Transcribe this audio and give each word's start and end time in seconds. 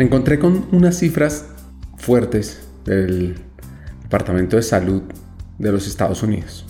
Me 0.00 0.06
encontré 0.06 0.38
con 0.38 0.64
unas 0.72 0.98
cifras 0.98 1.44
fuertes 1.98 2.62
del 2.86 3.34
Departamento 4.02 4.56
de 4.56 4.62
Salud 4.62 5.02
de 5.58 5.72
los 5.72 5.86
Estados 5.86 6.22
Unidos. 6.22 6.64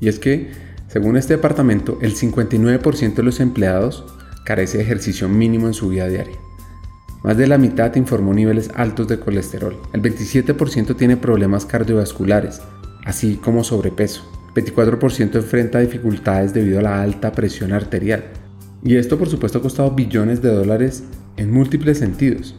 Y 0.00 0.08
es 0.08 0.18
que, 0.18 0.52
según 0.88 1.16
este 1.16 1.32
departamento, 1.32 1.96
el 2.02 2.14
59% 2.14 3.14
de 3.14 3.22
los 3.22 3.40
empleados 3.40 4.04
carece 4.44 4.76
de 4.76 4.84
ejercicio 4.84 5.30
mínimo 5.30 5.66
en 5.66 5.72
su 5.72 5.88
vida 5.88 6.08
diaria. 6.08 6.36
Más 7.22 7.38
de 7.38 7.46
la 7.46 7.56
mitad 7.56 7.94
informó 7.94 8.34
niveles 8.34 8.68
altos 8.74 9.08
de 9.08 9.18
colesterol. 9.18 9.80
El 9.94 10.02
27% 10.02 10.94
tiene 10.94 11.16
problemas 11.16 11.64
cardiovasculares, 11.64 12.60
así 13.06 13.36
como 13.36 13.64
sobrepeso. 13.64 14.30
24% 14.54 15.36
enfrenta 15.36 15.78
dificultades 15.78 16.52
debido 16.52 16.80
a 16.80 16.82
la 16.82 17.00
alta 17.00 17.32
presión 17.32 17.72
arterial. 17.72 18.24
Y 18.82 18.96
esto 18.96 19.18
por 19.18 19.30
supuesto 19.30 19.56
ha 19.56 19.62
costado 19.62 19.92
billones 19.92 20.42
de 20.42 20.50
dólares 20.50 21.02
en 21.38 21.50
múltiples 21.50 21.96
sentidos. 21.96 22.54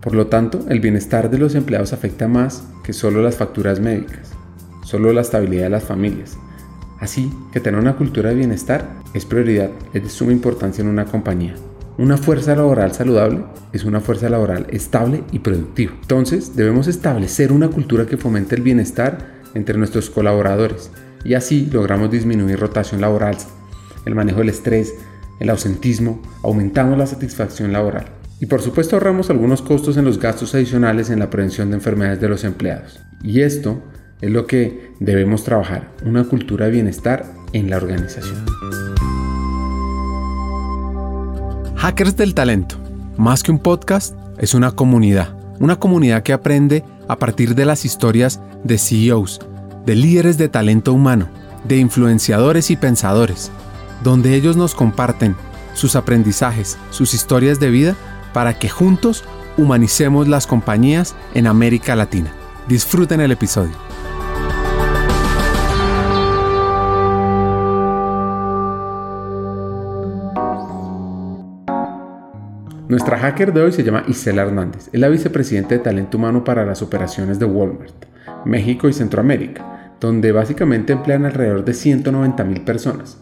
Por 0.00 0.14
lo 0.14 0.28
tanto, 0.28 0.64
el 0.68 0.80
bienestar 0.80 1.30
de 1.30 1.38
los 1.38 1.54
empleados 1.54 1.92
afecta 1.92 2.26
más 2.26 2.64
que 2.82 2.92
solo 2.92 3.22
las 3.22 3.36
facturas 3.36 3.80
médicas, 3.80 4.32
solo 4.82 5.12
la 5.12 5.20
estabilidad 5.20 5.64
de 5.64 5.70
las 5.70 5.84
familias. 5.84 6.38
Así 7.00 7.30
que 7.52 7.60
tener 7.60 7.80
una 7.80 7.96
cultura 7.96 8.30
de 8.30 8.36
bienestar 8.36 8.86
es 9.14 9.24
prioridad, 9.24 9.70
es 9.92 10.02
de 10.02 10.08
suma 10.08 10.32
importancia 10.32 10.82
en 10.82 10.88
una 10.88 11.04
compañía. 11.04 11.54
Una 11.98 12.16
fuerza 12.16 12.56
laboral 12.56 12.92
saludable 12.92 13.44
es 13.72 13.84
una 13.84 14.00
fuerza 14.00 14.30
laboral 14.30 14.66
estable 14.70 15.22
y 15.32 15.40
productiva. 15.40 15.92
Entonces, 16.00 16.56
debemos 16.56 16.88
establecer 16.88 17.52
una 17.52 17.68
cultura 17.68 18.06
que 18.06 18.16
fomente 18.16 18.54
el 18.54 18.62
bienestar 18.62 19.40
entre 19.54 19.76
nuestros 19.76 20.08
colaboradores 20.08 20.90
y 21.24 21.34
así 21.34 21.68
logramos 21.70 22.10
disminuir 22.10 22.58
rotación 22.58 23.02
laboral, 23.02 23.36
el 24.06 24.14
manejo 24.14 24.38
del 24.38 24.48
estrés, 24.48 24.94
el 25.40 25.50
ausentismo, 25.50 26.22
aumentamos 26.42 26.96
la 26.96 27.06
satisfacción 27.06 27.72
laboral. 27.72 28.19
Y 28.40 28.46
por 28.46 28.62
supuesto 28.62 28.96
ahorramos 28.96 29.28
algunos 29.28 29.60
costos 29.60 29.98
en 29.98 30.06
los 30.06 30.18
gastos 30.18 30.54
adicionales 30.54 31.10
en 31.10 31.18
la 31.18 31.28
prevención 31.28 31.68
de 31.68 31.76
enfermedades 31.76 32.22
de 32.22 32.28
los 32.30 32.42
empleados. 32.44 32.98
Y 33.22 33.42
esto 33.42 33.82
es 34.22 34.30
lo 34.30 34.46
que 34.46 34.94
debemos 34.98 35.44
trabajar, 35.44 35.90
una 36.06 36.24
cultura 36.24 36.64
de 36.64 36.72
bienestar 36.72 37.26
en 37.52 37.68
la 37.68 37.76
organización. 37.76 38.46
Hackers 41.76 42.16
del 42.16 42.32
Talento, 42.32 42.76
más 43.18 43.42
que 43.42 43.52
un 43.52 43.58
podcast, 43.58 44.16
es 44.38 44.54
una 44.54 44.70
comunidad. 44.72 45.36
Una 45.58 45.76
comunidad 45.76 46.22
que 46.22 46.32
aprende 46.32 46.82
a 47.08 47.16
partir 47.16 47.54
de 47.54 47.66
las 47.66 47.84
historias 47.84 48.40
de 48.64 48.78
CEOs, 48.78 49.40
de 49.84 49.94
líderes 49.94 50.38
de 50.38 50.48
talento 50.48 50.94
humano, 50.94 51.28
de 51.64 51.76
influenciadores 51.76 52.70
y 52.70 52.76
pensadores, 52.76 53.50
donde 54.02 54.34
ellos 54.34 54.56
nos 54.56 54.74
comparten 54.74 55.36
sus 55.74 55.94
aprendizajes, 55.94 56.78
sus 56.90 57.12
historias 57.12 57.60
de 57.60 57.70
vida, 57.70 57.96
para 58.32 58.58
que 58.58 58.68
juntos 58.68 59.24
humanicemos 59.56 60.28
las 60.28 60.46
compañías 60.46 61.14
en 61.34 61.46
América 61.46 61.96
Latina. 61.96 62.32
Disfruten 62.68 63.20
el 63.20 63.32
episodio. 63.32 63.72
Nuestra 72.90 73.18
hacker 73.18 73.52
de 73.52 73.62
hoy 73.62 73.70
se 73.70 73.84
llama 73.84 74.02
Isela 74.08 74.42
Hernández. 74.42 74.90
Es 74.92 74.98
la 74.98 75.08
vicepresidenta 75.08 75.76
de 75.76 75.78
talento 75.78 76.18
humano 76.18 76.42
para 76.42 76.66
las 76.66 76.82
operaciones 76.82 77.38
de 77.38 77.44
Walmart, 77.44 77.94
México 78.44 78.88
y 78.88 78.92
Centroamérica, 78.92 79.94
donde 80.00 80.32
básicamente 80.32 80.92
emplean 80.92 81.24
alrededor 81.24 81.64
de 81.64 81.72
190 81.72 82.42
mil 82.42 82.62
personas, 82.62 83.18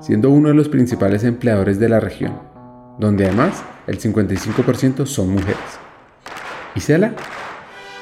siendo 0.00 0.30
uno 0.30 0.50
de 0.50 0.54
los 0.54 0.68
principales 0.68 1.24
empleadores 1.24 1.80
de 1.80 1.88
la 1.88 1.98
región, 1.98 2.53
donde 2.98 3.26
además 3.26 3.62
el 3.86 4.00
55% 4.00 5.06
son 5.06 5.30
mujeres. 5.30 5.56
Isela 6.74 7.12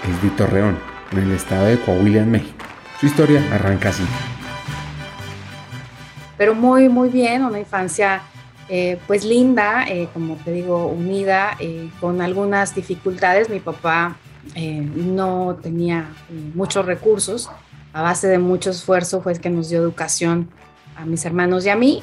es 0.09 0.23
de 0.23 0.31
Torreón, 0.31 0.79
en 1.13 1.19
el 1.19 1.33
estado 1.33 1.67
de 1.67 1.79
Coahuila, 1.79 2.23
en 2.23 2.31
México. 2.31 2.65
Su 3.01 3.07
historia 3.07 3.43
arranca 3.53 3.91
así. 3.91 4.05
Pero 6.39 6.55
muy, 6.55 6.89
muy 6.89 7.09
bien, 7.09 7.45
una 7.45 7.59
infancia 7.59 8.23
eh, 8.69 8.99
pues 9.07 9.25
linda, 9.25 9.85
eh, 9.87 10.09
como 10.15 10.37
te 10.37 10.51
digo, 10.51 10.87
unida, 10.87 11.57
eh, 11.59 11.91
con 12.01 12.23
algunas 12.23 12.75
dificultades. 12.75 13.51
Mi 13.51 13.61
papá 13.61 14.17
no 14.57 15.59
tenía 15.63 16.09
muchos 16.55 16.85
recursos, 16.85 17.49
a 17.93 18.03
base 18.03 18.27
de 18.27 18.39
mucho 18.39 18.71
esfuerzo 18.71 19.21
fue 19.21 19.35
que 19.35 19.51
nos 19.51 19.69
dio 19.69 19.79
educación 19.79 20.49
a 20.97 21.05
mis 21.05 21.25
hermanos 21.25 21.65
y 21.65 21.69
a 21.69 21.77
mí. 21.77 22.03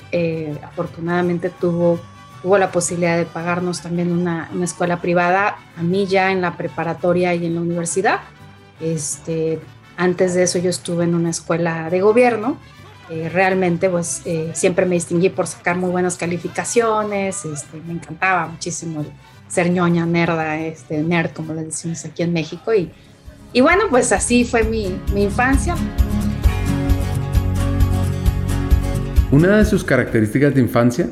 afortunadamente 0.63 1.49
tuvo, 1.49 1.99
tuvo 2.41 2.57
la 2.57 2.71
posibilidad 2.71 3.17
de 3.17 3.25
pagarnos 3.25 3.81
también 3.81 4.11
una, 4.11 4.49
una, 4.53 4.65
escuela 4.65 5.01
privada, 5.01 5.57
a 5.77 5.83
mí 5.83 6.05
ya 6.07 6.31
en 6.31 6.41
la 6.41 6.55
preparatoria 6.57 7.33
y 7.35 7.45
en 7.45 7.55
la 7.55 7.61
universidad. 7.61 8.19
Este, 8.79 9.59
antes 9.97 10.33
de 10.33 10.43
eso 10.43 10.59
yo 10.59 10.69
estuve 10.69 11.03
en 11.03 11.15
una 11.15 11.29
escuela 11.29 11.89
de 11.89 12.01
gobierno 12.01 12.57
eh, 13.09 13.27
realmente 13.27 13.89
pues 13.89 14.21
eh, 14.25 14.51
siempre 14.53 14.85
me 14.85 14.93
distinguí 14.93 15.29
por 15.29 15.47
sacar 15.47 15.75
muy 15.75 15.89
buenas 15.89 16.15
calificaciones, 16.15 17.43
este, 17.43 17.81
me 17.87 17.93
encantaba 17.93 18.45
muchísimo 18.45 19.03
ser 19.47 19.71
ñoña, 19.71 20.05
nerda, 20.05 20.59
este, 20.59 21.01
nerd 21.01 21.31
como 21.31 21.55
le 21.55 21.63
decimos 21.63 22.05
aquí 22.05 22.21
en 22.21 22.33
México 22.33 22.71
y, 22.71 22.91
y 23.51 23.61
bueno 23.61 23.85
pues 23.89 24.11
así 24.11 24.45
fue 24.45 24.63
mi, 24.63 24.95
mi 25.11 25.23
infancia. 25.23 25.75
Una 29.31 29.57
de 29.57 29.65
sus 29.65 29.83
características 29.83 30.53
de 30.53 30.61
infancia, 30.61 31.09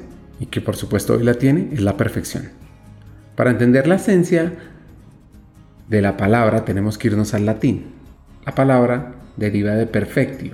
que 0.57 0.61
por 0.61 0.75
supuesto 0.75 1.13
hoy 1.13 1.23
la 1.23 1.35
tiene, 1.35 1.69
es 1.71 1.81
la 1.81 1.97
perfección. 1.97 2.49
Para 3.35 3.51
entender 3.51 3.85
la 3.85 3.97
esencia 3.97 4.53
de 5.87 6.01
la 6.01 6.17
palabra 6.17 6.65
tenemos 6.65 6.97
que 6.97 7.09
irnos 7.09 7.35
al 7.35 7.45
latín. 7.45 7.85
La 8.43 8.55
palabra 8.55 9.13
deriva 9.35 9.73
de 9.73 9.85
perfectio, 9.85 10.53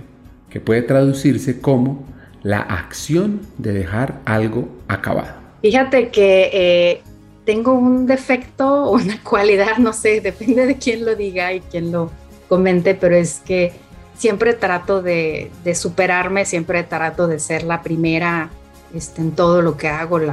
que 0.49 0.59
puede 0.59 0.81
traducirse 0.81 1.61
como 1.61 2.03
la 2.41 2.59
acción 2.59 3.39
de 3.57 3.71
dejar 3.71 4.19
algo 4.25 4.67
acabado. 4.89 5.35
Fíjate 5.61 6.09
que 6.09 6.49
eh, 6.51 7.01
tengo 7.45 7.71
un 7.71 8.05
defecto 8.05 8.83
o 8.83 8.91
una 9.01 9.23
cualidad, 9.23 9.77
no 9.77 9.93
sé, 9.93 10.19
depende 10.19 10.65
de 10.65 10.75
quién 10.75 11.05
lo 11.05 11.15
diga 11.15 11.53
y 11.53 11.61
quién 11.61 11.93
lo 11.93 12.11
comente, 12.49 12.93
pero 12.93 13.15
es 13.15 13.41
que 13.45 13.71
siempre 14.17 14.51
trato 14.51 15.01
de, 15.01 15.49
superarme, 15.73 16.43
siempre 16.43 16.83
trato 16.83 17.25
de 17.25 17.39
ser 17.39 17.63
la 17.63 17.81
primera 17.81 18.49
este, 18.93 19.21
en 19.21 19.31
todo 19.31 19.61
lo 19.61 19.75
que 19.77 19.87
hago, 19.87 20.17
el 20.17 20.31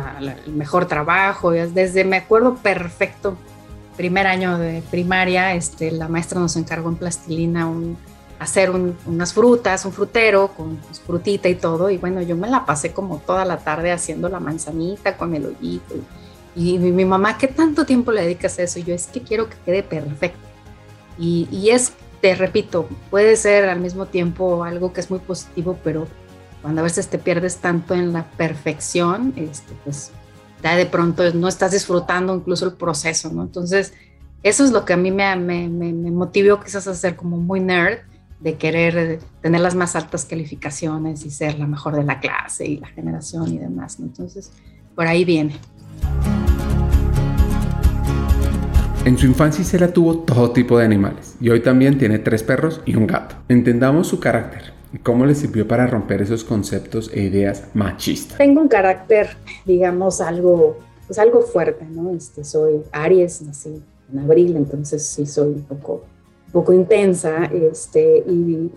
mejor 0.53 0.87
trabajo. 0.87 1.51
Desde 1.51 2.05
me 2.05 2.19
acuerdo 2.19 2.57
perfecto, 2.57 3.37
primer 3.97 4.27
año 4.27 4.59
de 4.59 4.83
primaria, 4.91 5.55
este, 5.55 5.91
la 5.91 6.09
maestra 6.09 6.41
nos 6.41 6.57
encargó 6.57 6.89
en 6.89 6.97
plastilina 6.97 7.67
un, 7.67 7.97
hacer 8.39 8.71
unas 8.71 9.35
frutas, 9.35 9.85
un 9.85 9.93
frutero 9.93 10.49
con 10.49 10.77
pues, 10.77 11.01
frutita 11.01 11.49
y 11.49 11.55
todo. 11.55 11.91
Y 11.91 11.99
bueno, 11.99 12.23
yo 12.23 12.37
me 12.37 12.49
la 12.49 12.65
pasé 12.65 12.93
como 12.93 13.19
toda 13.19 13.45
la 13.45 13.59
tarde 13.59 13.93
haciendo 13.93 14.29
la 14.29 14.41
manzanita 14.41 15.17
con 15.17 15.35
el 15.35 15.47
hoyito. 15.47 15.95
Y, 16.57 16.79
mi, 16.79 17.05
mamá, 17.05 17.39
¿qué 17.39 17.47
tanto 17.47 17.85
tiempo 17.85 18.11
le 18.11 18.23
dedicas 18.23 18.59
a 18.59 18.63
eso? 18.63 18.79
Y 18.79 18.85
yo, 18.85 18.95
es 18.95 19.07
que 19.07 19.23
quiero 19.23 19.49
que 19.49 19.57
quede 19.65 19.83
perfecto. 19.83 20.41
Y, 21.19 21.47
y, 21.51 21.71
es, 21.71 21.93
te 22.21 22.35
repito, 22.35 22.89
puede 23.11 23.37
ser 23.37 23.69
al 23.69 23.81
mismo 23.81 24.07
tiempo 24.07 24.65
algo 24.65 24.93
que 24.93 25.01
es 25.01 25.11
muy 25.11 25.21
positivo, 25.21 25.79
pero 25.85 26.09
cuando 26.63 26.81
a 26.81 26.85
veces 26.85 27.09
te 27.09 27.19
pierdes 27.19 27.57
tanto 27.59 27.95
en 27.95 28.13
la 28.13 28.25
perfección, 28.25 29.33
este, 29.37 29.73
pues 29.85 30.11
ya 30.63 30.77
de 30.77 30.87
pronto 30.87 31.23
no 31.35 31.49
estás 31.49 31.73
disfrutando 31.73 32.35
incluso 32.35 32.67
el 32.67 32.75
proceso, 32.75 33.33
¿no? 33.33 33.43
Entonces, 33.43 33.95
eso 34.43 34.65
es 34.65 34.71
lo 34.71 34.85
que 34.85 34.93
a 34.93 34.97
mí 34.97 35.11
me, 35.11 35.35
me, 35.37 35.69
me, 35.69 35.93
me 35.93 36.11
motivó 36.11 36.61
quizás 36.61 36.87
a 36.87 36.95
ser 36.95 37.17
como 37.17 37.37
muy 37.37 37.61
nerd 37.61 37.99
de 38.41 38.57
querer 38.57 39.21
tener 39.43 39.61
las 39.61 39.75
más 39.75 39.97
altas 39.97 40.25
calificaciones 40.25 41.25
y 41.25 41.31
ser 41.31 41.59
la 41.59 41.67
mejor 41.67 41.95
de 41.95 42.05
la 42.05 42.21
clase 42.21 42.67
y 42.67 42.79
la 42.79 42.89
generación 42.89 43.53
y 43.53 43.59
demás. 43.59 43.99
Entonces, 44.01 44.51
por 44.95 45.07
ahí 45.07 45.25
viene. 45.25 45.59
En 49.07 49.17
su 49.17 49.27
infancia 49.27 49.63
Isela 49.63 49.93
tuvo 49.93 50.19
todo 50.19 50.53
tipo 50.53 50.77
de 50.79 50.85
animales 50.85 51.35
y 51.41 51.49
hoy 51.49 51.61
también 51.61 51.97
tiene 51.97 52.19
tres 52.19 52.43
perros 52.43 52.83
y 52.85 52.97
un 52.97 53.07
gato. 53.07 53.35
Entendamos 53.49 54.09
su 54.09 54.21
carácter 54.21 54.75
y 54.93 54.99
cómo 54.99 55.25
le 55.25 55.35
sirvió 55.35 55.67
para 55.67 55.87
romper 55.87 56.21
esos 56.21 56.45
conceptos 56.45 57.11
e 57.15 57.23
ideas 57.23 57.65
machistas. 57.73 58.37
Tengo 58.37 58.61
un 58.61 58.69
carácter, 58.69 59.39
digamos, 59.65 60.21
algo, 60.21 60.79
pues 61.07 61.19
algo 61.19 61.41
fuerte, 61.41 61.87
¿no? 61.87 62.11
Este, 62.11 62.45
soy 62.45 62.83
Aries, 62.93 63.41
nací 63.41 63.83
en 64.13 64.19
abril, 64.19 64.55
entonces 64.57 65.07
sí 65.07 65.25
soy 65.25 65.49
un 65.49 65.63
poco 65.63 66.05
poco 66.53 66.73
intensa, 66.73 67.45
este, 67.45 68.25
y 68.27 68.71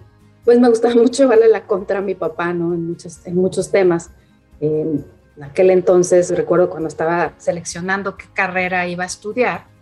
pues 0.45 0.59
me 0.59 0.69
gustaba 0.69 0.93
mucho 1.01 1.23
llevarle 1.23 1.49
la 1.49 1.65
contra 1.67 1.99
a 1.99 2.01
mi 2.01 2.15
papá, 2.15 2.53
¿no? 2.53 2.73
En 2.73 2.87
muchos, 2.87 3.19
en 3.25 3.35
muchos 3.35 3.71
temas. 3.71 4.11
en 4.61 5.03
aquel 5.41 5.71
entonces, 5.71 6.33
recuerdo 6.33 6.69
cuando 6.69 6.87
estaba 6.87 7.33
seleccionando 7.39 8.15
qué 8.15 8.25
carrera 8.33 8.87
iba 8.87 9.03
a 9.03 9.07
estudiar, 9.07 9.72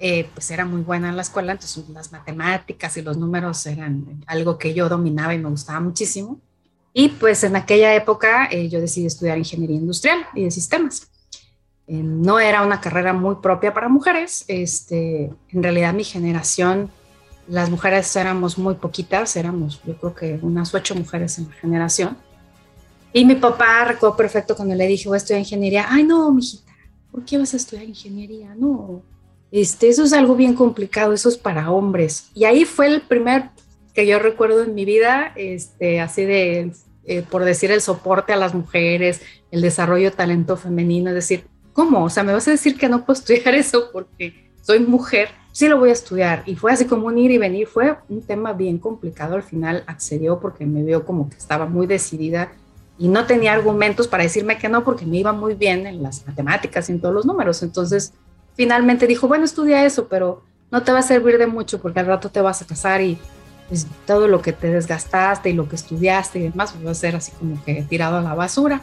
eh, 0.00 0.28
pues 0.32 0.50
era 0.50 0.64
muy 0.64 0.82
buena 0.82 1.08
en 1.08 1.16
la 1.16 1.22
escuela, 1.22 1.52
entonces 1.52 1.88
las 1.88 2.12
matemáticas 2.12 2.96
y 2.96 3.02
los 3.02 3.16
números 3.16 3.66
eran 3.66 4.22
algo 4.26 4.58
que 4.58 4.72
yo 4.72 4.88
dominaba 4.88 5.34
y 5.34 5.38
me 5.38 5.48
gustaba 5.48 5.80
muchísimo. 5.80 6.40
Y 6.92 7.10
pues 7.10 7.44
en 7.44 7.56
aquella 7.56 7.94
época 7.94 8.48
eh, 8.50 8.68
yo 8.68 8.80
decidí 8.80 9.06
estudiar 9.06 9.38
ingeniería 9.38 9.76
industrial 9.76 10.26
y 10.34 10.44
de 10.44 10.50
sistemas. 10.50 11.10
no 11.86 12.38
era 12.38 12.62
una 12.62 12.80
carrera 12.80 13.12
muy 13.12 13.36
propia 13.36 13.72
para 13.74 13.88
mujeres. 13.88 14.44
Este, 14.48 15.32
en 15.50 15.62
realidad 15.62 15.94
mi 15.94 16.04
generación, 16.04 16.90
las 17.48 17.70
mujeres 17.70 18.14
éramos 18.14 18.58
muy 18.58 18.74
poquitas, 18.74 19.36
éramos 19.36 19.80
yo 19.84 19.96
creo 19.96 20.14
que 20.14 20.38
unas 20.42 20.74
ocho 20.74 20.94
mujeres 20.94 21.38
en 21.38 21.48
la 21.48 21.54
generación. 21.54 22.16
Y 23.12 23.24
mi 23.24 23.34
papá 23.34 23.84
recuerdo 23.84 24.16
perfecto 24.16 24.54
cuando 24.54 24.74
le 24.74 24.86
dije, 24.86 25.08
voy 25.08 25.16
a 25.16 25.18
estudiar 25.18 25.40
ingeniería. 25.40 25.86
Ay, 25.88 26.04
no, 26.04 26.30
mijita, 26.32 26.72
¿por 27.10 27.24
qué 27.24 27.38
vas 27.38 27.54
a 27.54 27.56
estudiar 27.56 27.86
ingeniería? 27.86 28.54
No, 28.54 29.02
este, 29.50 29.88
eso 29.88 30.04
es 30.04 30.12
algo 30.12 30.34
bien 30.36 30.54
complicado, 30.54 31.12
eso 31.12 31.28
es 31.28 31.38
para 31.38 31.70
hombres. 31.70 32.30
Y 32.34 32.44
ahí 32.44 32.64
fue 32.64 32.86
el 32.86 33.00
primer 33.00 33.50
que 33.94 34.06
yo 34.06 34.18
recuerdo 34.18 34.62
en 34.62 34.74
mi 34.74 34.84
vida, 34.84 35.32
este, 35.36 36.00
así 36.00 36.24
de, 36.24 36.72
eh, 37.04 37.22
por 37.28 37.44
decir, 37.44 37.70
el 37.70 37.80
soporte 37.80 38.32
a 38.32 38.36
las 38.36 38.54
mujeres, 38.54 39.22
el 39.50 39.62
desarrollo 39.62 40.10
de 40.10 40.16
talento 40.16 40.56
femenino, 40.56 41.10
es 41.10 41.14
decir, 41.14 41.44
¿cómo? 41.72 42.04
O 42.04 42.10
sea, 42.10 42.22
me 42.22 42.32
vas 42.32 42.46
a 42.48 42.52
decir 42.52 42.76
que 42.76 42.88
no 42.88 43.04
puedo 43.04 43.18
estudiar 43.18 43.54
eso 43.54 43.90
porque 43.92 44.52
soy 44.60 44.80
mujer, 44.80 45.30
sí 45.52 45.66
lo 45.66 45.78
voy 45.78 45.90
a 45.90 45.94
estudiar. 45.94 46.42
Y 46.46 46.54
fue 46.54 46.72
así 46.72 46.84
como 46.84 47.06
un 47.06 47.18
ir 47.18 47.30
y 47.30 47.38
venir, 47.38 47.66
fue 47.66 47.96
un 48.08 48.22
tema 48.22 48.52
bien 48.52 48.78
complicado. 48.78 49.34
Al 49.34 49.42
final 49.42 49.82
accedió 49.86 50.38
porque 50.38 50.66
me 50.66 50.82
vio 50.82 51.04
como 51.06 51.30
que 51.30 51.36
estaba 51.36 51.66
muy 51.66 51.86
decidida 51.86 52.52
y 52.98 53.08
no 53.08 53.26
tenía 53.26 53.54
argumentos 53.54 54.08
para 54.08 54.24
decirme 54.24 54.58
que 54.58 54.68
no 54.68 54.84
porque 54.84 55.06
me 55.06 55.16
iba 55.16 55.32
muy 55.32 55.54
bien 55.54 55.86
en 55.86 56.02
las 56.02 56.26
matemáticas 56.26 56.88
y 56.88 56.92
en 56.92 57.00
todos 57.00 57.14
los 57.14 57.24
números. 57.26 57.62
Entonces, 57.62 58.12
finalmente 58.58 59.06
dijo, 59.06 59.28
bueno, 59.28 59.44
estudia 59.44 59.86
eso, 59.86 60.08
pero 60.08 60.42
no 60.72 60.82
te 60.82 60.90
va 60.90 60.98
a 60.98 61.02
servir 61.02 61.38
de 61.38 61.46
mucho 61.46 61.80
porque 61.80 62.00
al 62.00 62.06
rato 62.06 62.28
te 62.28 62.40
vas 62.40 62.60
a 62.60 62.66
casar 62.66 63.00
y 63.00 63.16
pues, 63.68 63.86
todo 64.04 64.26
lo 64.26 64.42
que 64.42 64.52
te 64.52 64.68
desgastaste 64.68 65.50
y 65.50 65.52
lo 65.52 65.68
que 65.68 65.76
estudiaste 65.76 66.40
y 66.40 66.42
demás 66.42 66.72
pues, 66.72 66.84
va 66.84 66.90
a 66.90 66.94
ser 66.94 67.14
así 67.14 67.30
como 67.38 67.62
que 67.64 67.84
tirado 67.88 68.18
a 68.18 68.20
la 68.20 68.34
basura. 68.34 68.82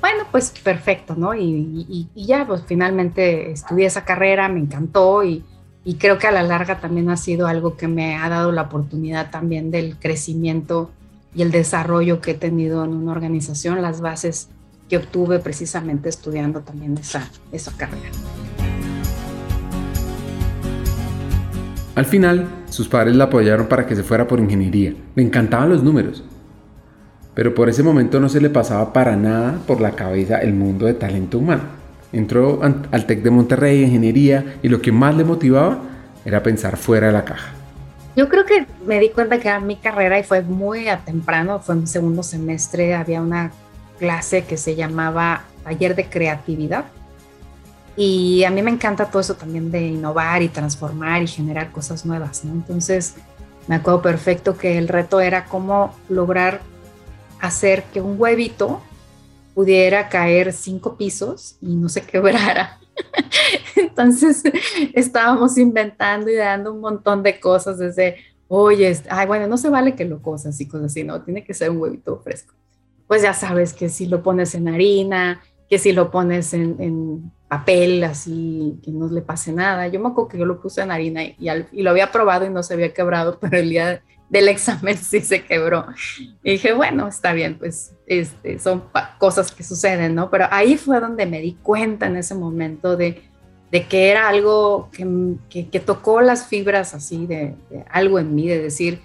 Bueno, 0.00 0.24
pues 0.30 0.52
perfecto, 0.62 1.16
¿no? 1.16 1.34
Y, 1.34 2.08
ya, 2.14 2.46
pues 2.46 2.62
finalmente 2.66 3.50
estudié 3.50 3.86
esa 3.86 4.04
carrera, 4.04 4.48
me 4.48 4.60
encantó 4.60 5.24
y, 5.24 5.42
y 5.84 5.94
creo 5.96 6.18
que 6.18 6.28
a 6.28 6.30
la 6.30 6.44
larga 6.44 6.78
también 6.78 7.10
ha 7.10 7.16
sido 7.16 7.48
algo 7.48 7.76
que 7.76 7.88
me 7.88 8.14
ha 8.14 8.28
dado 8.28 8.52
la 8.52 8.62
oportunidad 8.62 9.30
también 9.30 9.72
del 9.72 9.98
crecimiento 9.98 10.90
y 11.34 11.42
el 11.42 11.50
desarrollo 11.50 12.20
que 12.20 12.32
he 12.32 12.34
tenido 12.34 12.84
en 12.84 12.92
una 12.92 13.10
organización, 13.10 13.82
las 13.82 14.00
bases 14.00 14.50
que 14.88 14.98
obtuve 14.98 15.40
precisamente 15.40 16.10
estudiando 16.10 16.60
también 16.60 16.96
esa, 16.96 17.28
esa 17.50 17.72
carrera. 17.72 18.10
Al 21.94 22.06
final, 22.06 22.48
sus 22.68 22.88
padres 22.88 23.14
la 23.14 23.24
apoyaron 23.24 23.66
para 23.66 23.86
que 23.86 23.94
se 23.94 24.02
fuera 24.02 24.26
por 24.26 24.40
ingeniería. 24.40 24.94
Le 25.14 25.22
encantaban 25.22 25.68
los 25.68 25.84
números. 25.84 26.24
Pero 27.34 27.54
por 27.54 27.68
ese 27.68 27.84
momento 27.84 28.18
no 28.18 28.28
se 28.28 28.40
le 28.40 28.50
pasaba 28.50 28.92
para 28.92 29.16
nada 29.16 29.60
por 29.66 29.80
la 29.80 29.92
cabeza 29.92 30.38
el 30.38 30.54
mundo 30.54 30.86
de 30.86 30.94
talento 30.94 31.38
humano. 31.38 31.62
Entró 32.12 32.60
al 32.62 33.06
TEC 33.06 33.22
de 33.22 33.30
Monterrey, 33.30 33.82
ingeniería, 33.82 34.56
y 34.62 34.68
lo 34.68 34.80
que 34.80 34.92
más 34.92 35.16
le 35.16 35.24
motivaba 35.24 35.78
era 36.24 36.42
pensar 36.42 36.76
fuera 36.76 37.08
de 37.08 37.12
la 37.12 37.24
caja. 37.24 37.52
Yo 38.16 38.28
creo 38.28 38.44
que 38.44 38.66
me 38.86 39.00
di 39.00 39.10
cuenta 39.10 39.38
que 39.38 39.48
era 39.48 39.60
mi 39.60 39.76
carrera 39.76 40.18
y 40.18 40.22
fue 40.22 40.42
muy 40.42 40.88
a 40.88 40.98
temprano, 40.98 41.60
fue 41.60 41.74
en 41.76 41.86
segundo 41.86 42.22
semestre, 42.22 42.94
había 42.94 43.20
una 43.20 43.50
clase 43.98 44.44
que 44.44 44.56
se 44.56 44.76
llamaba 44.76 45.42
taller 45.64 45.96
de 45.96 46.06
creatividad 46.06 46.84
y 47.96 48.44
a 48.44 48.50
mí 48.50 48.62
me 48.62 48.70
encanta 48.70 49.06
todo 49.06 49.20
eso 49.20 49.34
también 49.34 49.70
de 49.70 49.82
innovar 49.82 50.42
y 50.42 50.48
transformar 50.48 51.22
y 51.22 51.26
generar 51.26 51.70
cosas 51.70 52.04
nuevas, 52.04 52.44
¿no? 52.44 52.52
Entonces 52.52 53.14
me 53.68 53.76
acuerdo 53.76 54.02
perfecto 54.02 54.56
que 54.56 54.78
el 54.78 54.88
reto 54.88 55.20
era 55.20 55.44
cómo 55.46 55.94
lograr 56.08 56.60
hacer 57.40 57.84
que 57.84 58.00
un 58.00 58.20
huevito 58.20 58.82
pudiera 59.54 60.08
caer 60.08 60.52
cinco 60.52 60.96
pisos 60.96 61.56
y 61.60 61.76
no 61.76 61.88
se 61.88 62.02
quebrara. 62.06 62.78
Entonces 63.76 64.42
estábamos 64.92 65.56
inventando 65.56 66.30
y 66.30 66.34
dando 66.34 66.72
un 66.72 66.80
montón 66.80 67.22
de 67.22 67.38
cosas 67.38 67.78
desde, 67.78 68.16
oye, 68.48 69.00
ay, 69.08 69.26
bueno, 69.26 69.46
no 69.46 69.56
se 69.56 69.68
vale 69.68 69.94
que 69.94 70.04
lo 70.04 70.20
cosas 70.20 70.60
y 70.60 70.66
cosas 70.66 70.86
así, 70.86 71.04
no, 71.04 71.22
tiene 71.22 71.44
que 71.44 71.54
ser 71.54 71.70
un 71.70 71.78
huevito 71.78 72.18
fresco. 72.18 72.54
Pues 73.06 73.22
ya 73.22 73.34
sabes 73.34 73.72
que 73.72 73.88
si 73.88 74.06
lo 74.06 74.22
pones 74.22 74.54
en 74.54 74.68
harina, 74.68 75.42
que 75.68 75.78
si 75.78 75.92
lo 75.92 76.10
pones 76.10 76.54
en, 76.54 77.32
papel 77.48 78.02
así, 78.02 78.80
que 78.82 78.90
no 78.90 79.06
le 79.06 79.22
pase 79.22 79.52
nada. 79.52 79.86
Yo 79.86 80.00
me 80.00 80.08
acuerdo 80.08 80.28
que 80.28 80.38
yo 80.38 80.44
lo 80.44 80.60
puse 80.60 80.82
en 80.82 80.90
harina 80.90 81.22
y, 81.22 81.36
y, 81.38 81.82
lo 81.82 81.90
había 81.90 82.10
probado 82.10 82.44
y 82.46 82.50
no 82.50 82.62
se 82.64 82.74
había 82.74 82.92
quebrado, 82.92 83.38
pero 83.40 83.58
el 83.58 83.70
día 83.70 84.02
del 84.28 84.48
examen 84.48 84.96
sí 84.96 85.20
se 85.20 85.44
quebró. 85.44 85.86
Y 86.42 86.52
dije, 86.52 86.72
bueno, 86.72 87.06
está 87.06 87.32
bien, 87.32 87.56
pues 87.58 87.94
este, 88.06 88.58
son 88.58 88.84
cosas 89.18 89.52
que 89.52 89.62
suceden, 89.62 90.14
¿no? 90.14 90.30
Pero 90.30 90.46
ahí 90.50 90.76
fue 90.76 90.98
donde 90.98 91.26
me 91.26 91.40
di 91.40 91.52
cuenta 91.62 92.06
en 92.06 92.16
ese 92.16 92.34
momento 92.34 92.96
de 92.96 93.22
de 93.74 93.88
que 93.88 94.08
era 94.08 94.28
algo 94.28 94.88
que, 94.92 95.64
que, 95.68 95.80
tocó 95.80 96.20
las 96.20 96.46
fibras 96.46 96.94
así 96.94 97.26
de, 97.26 97.56
algo 97.90 98.20
en 98.20 98.32
mí, 98.32 98.46
de 98.46 98.62
decir, 98.62 99.00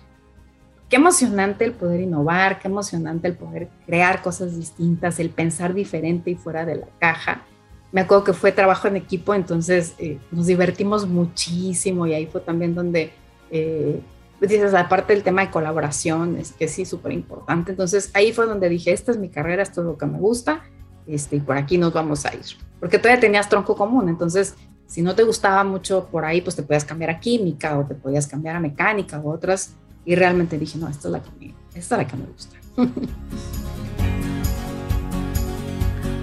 qué 0.89 0.95
emocionante 0.95 1.65
el 1.65 1.73
poder 1.73 2.01
innovar, 2.01 2.59
qué 2.59 2.67
emocionante 2.67 3.27
el 3.27 3.35
poder 3.35 3.69
crear 3.85 4.21
cosas 4.21 4.55
distintas, 4.57 5.19
el 5.19 5.29
pensar 5.29 5.73
diferente 5.73 6.31
y 6.31 6.35
fuera 6.35 6.65
de 6.65 6.75
la 6.77 6.87
caja. 6.99 7.43
Me 7.91 8.01
acuerdo 8.01 8.23
que 8.23 8.33
fue 8.33 8.51
trabajo 8.51 8.87
en 8.87 8.97
equipo, 8.97 9.33
entonces 9.33 9.93
eh, 9.99 10.19
nos 10.31 10.47
divertimos 10.47 11.07
muchísimo 11.07 12.05
y 12.07 12.13
ahí 12.13 12.25
fue 12.25 12.41
también 12.41 12.75
donde, 12.75 13.11
eh, 13.51 14.01
pues 14.39 14.51
dices, 14.51 14.73
aparte 14.73 15.13
del 15.13 15.23
tema 15.23 15.41
de 15.41 15.51
colaboración, 15.51 16.37
es 16.37 16.51
que 16.51 16.67
sí, 16.67 16.85
súper 16.85 17.11
importante. 17.11 17.71
Entonces 17.71 18.11
ahí 18.13 18.33
fue 18.33 18.47
donde 18.47 18.67
dije, 18.69 18.91
esta 18.91 19.11
es 19.11 19.17
mi 19.17 19.29
carrera, 19.29 19.63
esto 19.63 19.81
es 19.81 19.87
lo 19.87 19.97
que 19.97 20.05
me 20.05 20.19
gusta 20.19 20.63
este, 21.07 21.37
y 21.37 21.39
por 21.39 21.57
aquí 21.57 21.77
nos 21.77 21.93
vamos 21.93 22.25
a 22.25 22.33
ir. 22.33 22.41
Porque 22.79 22.97
todavía 22.97 23.19
tenías 23.19 23.49
tronco 23.49 23.75
común, 23.75 24.09
entonces 24.09 24.55
si 24.85 25.03
no 25.03 25.13
te 25.13 25.23
gustaba 25.23 25.63
mucho 25.63 26.07
por 26.07 26.25
ahí, 26.25 26.41
pues 26.41 26.55
te 26.55 26.63
podías 26.63 26.83
cambiar 26.83 27.11
a 27.11 27.19
química 27.19 27.77
o 27.77 27.85
te 27.85 27.93
podías 27.93 28.25
cambiar 28.25 28.55
a 28.55 28.59
mecánica 28.59 29.19
u 29.19 29.29
otras. 29.31 29.75
Y 30.05 30.15
realmente 30.15 30.57
dije, 30.57 30.77
no, 30.77 30.87
esta 30.87 31.07
es 31.07 31.11
la 31.11 31.21
que 31.21 31.29
me, 31.39 31.53
esta 31.73 31.95
es 31.95 32.01
la 32.01 32.07
que 32.07 32.17
me 32.17 32.25
gusta. 32.25 32.57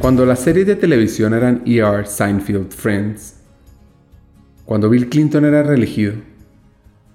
Cuando 0.01 0.25
las 0.27 0.41
series 0.41 0.67
de 0.67 0.77
televisión 0.77 1.35
eran 1.35 1.63
ER, 1.67 2.07
Seinfeld, 2.07 2.71
Friends, 2.71 3.35
cuando 4.65 4.89
Bill 4.89 5.09
Clinton 5.09 5.45
era 5.45 5.63
reelegido, 5.63 6.15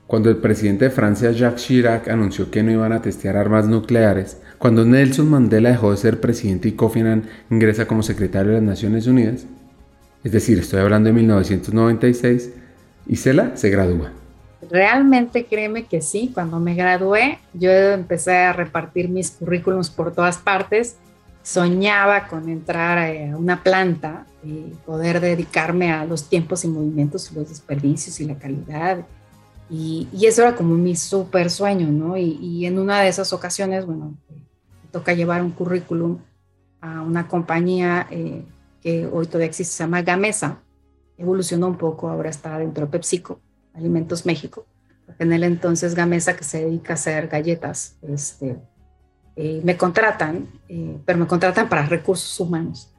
cuando 0.07 0.29
el 0.29 0.37
presidente 0.37 0.85
de 0.85 0.91
Francia 0.91 1.31
Jacques 1.31 1.63
Chirac 1.63 2.09
anunció 2.09 2.51
que 2.51 2.63
no 2.63 2.71
iban 2.71 2.91
a 2.91 3.01
testear 3.01 3.37
armas 3.37 3.67
nucleares, 3.67 4.39
cuando 4.57 4.83
Nelson 4.83 5.29
Mandela 5.29 5.69
dejó 5.69 5.91
de 5.91 5.97
ser 5.97 6.19
presidente 6.19 6.68
y 6.68 6.73
Kofi 6.73 6.99
Annan 6.99 7.30
ingresa 7.49 7.87
como 7.87 8.03
secretario 8.03 8.51
de 8.51 8.57
las 8.57 8.68
Naciones 8.68 9.07
Unidas, 9.07 9.45
es 10.23 10.31
decir, 10.31 10.59
estoy 10.59 10.81
hablando 10.81 11.07
de 11.07 11.13
1996, 11.13 12.51
Isela 13.07 13.56
se 13.56 13.69
gradúa. 13.69 14.11
Realmente 14.69 15.45
créeme 15.45 15.85
que 15.85 16.01
sí, 16.01 16.31
cuando 16.33 16.59
me 16.59 16.75
gradué 16.75 17.39
yo 17.53 17.71
empecé 17.71 18.37
a 18.37 18.53
repartir 18.53 19.09
mis 19.09 19.31
currículums 19.31 19.89
por 19.89 20.13
todas 20.13 20.37
partes, 20.37 20.97
soñaba 21.44 22.27
con 22.27 22.49
entrar 22.49 22.97
a 22.99 23.35
una 23.35 23.63
planta 23.63 24.25
y 24.44 24.73
poder 24.85 25.19
dedicarme 25.19 25.91
a 25.91 26.06
los 26.06 26.30
tiempos 26.30 26.63
y 26.63 26.68
movimientos 26.68 27.31
y 27.31 27.35
los 27.35 27.49
desperdicios 27.49 28.19
y 28.19 28.25
la 28.25 28.37
calidad. 28.37 29.06
Y, 29.69 30.07
eso 30.21 30.41
era 30.41 30.56
como 30.56 30.75
mi 30.75 30.95
súper 30.95 31.49
sueño, 31.49 31.87
¿no? 31.87 32.18
Y, 32.18 32.65
en 32.65 32.77
una 32.77 33.01
de 33.01 33.07
esas 33.07 33.31
ocasiones, 33.33 33.85
bueno, 33.85 34.13
me 34.30 34.89
toca 34.91 35.13
llevar 35.13 35.41
un 35.41 35.51
currículum 35.51 36.19
a 36.81 37.01
una 37.01 37.27
compañía 37.27 38.07
eh, 38.11 38.44
que 38.81 39.07
hoy 39.07 39.27
todavía 39.27 39.47
existe, 39.47 39.73
se 39.73 39.83
llama 39.83 40.01
Gamesa, 40.01 40.59
evolucionó 41.18 41.68
un 41.68 41.77
poco, 41.77 42.09
ahora 42.09 42.30
está 42.30 42.57
dentro 42.57 42.85
de 42.85 42.91
PepsiCo, 42.91 43.39
Alimentos 43.73 44.25
México. 44.25 44.66
En 45.19 45.33
el 45.33 45.44
entonces 45.44 45.95
Gamesa, 45.95 46.35
que 46.35 46.44
se 46.44 46.66
dedica 46.66 46.94
a 46.94 46.95
hacer 46.95 47.28
galletas, 47.28 47.97
este, 48.01 48.57
eh, 49.35 49.61
me 49.63 49.78
contratan, 49.78 50.47
eh, 50.69 50.97
pero 51.06 51.19
me 51.19 51.28
contratan 51.28 51.69
para 51.69 51.85
recursos 51.85 52.40
humanos. 52.40 52.94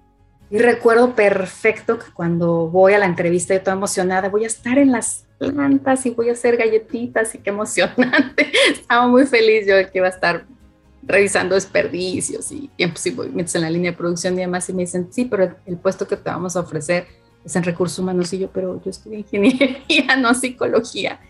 Y 0.50 0.58
recuerdo 0.58 1.14
perfecto 1.14 1.98
que 1.98 2.12
cuando 2.12 2.68
voy 2.68 2.92
a 2.92 2.98
la 2.98 3.06
entrevista, 3.06 3.54
yo 3.54 3.62
toda 3.62 3.76
emocionada, 3.76 4.28
voy 4.28 4.44
a 4.44 4.48
estar 4.48 4.76
en 4.76 4.92
las 4.92 5.24
plantas 5.38 6.04
y 6.04 6.10
voy 6.10 6.28
a 6.28 6.32
hacer 6.32 6.58
galletitas 6.58 7.34
y 7.34 7.38
qué 7.38 7.50
emocionante. 7.50 8.52
Estaba 8.70 9.06
muy 9.08 9.26
feliz 9.26 9.66
yo 9.66 9.76
de 9.76 9.90
que 9.90 9.98
iba 9.98 10.08
a 10.08 10.10
estar 10.10 10.44
revisando 11.02 11.54
desperdicios 11.54 12.52
y 12.52 12.68
tiempos 12.76 13.04
y 13.06 13.12
movimientos 13.12 13.54
en 13.54 13.62
la 13.62 13.70
línea 13.70 13.92
de 13.92 13.96
producción 13.96 14.34
y 14.34 14.42
demás. 14.42 14.68
Y 14.68 14.74
me 14.74 14.82
dicen, 14.82 15.08
sí, 15.10 15.24
pero 15.24 15.56
el 15.64 15.78
puesto 15.78 16.06
que 16.06 16.16
te 16.16 16.28
vamos 16.28 16.54
a 16.54 16.60
ofrecer 16.60 17.06
es 17.44 17.56
en 17.56 17.62
recursos 17.62 17.98
humanos. 17.98 18.32
Y 18.32 18.38
yo, 18.38 18.50
pero 18.50 18.80
yo 18.82 18.90
estudié 18.90 19.18
ingeniería, 19.18 20.16
no 20.20 20.34
psicología. 20.34 21.20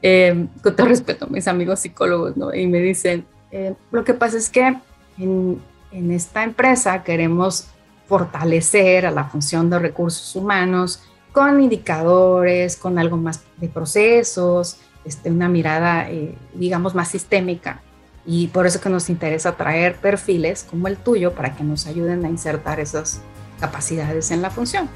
Em, 0.00 0.46
con 0.62 0.76
todo 0.76 0.86
respeto 0.86 1.26
mis 1.26 1.48
amigos 1.48 1.80
psicólogos, 1.80 2.36
¿no? 2.36 2.54
Y 2.54 2.66
me 2.66 2.78
dicen, 2.78 3.24
eh, 3.50 3.74
lo 3.90 4.04
que 4.04 4.14
pasa 4.14 4.38
es 4.38 4.48
que 4.48 4.76
en, 5.18 5.60
en 5.90 6.10
esta 6.12 6.44
empresa 6.44 7.02
queremos 7.02 7.66
fortalecer 8.06 9.06
a 9.06 9.10
la 9.10 9.24
función 9.24 9.70
de 9.70 9.78
recursos 9.78 10.36
humanos 10.36 11.02
con 11.32 11.60
indicadores, 11.60 12.76
con 12.76 12.98
algo 12.98 13.16
más 13.16 13.42
de 13.56 13.68
procesos, 13.68 14.78
este, 15.04 15.30
una 15.30 15.48
mirada, 15.48 16.08
eh, 16.10 16.34
digamos, 16.54 16.94
más 16.94 17.08
sistémica. 17.08 17.80
Y 18.24 18.48
por 18.48 18.66
eso 18.66 18.80
que 18.80 18.88
nos 18.88 19.10
interesa 19.10 19.56
traer 19.56 19.96
perfiles 19.96 20.64
como 20.68 20.86
el 20.86 20.96
tuyo 20.96 21.32
para 21.32 21.56
que 21.56 21.64
nos 21.64 21.86
ayuden 21.86 22.24
a 22.24 22.28
insertar 22.28 22.78
esos 22.78 23.18
capacidades 23.58 24.30
en 24.30 24.42
la 24.42 24.50
función. 24.50 24.88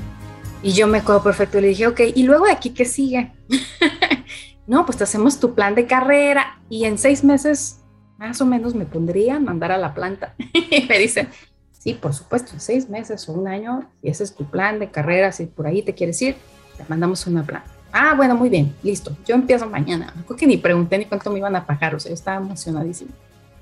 Y 0.62 0.72
yo 0.72 0.86
me 0.86 0.98
acuerdo 0.98 1.22
perfecto, 1.22 1.60
le 1.60 1.68
dije, 1.68 1.86
ok, 1.86 2.00
¿y 2.14 2.22
luego 2.24 2.46
de 2.46 2.52
aquí 2.52 2.70
qué 2.70 2.84
sigue? 2.84 3.32
no, 4.66 4.84
pues 4.84 4.98
te 4.98 5.04
hacemos 5.04 5.38
tu 5.38 5.54
plan 5.54 5.74
de 5.74 5.86
carrera 5.86 6.60
y 6.68 6.84
en 6.84 6.98
seis 6.98 7.22
meses 7.22 7.80
más 8.18 8.40
o 8.40 8.46
menos 8.46 8.74
me 8.74 8.86
pondrían 8.86 9.44
mandar 9.44 9.72
a 9.72 9.78
la 9.78 9.94
planta. 9.94 10.34
y 10.52 10.86
me 10.88 10.98
dicen, 10.98 11.28
sí, 11.72 11.94
por 11.94 12.14
supuesto, 12.14 12.52
en 12.54 12.60
seis 12.60 12.88
meses 12.88 13.28
o 13.28 13.32
un 13.32 13.48
año, 13.48 13.88
si 14.00 14.08
ese 14.08 14.24
es 14.24 14.34
tu 14.34 14.44
plan 14.44 14.78
de 14.78 14.90
carrera, 14.90 15.32
si 15.32 15.46
por 15.46 15.66
ahí 15.66 15.82
te 15.82 15.94
quieres 15.94 16.20
ir, 16.22 16.36
te 16.76 16.84
mandamos 16.88 17.26
una 17.26 17.44
planta. 17.44 17.70
Ah, 17.92 18.14
bueno, 18.16 18.34
muy 18.34 18.48
bien, 18.48 18.74
listo. 18.82 19.16
Yo 19.26 19.34
empiezo 19.34 19.68
mañana. 19.68 20.12
Creo 20.26 20.36
que 20.36 20.46
ni 20.46 20.56
pregunté 20.56 20.98
ni 20.98 21.04
cuánto 21.04 21.30
me 21.30 21.38
iban 21.38 21.56
a 21.56 21.64
pagar, 21.66 21.94
o 21.94 22.00
sea, 22.00 22.10
yo 22.10 22.14
estaba 22.14 22.38
emocionadísima 22.38 23.12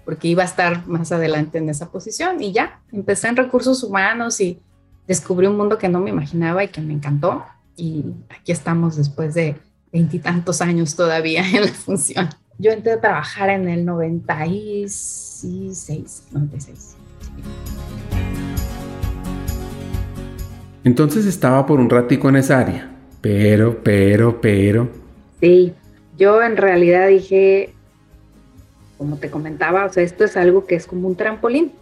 porque 0.04 0.28
iba 0.28 0.42
a 0.42 0.46
estar 0.46 0.86
más 0.86 1.12
adelante 1.12 1.58
en 1.58 1.68
esa 1.68 1.90
posición 1.90 2.42
y 2.42 2.52
ya, 2.52 2.80
empecé 2.92 3.28
en 3.28 3.36
recursos 3.36 3.82
humanos 3.82 4.40
y 4.40 4.60
descubrí 5.06 5.46
un 5.46 5.56
mundo 5.56 5.78
que 5.78 5.88
no 5.88 6.00
me 6.00 6.10
imaginaba 6.10 6.64
y 6.64 6.68
que 6.68 6.80
me 6.80 6.92
encantó 6.92 7.44
y 7.76 8.04
aquí 8.28 8.50
estamos 8.52 8.96
después 8.96 9.34
de 9.34 9.56
veintitantos 9.92 10.60
años 10.60 10.96
todavía 10.96 11.48
en 11.48 11.62
la 11.62 11.72
función. 11.72 12.28
Yo 12.58 12.70
entré 12.70 12.92
a 12.92 13.00
trabajar 13.00 13.50
en 13.50 13.68
el 13.68 13.84
96, 13.84 16.28
96. 16.30 16.96
Entonces 20.84 21.26
estaba 21.26 21.66
por 21.66 21.80
un 21.80 21.90
ratico 21.90 22.28
en 22.28 22.36
esa 22.36 22.60
área, 22.60 22.92
pero, 23.20 23.82
pero, 23.82 24.40
pero. 24.40 24.88
Sí, 25.40 25.74
yo 26.16 26.40
en 26.42 26.56
realidad 26.56 27.08
dije, 27.08 27.74
como 28.98 29.16
te 29.16 29.30
comentaba, 29.30 29.86
o 29.86 29.92
sea, 29.92 30.02
esto 30.02 30.24
es 30.24 30.36
algo 30.36 30.66
que 30.66 30.74
es 30.76 30.86
como 30.86 31.08
un 31.08 31.16
trampolín. 31.16 31.72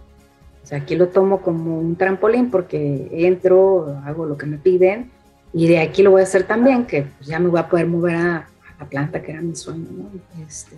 O 0.62 0.66
sea, 0.66 0.78
aquí 0.78 0.94
lo 0.94 1.08
tomo 1.08 1.40
como 1.40 1.78
un 1.78 1.96
trampolín 1.96 2.50
porque 2.50 3.08
entro, 3.10 3.98
hago 4.04 4.26
lo 4.26 4.36
que 4.36 4.46
me 4.46 4.58
piden 4.58 5.10
y 5.52 5.66
de 5.66 5.80
aquí 5.80 6.02
lo 6.02 6.12
voy 6.12 6.20
a 6.20 6.24
hacer 6.24 6.44
también, 6.44 6.86
que 6.86 7.02
pues, 7.02 7.26
ya 7.26 7.38
me 7.38 7.48
voy 7.48 7.60
a 7.60 7.68
poder 7.68 7.86
mover 7.86 8.16
a, 8.16 8.48
la 8.78 8.86
planta 8.86 9.22
que 9.22 9.32
era 9.32 9.40
mi 9.40 9.54
sueño, 9.54 9.86
¿no? 9.90 10.10
Este, 10.46 10.76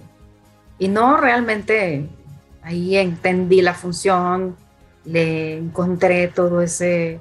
y 0.79 0.89
no 0.89 1.17
realmente 1.17 2.09
ahí 2.63 2.97
entendí 2.97 3.63
la 3.63 3.75
función, 3.75 4.57
le 5.05 5.59
encontré 5.59 6.29
todo 6.29 6.61
ese 6.61 7.21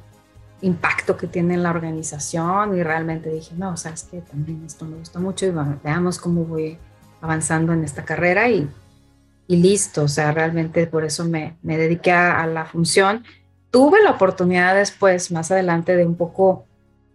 impacto 0.61 1.17
que 1.17 1.27
tiene 1.27 1.55
en 1.55 1.63
la 1.63 1.71
organización 1.71 2.77
y 2.77 2.83
realmente 2.83 3.29
dije, 3.29 3.53
no, 3.55 3.75
sabes 3.77 4.03
que 4.03 4.21
también 4.21 4.63
esto 4.65 4.85
me 4.85 4.97
gusta 4.97 5.19
mucho 5.19 5.45
y 5.45 5.53
veamos 5.83 6.17
cómo 6.17 6.45
voy 6.45 6.77
avanzando 7.21 7.73
en 7.73 7.83
esta 7.83 8.03
carrera 8.03 8.49
y, 8.49 8.69
y 9.53 9.57
listo, 9.57 10.03
o 10.03 10.07
sea, 10.07 10.31
realmente 10.31 10.87
por 10.87 11.05
eso 11.05 11.25
me, 11.25 11.57
me 11.61 11.77
dediqué 11.77 12.11
a, 12.11 12.45
la 12.47 12.65
función. 12.65 13.23
Tuve 13.69 14.01
la 14.01 14.11
oportunidad 14.11 14.75
después, 14.75 15.31
más 15.31 15.51
adelante, 15.51 15.95
de 15.95 16.05
un 16.05 16.15
poco, 16.15 16.65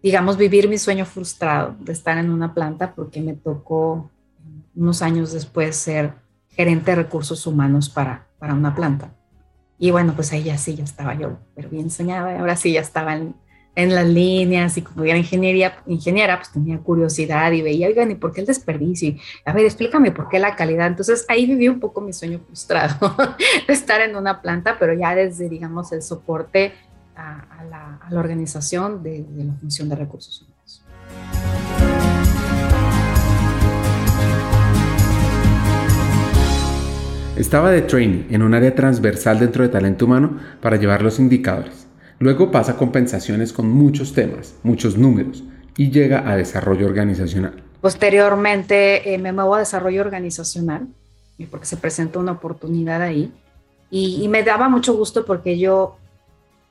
digamos, 0.03 0.37
vivir 0.37 0.69
mi 0.69 0.79
sueño 0.79 1.05
frustrado 1.05 1.75
de 1.81 1.93
estar 1.93 2.17
en 2.17 2.31
una 2.31 2.55
planta 2.55 2.95
porque 2.95 3.21
me 3.21 3.35
tocó 3.35 4.11
unos 4.77 5.03
años 5.03 5.33
después 5.33 5.75
ser 5.75 6.15
gerente 6.51 6.93
de 6.93 6.97
recursos 6.99 7.45
humanos 7.47 7.89
para, 7.89 8.29
para 8.39 8.55
una 8.55 8.75
planta. 8.75 9.11
Y 9.77 9.91
bueno, 9.91 10.13
pues 10.15 10.33
ahí 10.33 10.45
ya 10.45 10.59
sí, 10.59 10.77
ya 10.77 10.85
estaba 10.85 11.15
yo, 11.15 11.39
pero 11.57 11.69
bien 11.69 11.91
soñada, 11.91 12.39
ahora 12.39 12.55
sí 12.55 12.73
ya 12.73 12.81
estaba 12.81 13.17
en, 13.17 13.35
en 13.79 13.95
las 13.95 14.09
líneas 14.09 14.77
y 14.77 14.83
como 14.83 15.05
era 15.05 15.17
ingeniería, 15.17 15.79
ingeniera, 15.87 16.37
pues 16.39 16.51
tenía 16.51 16.79
curiosidad 16.79 17.53
y 17.53 17.63
veía, 17.63 17.87
oigan, 17.87 18.11
¿y 18.11 18.17
por 18.17 18.33
qué 18.33 18.41
el 18.41 18.47
desperdicio? 18.49 19.15
a 19.45 19.53
ver, 19.53 19.65
explícame 19.65 20.11
por 20.11 20.29
qué 20.29 20.41
la 20.41 20.57
calidad. 20.57 20.89
Entonces 20.89 21.25
ahí 21.29 21.47
viví 21.47 21.69
un 21.69 21.79
poco 21.79 22.01
mi 22.01 22.13
sueño 22.13 22.41
frustrado 22.45 23.15
de 23.69 23.73
estar 23.73 24.01
en 24.01 24.17
una 24.17 24.43
planta, 24.43 24.77
pero 24.81 24.95
ya 24.95 25.15
desde, 25.15 25.49
digamos, 25.49 25.93
el 25.93 26.03
soporte 26.03 26.73
a, 27.15 27.65
la, 27.71 28.19
organización 28.19 29.01
de, 29.05 29.23
de 29.23 29.45
la 29.45 29.53
función 29.55 29.89
de 29.89 29.95
recursos 29.95 30.43
humanos. 30.43 30.83
Estaba 37.37 37.71
de 37.71 37.83
training 37.83 38.25
en 38.31 38.43
un 38.43 38.55
área 38.55 38.75
transversal 38.75 39.39
dentro 39.39 39.63
de 39.63 39.69
talento 39.69 40.07
humano 40.07 40.37
para 40.61 40.77
llevar 40.77 41.03
los 41.03 41.21
indicadores. 41.21 41.88
Luego 42.19 42.51
pasa 42.51 42.73
a 42.73 42.77
compensaciones 42.77 43.53
con 43.53 43.71
muchos 43.71 44.13
temas, 44.13 44.55
muchos 44.63 44.97
números 44.97 45.45
y 45.77 45.91
llega 45.91 46.29
a 46.29 46.37
desarrollo 46.37 46.87
organizacional. 46.87 47.63
Posteriormente 47.81 49.15
eh, 49.15 49.19
me 49.19 49.33
muevo 49.33 49.55
a 49.55 49.61
desarrollo 49.61 50.01
organizacional 50.01 50.89
porque 51.51 51.67
se 51.67 51.77
presentó 51.77 52.19
una 52.19 52.33
oportunidad 52.33 53.01
ahí 53.01 53.33
y, 53.91 54.23
y, 54.23 54.29
me 54.29 54.43
daba 54.43 54.69
mucho 54.69 54.95
gusto 54.97 55.25
porque 55.25 55.59
yo 55.59 55.97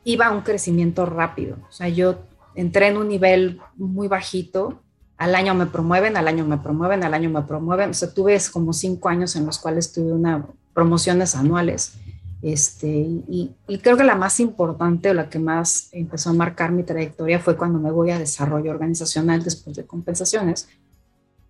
iba 0.03 0.27
a 0.27 0.31
un 0.31 0.41
crecimiento 0.41 1.05
rápido. 1.05 1.55
O 1.67 1.71
sea, 1.71 1.87
yo 1.87 2.19
entré 2.53 2.87
en 2.87 2.97
un 2.97 3.07
nivel 3.07 3.59
muy 3.75 4.07
bajito, 4.07 4.81
al 5.17 5.33
año 5.33 5.55
me 5.55 5.65
promueven, 5.65 6.17
al 6.17 6.27
año 6.27 6.45
me 6.45 6.57
promueven, 6.57 7.03
al 7.03 7.13
año 7.13 7.29
me 7.29 7.41
promueven. 7.41 7.91
O 7.91 7.93
sea, 7.93 8.13
tuve 8.13 8.37
como 8.51 8.73
cinco 8.73 9.09
años 9.09 9.35
en 9.35 9.45
los 9.45 9.57
cuales 9.57 9.93
tuve 9.93 10.11
una 10.11 10.45
promociones 10.73 11.35
anuales. 11.35 11.93
Este, 12.41 12.87
y, 12.87 13.55
creo 13.81 13.97
que 13.97 14.03
la 14.03 14.15
más 14.15 14.39
importante 14.39 15.09
o 15.09 15.13
la 15.13 15.29
que 15.29 15.39
más 15.39 15.89
empezó 15.91 16.29
a 16.29 16.33
marcar 16.33 16.71
mi 16.71 16.83
trayectoria 16.83 17.39
fue 17.39 17.57
cuando 17.57 17.79
me 17.79 17.91
voy 17.91 18.11
a 18.11 18.19
desarrollo 18.19 18.71
organizacional 18.71 19.43
después 19.43 19.75
de 19.75 19.85
compensaciones, 19.85 20.69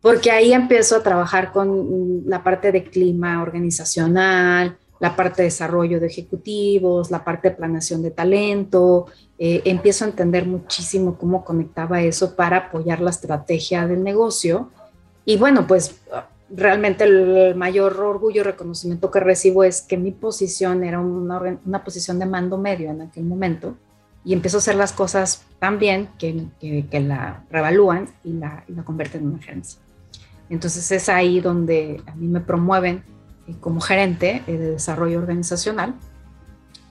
porque 0.02 0.32
ahí 0.32 0.54
empiezo 0.54 0.96
a 0.96 1.04
trabajar 1.04 1.52
con 1.52 2.24
la 2.26 2.44
parte 2.44 2.72
de 2.72 2.86
clima 2.86 3.42
organizacional, 3.42 4.78
la 5.00 5.16
parte 5.16 5.42
de 5.42 5.48
desarrollo 5.50 6.00
de 6.00 6.08
ejecutivos, 6.08 7.12
la 7.12 7.24
parte 7.24 7.50
de 7.50 7.56
planeación 7.56 8.02
de 8.02 8.12
talento. 8.12 9.08
Eh, 9.38 9.62
empiezo 9.66 10.06
a 10.06 10.08
entender 10.08 10.46
muchísimo 10.46 11.18
cómo 11.18 11.44
conectaba 11.44 12.02
eso 12.02 12.36
para 12.36 12.58
apoyar 12.58 13.02
la 13.02 13.12
estrategia 13.12 13.86
del 13.86 14.04
negocio. 14.04 14.72
Y 15.26 15.38
bueno, 15.38 15.68
pues 15.68 16.00
realmente 16.50 17.04
el 17.04 17.56
mayor 17.56 18.00
orgullo 18.00 18.42
y 18.42 18.44
reconocimiento 18.44 19.12
que 19.12 19.20
recibo 19.20 19.64
es 19.64 19.82
que 19.82 19.98
mi 19.98 20.12
posición 20.12 20.84
era 20.84 21.00
una, 21.00 21.60
una, 21.66 21.84
posición 21.84 22.20
de 22.20 22.26
mando 22.26 22.58
medio 22.58 22.90
en 22.90 23.02
aquel 23.02 23.26
momento 23.26 23.76
y 24.24 24.34
empiezo 24.34 24.58
a 24.58 24.60
hacer 24.60 24.76
las 24.76 24.94
cosas 24.94 25.44
tan 25.60 25.80
bien 25.80 26.10
que, 26.18 26.46
que, 26.60 26.88
que 26.90 27.00
la 27.00 27.44
revalúan 27.50 28.08
y 28.24 28.34
la, 28.34 28.64
y 28.68 28.74
la, 28.74 28.84
convierten 28.84 29.22
en 29.22 29.28
una 29.28 29.42
gerencia. 29.42 29.82
Entonces 30.50 30.92
es 30.92 31.10
ahí 31.10 31.42
donde 31.42 32.02
a 32.06 32.16
mí 32.16 32.28
me 32.28 32.40
promueven 32.40 33.04
eh, 33.48 33.56
como 33.60 33.82
gerente 33.82 34.44
eh, 34.48 34.58
de 34.58 34.72
desarrollo 34.72 35.20
organizacional 35.20 35.96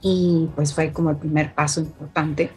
y 0.01 0.49
pues 0.55 0.73
fue 0.73 0.91
como 0.91 1.09
el 1.09 1.17
primer 1.17 1.53
paso 1.53 1.81
importante 1.81 2.51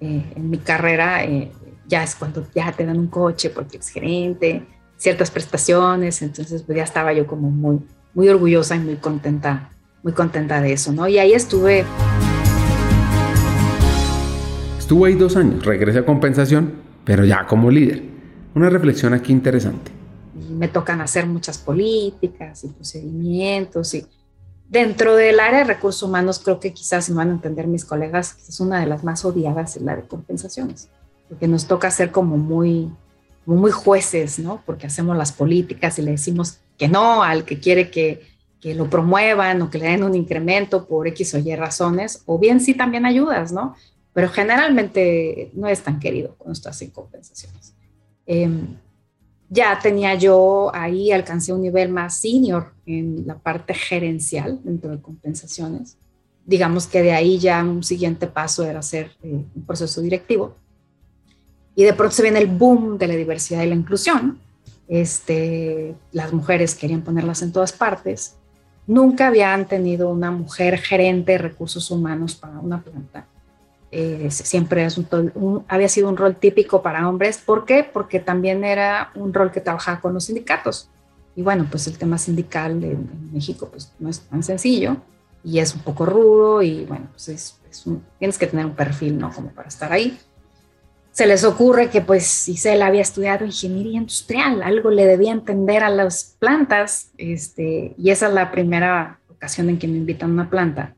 eh, 0.00 0.32
en 0.36 0.50
mi 0.50 0.58
carrera. 0.58 1.24
Eh, 1.24 1.52
ya 1.86 2.02
es 2.02 2.14
cuando 2.14 2.46
ya 2.54 2.72
te 2.72 2.86
dan 2.86 2.98
un 2.98 3.08
coche 3.08 3.50
porque 3.50 3.76
eres 3.76 3.88
gerente, 3.88 4.66
ciertas 5.02 5.32
prestaciones, 5.32 6.22
entonces 6.22 6.62
pues 6.62 6.76
ya 6.76 6.84
estaba 6.84 7.12
yo 7.12 7.26
como 7.26 7.50
muy, 7.50 7.80
muy 8.14 8.28
orgullosa 8.28 8.76
y 8.76 8.78
muy 8.78 8.96
contenta, 8.96 9.70
muy 10.04 10.12
contenta 10.12 10.60
de 10.60 10.72
eso, 10.72 10.92
¿no? 10.92 11.08
Y 11.08 11.18
ahí 11.18 11.32
estuve. 11.32 11.84
Estuvo 14.78 15.06
ahí 15.06 15.14
dos 15.14 15.36
años, 15.36 15.64
regresé 15.64 15.98
a 15.98 16.06
compensación, 16.06 16.74
pero 17.04 17.24
ya 17.24 17.46
como 17.48 17.68
líder. 17.68 18.00
Una 18.54 18.70
reflexión 18.70 19.12
aquí 19.12 19.32
interesante. 19.32 19.90
Y 20.40 20.52
me 20.52 20.68
tocan 20.68 21.00
hacer 21.00 21.26
muchas 21.26 21.58
políticas 21.58 22.62
y 22.62 22.68
procedimientos 22.68 23.94
y 23.94 24.06
dentro 24.68 25.16
del 25.16 25.40
área 25.40 25.60
de 25.60 25.64
recursos 25.64 26.04
humanos 26.04 26.38
creo 26.38 26.60
que 26.60 26.72
quizás 26.72 27.10
me 27.10 27.16
van 27.16 27.30
a 27.30 27.32
entender 27.32 27.66
mis 27.66 27.84
colegas, 27.84 28.36
es 28.48 28.60
una 28.60 28.78
de 28.78 28.86
las 28.86 29.02
más 29.02 29.24
odiadas 29.24 29.74
es 29.74 29.82
la 29.82 29.96
de 29.96 30.02
compensaciones, 30.02 30.90
porque 31.28 31.48
nos 31.48 31.66
toca 31.66 31.90
ser 31.90 32.12
como 32.12 32.36
muy 32.36 32.88
muy 33.46 33.70
jueces, 33.70 34.38
¿no? 34.38 34.62
Porque 34.64 34.86
hacemos 34.86 35.16
las 35.16 35.32
políticas 35.32 35.98
y 35.98 36.02
le 36.02 36.12
decimos 36.12 36.60
que 36.78 36.88
no 36.88 37.22
al 37.22 37.44
que 37.44 37.58
quiere 37.58 37.90
que, 37.90 38.22
que 38.60 38.74
lo 38.74 38.88
promuevan 38.88 39.62
o 39.62 39.70
que 39.70 39.78
le 39.78 39.86
den 39.86 40.04
un 40.04 40.14
incremento 40.14 40.86
por 40.86 41.08
X 41.08 41.34
o 41.34 41.38
Y 41.38 41.54
razones, 41.56 42.22
o 42.26 42.38
bien 42.38 42.60
sí 42.60 42.74
también 42.74 43.06
ayudas, 43.06 43.52
¿no? 43.52 43.74
Pero 44.12 44.28
generalmente 44.28 45.50
no 45.54 45.68
es 45.68 45.80
tan 45.80 45.98
querido 45.98 46.34
cuando 46.38 46.52
estás 46.52 46.80
en 46.82 46.90
compensaciones. 46.90 47.74
Eh, 48.26 48.48
ya 49.48 49.78
tenía 49.82 50.14
yo 50.14 50.70
ahí, 50.74 51.12
alcancé 51.12 51.52
un 51.52 51.60
nivel 51.60 51.90
más 51.90 52.16
senior 52.16 52.72
en 52.86 53.26
la 53.26 53.38
parte 53.38 53.74
gerencial 53.74 54.60
dentro 54.64 54.90
de 54.90 55.02
compensaciones. 55.02 55.98
Digamos 56.46 56.86
que 56.86 57.02
de 57.02 57.12
ahí 57.12 57.38
ya 57.38 57.62
un 57.62 57.82
siguiente 57.82 58.26
paso 58.26 58.64
era 58.64 58.78
hacer 58.78 59.10
eh, 59.22 59.44
un 59.54 59.66
proceso 59.66 60.00
directivo 60.00 60.56
y 61.74 61.84
de 61.84 61.92
pronto 61.94 62.14
se 62.14 62.22
viene 62.22 62.38
el 62.38 62.48
boom 62.48 62.98
de 62.98 63.06
la 63.06 63.14
diversidad 63.14 63.62
y 63.62 63.68
la 63.68 63.74
inclusión. 63.74 64.38
Este, 64.88 65.94
las 66.12 66.32
mujeres 66.32 66.74
querían 66.74 67.02
ponerlas 67.02 67.42
en 67.42 67.52
todas 67.52 67.72
partes. 67.72 68.36
Nunca 68.86 69.28
habían 69.28 69.66
tenido 69.66 70.10
una 70.10 70.30
mujer 70.30 70.78
gerente 70.78 71.32
de 71.32 71.38
recursos 71.38 71.90
humanos 71.90 72.34
para 72.34 72.58
una 72.58 72.82
planta. 72.82 73.26
Eh, 73.90 74.28
siempre 74.30 74.84
es 74.84 74.98
un, 74.98 75.06
un, 75.34 75.64
había 75.68 75.88
sido 75.88 76.08
un 76.08 76.16
rol 76.16 76.36
típico 76.36 76.82
para 76.82 77.08
hombres. 77.08 77.38
¿Por 77.38 77.64
qué? 77.64 77.88
Porque 77.90 78.20
también 78.20 78.64
era 78.64 79.10
un 79.14 79.32
rol 79.32 79.50
que 79.50 79.60
trabajaba 79.60 80.00
con 80.00 80.14
los 80.14 80.24
sindicatos. 80.24 80.88
Y 81.36 81.42
bueno, 81.42 81.66
pues 81.70 81.86
el 81.86 81.96
tema 81.96 82.18
sindical 82.18 82.72
en, 82.84 82.84
en 82.84 83.30
México 83.32 83.68
pues, 83.70 83.92
no 83.98 84.10
es 84.10 84.20
tan 84.20 84.42
sencillo. 84.42 84.96
y 85.44 85.58
es 85.58 85.74
un 85.74 85.80
poco 85.80 86.06
rudo 86.06 86.62
y 86.62 86.84
bueno, 86.84 87.08
pues 87.12 87.28
es, 87.28 87.58
tienes 88.18 88.38
que 88.38 88.46
tener 88.46 88.66
un 88.66 88.74
perfil, 88.74 89.18
¿no? 89.18 89.32
Como 89.32 89.50
para 89.50 89.68
estar 89.68 89.92
ahí. 89.92 90.18
Se 91.12 91.26
les 91.26 91.44
ocurre 91.44 91.90
que 91.90 92.00
pues 92.00 92.48
Isela 92.48 92.86
había 92.86 93.02
estudiado 93.02 93.44
ingeniería 93.44 93.98
industrial, 93.98 94.62
algo 94.62 94.90
le 94.90 95.06
debía 95.06 95.32
entender 95.32 95.84
a 95.84 95.90
las 95.90 96.36
plantas, 96.38 97.12
este, 97.18 97.94
y 97.98 98.10
esa 98.10 98.28
es 98.28 98.32
la 98.32 98.50
primera 98.50 99.20
ocasión 99.28 99.68
en 99.68 99.78
que 99.78 99.88
me 99.88 99.98
invitan 99.98 100.30
a 100.30 100.32
una 100.32 100.50
planta. 100.50 100.96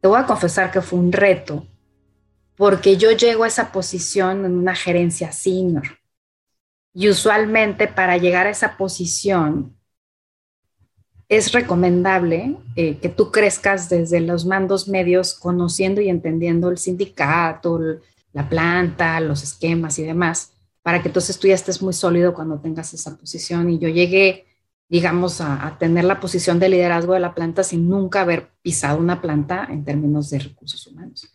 Te 0.00 0.06
voy 0.06 0.20
a 0.20 0.26
confesar 0.26 0.70
que 0.70 0.80
fue 0.80 1.00
un 1.00 1.10
reto, 1.10 1.66
porque 2.54 2.96
yo 2.96 3.10
llego 3.10 3.42
a 3.42 3.48
esa 3.48 3.72
posición 3.72 4.44
en 4.44 4.56
una 4.56 4.76
gerencia 4.76 5.32
senior. 5.32 5.98
Y 6.94 7.08
usualmente 7.08 7.88
para 7.88 8.16
llegar 8.16 8.46
a 8.46 8.50
esa 8.50 8.76
posición 8.76 9.76
es 11.28 11.52
recomendable 11.52 12.56
eh, 12.76 12.98
que 12.98 13.08
tú 13.08 13.32
crezcas 13.32 13.88
desde 13.88 14.20
los 14.20 14.46
mandos 14.46 14.88
medios 14.88 15.34
conociendo 15.34 16.00
y 16.00 16.08
entendiendo 16.08 16.70
el 16.70 16.78
sindicato, 16.78 17.80
la 18.32 18.48
planta, 18.48 19.20
los 19.20 19.42
esquemas 19.42 19.98
y 19.98 20.04
demás, 20.04 20.52
para 20.82 21.02
que 21.02 21.08
entonces 21.08 21.38
tú 21.38 21.48
ya 21.48 21.54
estés 21.54 21.82
muy 21.82 21.92
sólido 21.92 22.34
cuando 22.34 22.60
tengas 22.60 22.94
esa 22.94 23.16
posición. 23.16 23.70
Y 23.70 23.78
yo 23.78 23.88
llegué, 23.88 24.46
digamos, 24.88 25.40
a, 25.40 25.76
tener 25.78 26.04
la 26.04 26.20
posición 26.20 26.58
de 26.58 26.68
liderazgo 26.68 27.14
de 27.14 27.20
la 27.20 27.34
planta 27.34 27.62
sin 27.64 27.88
nunca 27.88 28.22
haber 28.22 28.50
pisado 28.62 28.98
una 28.98 29.20
planta 29.20 29.66
en 29.70 29.84
términos 29.84 30.30
de 30.30 30.38
recursos 30.40 30.86
humanos. 30.86 31.28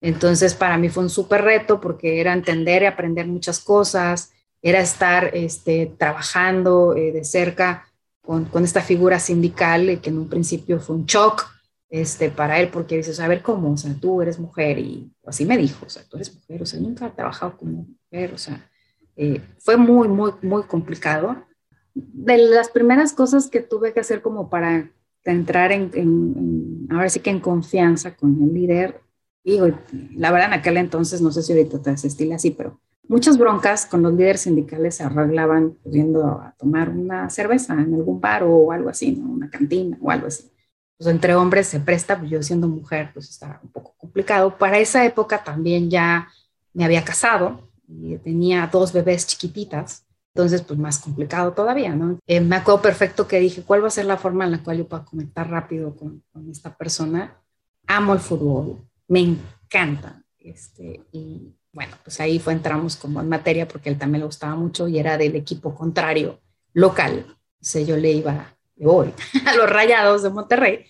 Entonces, 0.00 0.54
para 0.54 0.78
mí 0.78 0.88
fue 0.88 1.02
un 1.02 1.10
súper 1.10 1.42
reto 1.42 1.80
porque 1.80 2.20
era 2.20 2.32
entender 2.32 2.82
y 2.82 2.86
aprender 2.86 3.26
muchas 3.26 3.60
cosas, 3.60 4.32
era 4.62 4.80
estar 4.80 5.30
este, 5.34 5.92
trabajando 5.98 6.94
eh, 6.96 7.12
de 7.12 7.24
cerca 7.24 7.86
con, 8.22 8.48
esta 8.62 8.82
figura 8.82 9.18
sindical 9.18 9.88
eh, 9.88 10.00
que 10.00 10.10
en 10.10 10.18
un 10.18 10.28
principio 10.28 10.78
fue 10.80 10.96
un 10.96 11.06
shock 11.06 11.46
este, 11.90 12.30
para 12.30 12.60
él 12.60 12.68
porque 12.68 12.96
dices, 12.96 13.18
a 13.18 13.28
ver 13.28 13.42
cómo, 13.42 13.72
o 13.72 13.76
sea, 13.76 13.92
tú 14.00 14.22
eres 14.22 14.38
mujer 14.38 14.78
y 14.78 15.12
así 15.26 15.44
me 15.44 15.58
dijo, 15.58 15.84
o 15.84 15.90
sea, 15.90 16.04
tú 16.08 16.16
eres 16.16 16.32
mujer, 16.34 16.62
o 16.62 16.66
sea, 16.66 16.80
nunca 16.80 17.08
he 17.08 17.10
trabajado 17.10 17.56
como 17.58 17.86
mujer, 18.10 18.32
o 18.32 18.38
sea, 18.38 18.64
eh, 19.16 19.42
fue 19.58 19.76
muy, 19.76 20.08
muy, 20.08 20.32
muy 20.40 20.62
complicado. 20.62 21.44
De 21.92 22.38
las 22.38 22.70
primeras 22.70 23.12
cosas 23.12 23.50
que 23.50 23.60
tuve 23.60 23.92
que 23.92 24.00
hacer 24.00 24.22
como 24.22 24.48
para 24.48 24.88
entrar 25.24 25.72
en, 25.72 25.90
en, 25.94 26.88
ahora 26.90 27.08
sí 27.08 27.18
que 27.20 27.30
en 27.30 27.40
confianza 27.40 28.14
con 28.16 28.40
el 28.40 28.54
líder, 28.54 29.00
digo, 29.42 29.66
la 30.14 30.30
verdad 30.30 30.48
en 30.48 30.60
aquel 30.60 30.76
entonces, 30.76 31.20
no 31.20 31.32
sé 31.32 31.42
si 31.42 31.52
ahorita 31.52 31.82
te 31.82 31.90
estilo 31.90 32.36
así, 32.36 32.52
pero 32.52 32.80
muchas 33.08 33.36
broncas 33.36 33.84
con 33.84 34.02
los 34.02 34.14
líderes 34.14 34.42
sindicales 34.42 34.94
se 34.94 35.02
arreglaban 35.02 35.72
pudiendo 35.82 36.24
a 36.24 36.54
tomar 36.56 36.90
una 36.90 37.28
cerveza 37.30 37.74
en 37.74 37.92
algún 37.94 38.20
bar 38.20 38.44
o 38.44 38.70
algo 38.70 38.88
así, 38.88 39.16
¿no? 39.16 39.32
una 39.32 39.50
cantina 39.50 39.98
o 40.00 40.12
algo 40.12 40.28
así. 40.28 40.50
Pues 41.00 41.08
entre 41.08 41.34
hombres 41.34 41.66
se 41.66 41.80
presta, 41.80 42.18
pues 42.18 42.30
yo 42.30 42.42
siendo 42.42 42.68
mujer, 42.68 43.08
pues 43.14 43.30
está 43.30 43.58
un 43.62 43.70
poco 43.70 43.94
complicado. 43.96 44.58
Para 44.58 44.78
esa 44.78 45.02
época 45.06 45.42
también 45.42 45.88
ya 45.88 46.28
me 46.74 46.84
había 46.84 47.02
casado 47.02 47.70
y 47.88 48.18
tenía 48.18 48.68
dos 48.70 48.92
bebés 48.92 49.26
chiquititas, 49.26 50.04
entonces 50.34 50.60
pues 50.60 50.78
más 50.78 50.98
complicado 50.98 51.54
todavía, 51.54 51.94
¿no? 51.94 52.18
Eh, 52.26 52.42
me 52.42 52.56
acuerdo 52.56 52.82
perfecto 52.82 53.26
que 53.26 53.40
dije, 53.40 53.62
¿cuál 53.62 53.82
va 53.82 53.86
a 53.86 53.92
ser 53.92 54.04
la 54.04 54.18
forma 54.18 54.44
en 54.44 54.50
la 54.50 54.62
cual 54.62 54.76
yo 54.76 54.88
pueda 54.88 55.06
conectar 55.06 55.48
rápido 55.48 55.96
con, 55.96 56.22
esta 56.50 56.76
persona? 56.76 57.34
Amo 57.86 58.12
el 58.12 58.20
fútbol, 58.20 58.86
me 59.08 59.20
encanta, 59.20 60.22
este, 60.38 61.06
y 61.12 61.54
bueno, 61.72 61.96
pues 62.04 62.20
ahí 62.20 62.38
fue, 62.38 62.52
entramos 62.52 62.96
como 62.96 63.22
en 63.22 63.28
materia 63.30 63.66
porque 63.66 63.88
él 63.88 63.96
también 63.96 64.20
le 64.20 64.26
gustaba 64.26 64.54
mucho 64.54 64.86
y 64.86 64.98
era 64.98 65.16
del 65.16 65.34
equipo 65.34 65.74
contrario 65.74 66.42
local. 66.74 67.24
O 67.62 67.78
yo 67.78 67.96
le 67.96 68.12
iba, 68.12 68.54
voy 68.84 69.12
a 69.46 69.54
los 69.54 69.68
Rayados 69.68 70.22
de 70.22 70.30
Monterrey 70.30 70.86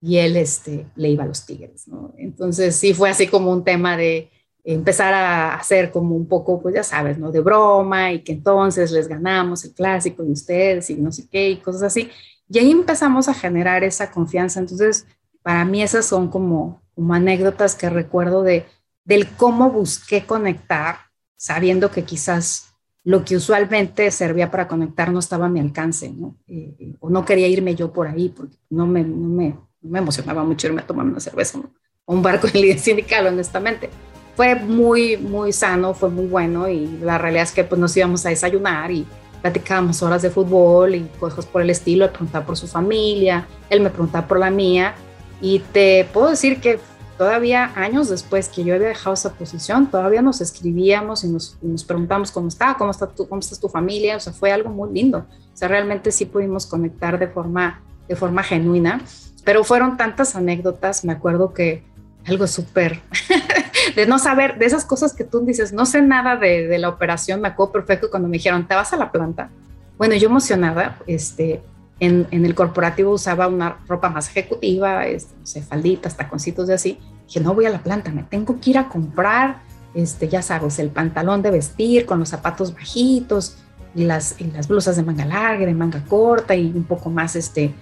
y 0.00 0.18
él 0.18 0.36
este, 0.36 0.86
le 0.96 1.08
iba 1.08 1.24
a 1.24 1.26
los 1.26 1.46
Tigres. 1.46 1.86
Entonces 2.18 2.76
sí 2.76 2.92
fue 2.92 3.08
así 3.08 3.26
como 3.26 3.50
un 3.50 3.64
tema 3.64 3.96
de 3.96 4.30
empezar 4.62 5.14
a 5.14 5.54
hacer 5.54 5.90
como 5.90 6.14
un 6.14 6.28
poco, 6.28 6.60
pues 6.60 6.74
ya 6.74 6.82
sabes, 6.82 7.18
¿no? 7.18 7.32
De 7.32 7.40
broma 7.40 8.12
y 8.12 8.22
que 8.22 8.32
entonces 8.32 8.90
les 8.90 9.08
ganamos 9.08 9.64
el 9.64 9.72
clásico 9.72 10.24
y 10.24 10.32
ustedes 10.32 10.90
y 10.90 10.96
no 10.96 11.10
sé 11.10 11.28
qué 11.30 11.50
y 11.50 11.56
cosas 11.56 11.84
así. 11.84 12.10
Y 12.48 12.58
ahí 12.58 12.70
empezamos 12.70 13.28
a 13.28 13.34
generar 13.34 13.82
esa 13.82 14.10
confianza. 14.10 14.60
Entonces, 14.60 15.06
para 15.42 15.64
mí 15.64 15.82
esas 15.82 16.04
son 16.06 16.28
como, 16.28 16.82
como 16.94 17.14
anécdotas 17.14 17.74
que 17.74 17.88
recuerdo 17.88 18.42
de 18.42 18.66
del 19.04 19.28
cómo 19.36 19.70
busqué 19.70 20.26
conectar, 20.26 20.96
sabiendo 21.36 21.90
que 21.90 22.04
quizás 22.04 22.73
lo 23.04 23.24
que 23.24 23.36
usualmente 23.36 24.10
servía 24.10 24.50
para 24.50 24.66
conectar 24.66 25.12
no 25.12 25.18
estaba 25.18 25.46
a 25.46 25.50
mi 25.50 25.60
alcance, 25.60 26.10
¿no? 26.10 26.36
Eh, 26.48 26.94
o 27.00 27.10
no 27.10 27.24
quería 27.24 27.46
irme 27.46 27.74
yo 27.74 27.92
por 27.92 28.08
ahí, 28.08 28.30
porque 28.30 28.56
no 28.70 28.86
me, 28.86 29.04
no 29.04 29.28
me, 29.28 29.56
me 29.82 29.98
emocionaba 29.98 30.42
mucho 30.42 30.66
irme 30.66 30.80
a 30.80 30.86
tomar 30.86 31.06
una 31.06 31.20
cerveza 31.20 31.60
o 32.06 32.14
un 32.14 32.22
barco 32.22 32.46
en 32.52 32.60
líder 32.60 32.78
sindical, 32.78 33.26
honestamente. 33.26 33.90
Fue 34.34 34.54
muy, 34.56 35.18
muy 35.18 35.52
sano, 35.52 35.94
fue 35.94 36.08
muy 36.08 36.26
bueno 36.26 36.68
y 36.68 36.86
la 37.02 37.18
realidad 37.18 37.44
es 37.44 37.52
que 37.52 37.62
pues, 37.62 37.80
nos 37.80 37.96
íbamos 37.96 38.24
a 38.26 38.30
desayunar 38.30 38.90
y 38.90 39.06
platicábamos 39.42 40.02
horas 40.02 40.22
de 40.22 40.30
fútbol 40.30 40.94
y 40.94 41.02
cosas 41.20 41.44
por 41.44 41.60
el 41.60 41.68
estilo, 41.68 42.06
él 42.06 42.10
preguntaba 42.10 42.46
por 42.46 42.56
su 42.56 42.66
familia, 42.66 43.46
él 43.68 43.82
me 43.82 43.90
preguntaba 43.90 44.26
por 44.26 44.38
la 44.38 44.50
mía 44.50 44.94
y 45.42 45.58
te 45.58 46.08
puedo 46.12 46.30
decir 46.30 46.60
que 46.60 46.80
todavía 47.16 47.72
años 47.74 48.08
después 48.08 48.48
que 48.48 48.64
yo 48.64 48.74
había 48.74 48.88
dejado 48.88 49.14
esa 49.14 49.32
posición, 49.32 49.90
todavía 49.90 50.22
nos 50.22 50.40
escribíamos 50.40 51.24
y 51.24 51.28
nos, 51.28 51.56
nos 51.62 51.84
preguntamos 51.84 52.30
cómo 52.30 52.48
está, 52.48 52.74
cómo 52.78 52.90
está, 52.90 53.06
tu, 53.06 53.28
cómo 53.28 53.40
está 53.40 53.56
tu 53.56 53.68
familia, 53.68 54.16
o 54.16 54.20
sea, 54.20 54.32
fue 54.32 54.52
algo 54.52 54.70
muy 54.70 54.92
lindo. 54.92 55.18
O 55.18 55.56
sea, 55.56 55.68
realmente 55.68 56.10
sí 56.10 56.26
pudimos 56.26 56.66
conectar 56.66 57.18
de 57.18 57.28
forma, 57.28 57.82
de 58.08 58.16
forma 58.16 58.42
genuina, 58.42 59.00
pero 59.44 59.64
fueron 59.64 59.96
tantas 59.96 60.34
anécdotas, 60.36 61.04
me 61.04 61.12
acuerdo 61.12 61.52
que 61.52 61.84
algo 62.26 62.46
súper, 62.46 63.02
de 63.96 64.06
no 64.06 64.18
saber, 64.18 64.58
de 64.58 64.66
esas 64.66 64.84
cosas 64.84 65.12
que 65.14 65.24
tú 65.24 65.44
dices, 65.44 65.72
no 65.72 65.86
sé 65.86 66.02
nada 66.02 66.36
de, 66.36 66.66
de 66.66 66.78
la 66.78 66.88
operación, 66.88 67.40
me 67.40 67.48
acuerdo 67.48 67.72
perfecto 67.72 68.10
cuando 68.10 68.28
me 68.28 68.38
dijeron, 68.38 68.66
te 68.66 68.74
vas 68.74 68.92
a 68.92 68.96
la 68.96 69.12
planta. 69.12 69.50
Bueno, 69.98 70.14
yo 70.16 70.28
emocionada, 70.28 70.98
este, 71.06 71.62
en, 72.00 72.26
el 72.30 72.54
corporativo 72.54 73.12
usaba 73.12 73.46
una 73.48 73.78
ropa 73.86 74.10
más 74.10 74.28
ejecutiva, 74.28 75.06
este, 75.06 75.34
no 75.38 75.46
sé, 75.46 75.62
falditas, 75.62 76.16
taconcitos 76.16 76.66
de 76.66 76.74
así. 76.74 76.98
Dije, 77.26 77.40
no 77.40 77.54
voy 77.54 77.66
a 77.66 77.70
la 77.70 77.82
planta, 77.82 78.10
me 78.10 78.24
tengo 78.24 78.60
que 78.60 78.70
ir 78.70 78.78
a 78.78 78.88
comprar, 78.88 79.62
este, 79.94 80.28
ya 80.28 80.42
sabes, 80.42 80.78
el 80.78 80.90
pantalón 80.90 81.42
de 81.42 81.50
vestir 81.50 82.04
con 82.04 82.18
los 82.18 82.28
zapatos 82.28 82.74
bajitos 82.74 83.56
y 83.94 84.04
las, 84.04 84.36
las 84.52 84.68
blusas 84.68 84.96
de 84.96 85.02
manga 85.02 85.24
larga, 85.24 85.66
de 85.66 85.74
manga 85.74 86.04
corta 86.04 86.54
y 86.54 86.66
un 86.66 86.84
poco 86.84 87.10
más, 87.10 87.36
este, 87.36 87.72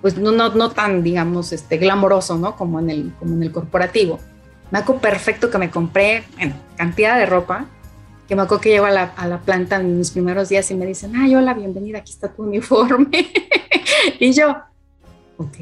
pues 0.00 0.18
no, 0.18 0.32
no, 0.32 0.50
no 0.50 0.70
tan, 0.70 1.02
digamos, 1.02 1.52
este, 1.52 1.78
glamoroso, 1.78 2.36
¿no? 2.38 2.56
Como 2.56 2.80
en 2.80 2.90
el, 2.90 3.12
como 3.18 3.34
en 3.34 3.42
el 3.42 3.52
corporativo. 3.52 4.18
Me 4.70 4.78
acuerdo 4.78 5.00
perfecto 5.00 5.50
que 5.50 5.58
me 5.58 5.70
compré, 5.70 6.24
bueno, 6.36 6.54
cantidad 6.76 7.18
de 7.18 7.26
ropa, 7.26 7.66
que 8.30 8.36
me 8.36 8.42
acuerdo 8.42 8.60
que 8.60 8.68
llego 8.68 8.86
a 8.86 8.92
la, 8.92 9.02
a 9.16 9.26
la, 9.26 9.40
planta 9.40 9.80
en 9.80 9.98
mis 9.98 10.12
primeros 10.12 10.48
días 10.48 10.70
y 10.70 10.76
me 10.76 10.86
dicen, 10.86 11.16
ay, 11.16 11.34
hola, 11.34 11.52
bienvenida, 11.52 11.98
aquí 11.98 12.12
está 12.12 12.28
tu 12.32 12.44
uniforme. 12.44 13.08
y 14.20 14.32
yo, 14.32 14.56
ok, 15.36 15.56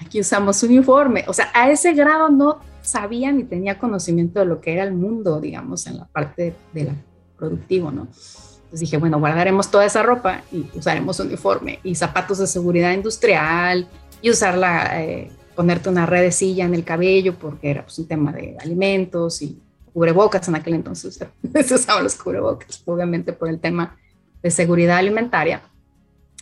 aquí 0.00 0.20
usamos 0.20 0.62
uniforme. 0.62 1.26
O 1.28 1.34
sea, 1.34 1.50
a 1.52 1.70
ese 1.70 1.92
grado 1.92 2.30
no 2.30 2.60
sabía 2.80 3.30
ni 3.32 3.44
tenía 3.44 3.78
conocimiento 3.78 4.40
de 4.40 4.46
lo 4.46 4.62
que 4.62 4.72
era 4.72 4.84
el 4.84 4.94
mundo, 4.94 5.42
digamos, 5.42 5.86
en 5.88 5.98
la 5.98 6.06
parte 6.06 6.56
de 6.72 6.84
la 6.84 6.94
productivo, 7.36 7.90
¿no? 7.90 8.04
Entonces 8.04 8.80
dije, 8.80 8.96
bueno, 8.96 9.18
guardaremos 9.18 9.70
toda 9.70 9.84
esa 9.84 10.02
ropa 10.02 10.40
y 10.50 10.64
usaremos 10.74 11.20
uniforme 11.20 11.80
y 11.82 11.96
zapatos 11.96 12.38
de 12.38 12.46
seguridad 12.46 12.92
industrial 12.92 13.90
y 14.22 14.30
usarla, 14.30 15.02
eh, 15.02 15.30
ponerte 15.54 15.90
una 15.90 16.06
redecilla 16.06 16.64
en 16.64 16.72
el 16.72 16.82
cabello 16.82 17.34
porque 17.34 17.72
era 17.72 17.82
pues, 17.82 17.98
un 17.98 18.08
tema 18.08 18.32
de 18.32 18.56
alimentos 18.58 19.42
y 19.42 19.60
cubrebocas 19.96 20.46
en 20.46 20.56
aquel 20.56 20.74
entonces 20.74 21.18
se 21.64 21.74
usaban 21.74 22.04
los 22.04 22.16
cubrebocas, 22.16 22.82
obviamente 22.84 23.32
por 23.32 23.48
el 23.48 23.58
tema 23.58 23.96
de 24.42 24.50
seguridad 24.50 24.98
alimentaria, 24.98 25.62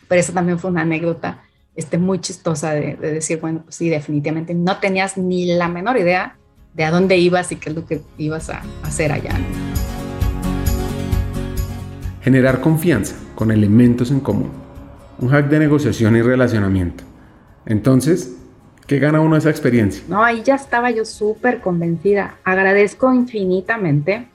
pero 0.08 0.20
esa 0.20 0.32
también 0.32 0.58
fue 0.58 0.72
una 0.72 0.80
anécdota 0.80 1.44
este, 1.76 1.96
muy 1.96 2.20
chistosa 2.20 2.72
de, 2.72 2.96
decir, 2.96 3.40
bueno, 3.40 3.62
pues 3.62 3.76
sí, 3.76 3.88
definitivamente 3.88 4.54
no 4.54 4.78
tenías 4.78 5.16
ni 5.16 5.46
la 5.54 5.68
menor 5.68 5.96
idea 5.98 6.36
de 6.74 6.82
a 6.82 6.90
dónde 6.90 7.16
ibas 7.16 7.52
y 7.52 7.56
qué 7.56 7.70
es 7.70 7.76
lo 7.76 7.86
que 7.86 8.02
ibas 8.18 8.50
a 8.50 8.60
hacer 8.82 9.12
allá. 9.12 9.36
Generar 12.22 12.60
confianza 12.60 13.14
con 13.36 13.52
elementos 13.52 14.10
en 14.10 14.18
común. 14.18 14.50
Un 15.20 15.28
hack 15.28 15.48
de 15.48 15.60
negociación 15.60 16.16
y 16.16 16.22
relacionamiento. 16.22 17.04
Entonces, 17.66 18.34
¿Qué 18.86 18.98
gana 18.98 19.20
uno 19.20 19.36
esa 19.36 19.48
experiencia? 19.50 20.04
No, 20.08 20.22
ahí 20.22 20.42
ya 20.42 20.56
estaba 20.56 20.90
yo 20.90 21.04
súper 21.06 21.60
convencida. 21.60 22.36
Agradezco 22.44 23.12
infinitamente 23.14 24.28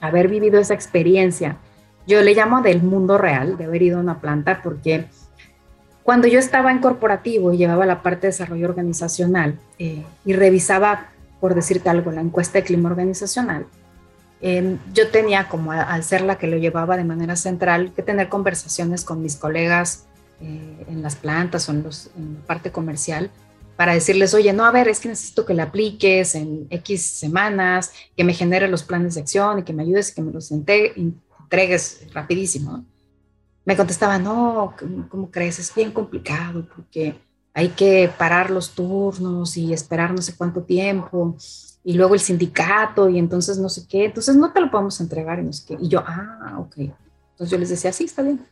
haber 0.00 0.28
vivido 0.28 0.60
esa 0.60 0.74
experiencia. 0.74 1.56
Yo 2.06 2.22
le 2.22 2.34
llamo 2.34 2.62
del 2.62 2.82
mundo 2.82 3.18
real, 3.18 3.56
de 3.56 3.64
haber 3.64 3.82
ido 3.82 3.98
a 3.98 4.00
una 4.00 4.20
planta, 4.20 4.60
porque 4.62 5.06
cuando 6.04 6.28
yo 6.28 6.38
estaba 6.38 6.70
en 6.70 6.78
corporativo 6.78 7.52
y 7.52 7.56
llevaba 7.56 7.84
la 7.86 8.02
parte 8.02 8.22
de 8.22 8.28
desarrollo 8.28 8.68
organizacional 8.68 9.58
eh, 9.78 10.04
y 10.24 10.34
revisaba, 10.34 11.08
por 11.40 11.54
decirte 11.54 11.88
algo, 11.88 12.12
la 12.12 12.20
encuesta 12.20 12.58
de 12.58 12.64
clima 12.64 12.90
organizacional, 12.90 13.66
em, 14.40 14.78
yo 14.92 15.08
tenía 15.08 15.48
como 15.48 15.72
al 15.72 16.04
ser 16.04 16.20
la 16.20 16.36
que 16.36 16.46
lo 16.46 16.58
llevaba 16.58 16.96
de 16.96 17.04
manera 17.04 17.34
central 17.34 17.92
que 17.96 18.02
tener 18.02 18.28
conversaciones 18.28 19.02
con 19.02 19.20
mis 19.20 19.36
colegas 19.36 20.04
eh, 20.40 20.84
en 20.88 21.02
las 21.02 21.16
plantas 21.16 21.68
o 21.68 21.72
en, 21.72 21.78
en 21.78 22.34
la 22.34 22.46
parte 22.46 22.70
comercial 22.70 23.30
para 23.76 23.94
decirles, 23.94 24.34
oye, 24.34 24.52
no, 24.52 24.64
a 24.64 24.70
ver, 24.70 24.88
es 24.88 25.00
que 25.00 25.08
necesito 25.08 25.44
que 25.44 25.54
le 25.54 25.62
apliques 25.62 26.34
en 26.34 26.66
X 26.70 27.02
semanas, 27.02 27.92
que 28.16 28.24
me 28.24 28.34
genere 28.34 28.68
los 28.68 28.82
planes 28.82 29.14
de 29.14 29.22
acción 29.22 29.58
y 29.58 29.62
que 29.62 29.72
me 29.72 29.82
ayudes 29.82 30.10
y 30.10 30.14
que 30.14 30.22
me 30.22 30.32
los 30.32 30.50
entregues 30.52 32.06
rapidísimo. 32.12 32.84
Me 33.64 33.76
contestaba, 33.76 34.18
no, 34.18 34.74
¿cómo 35.08 35.30
crees? 35.30 35.58
Es 35.58 35.74
bien 35.74 35.90
complicado 35.90 36.66
porque 36.74 37.18
hay 37.52 37.68
que 37.70 38.10
parar 38.16 38.50
los 38.50 38.70
turnos 38.70 39.56
y 39.56 39.72
esperar 39.72 40.12
no 40.12 40.20
sé 40.20 40.36
cuánto 40.36 40.62
tiempo 40.62 41.36
y 41.84 41.94
luego 41.94 42.14
el 42.14 42.20
sindicato 42.20 43.08
y 43.08 43.18
entonces 43.18 43.58
no 43.58 43.68
sé 43.68 43.86
qué, 43.88 44.06
entonces 44.06 44.36
no 44.36 44.52
te 44.52 44.60
lo 44.60 44.70
podemos 44.70 45.00
entregar 45.00 45.38
y 45.38 45.42
no 45.42 45.52
sé 45.52 45.64
qué. 45.66 45.78
Y 45.80 45.88
yo, 45.88 46.02
ah, 46.06 46.56
ok. 46.58 46.78
Entonces 46.78 47.50
yo 47.50 47.58
les 47.58 47.68
decía, 47.68 47.92
sí, 47.92 48.04
está 48.04 48.22
bien, 48.22 48.44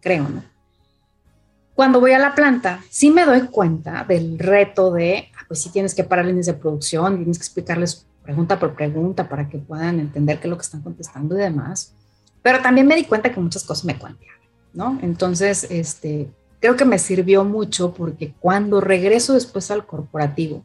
creo, 0.00 0.28
¿no? 0.28 0.42
Cuando 1.78 2.00
voy 2.00 2.10
a 2.10 2.18
la 2.18 2.34
planta, 2.34 2.82
sí 2.90 3.08
me 3.08 3.24
doy 3.24 3.42
cuenta 3.42 4.02
del 4.02 4.36
reto 4.36 4.90
de, 4.90 5.28
ah, 5.36 5.44
pues 5.46 5.62
sí 5.62 5.70
tienes 5.70 5.94
que 5.94 6.02
parar 6.02 6.24
líneas 6.24 6.46
de 6.46 6.54
producción, 6.54 7.18
tienes 7.18 7.38
que 7.38 7.44
explicarles 7.44 8.04
pregunta 8.24 8.58
por 8.58 8.74
pregunta 8.74 9.28
para 9.28 9.48
que 9.48 9.58
puedan 9.58 10.00
entender 10.00 10.40
qué 10.40 10.48
es 10.48 10.50
lo 10.50 10.56
que 10.56 10.62
están 10.62 10.82
contestando 10.82 11.36
y 11.36 11.38
demás. 11.38 11.94
Pero 12.42 12.60
también 12.62 12.88
me 12.88 12.96
di 12.96 13.04
cuenta 13.04 13.32
que 13.32 13.38
muchas 13.38 13.62
cosas 13.62 13.84
me 13.84 13.96
cuentan, 13.96 14.26
¿no? 14.72 14.98
Entonces, 15.02 15.68
este, 15.70 16.28
creo 16.58 16.74
que 16.74 16.84
me 16.84 16.98
sirvió 16.98 17.44
mucho 17.44 17.94
porque 17.94 18.34
cuando 18.40 18.80
regreso 18.80 19.34
después 19.34 19.70
al 19.70 19.86
corporativo, 19.86 20.64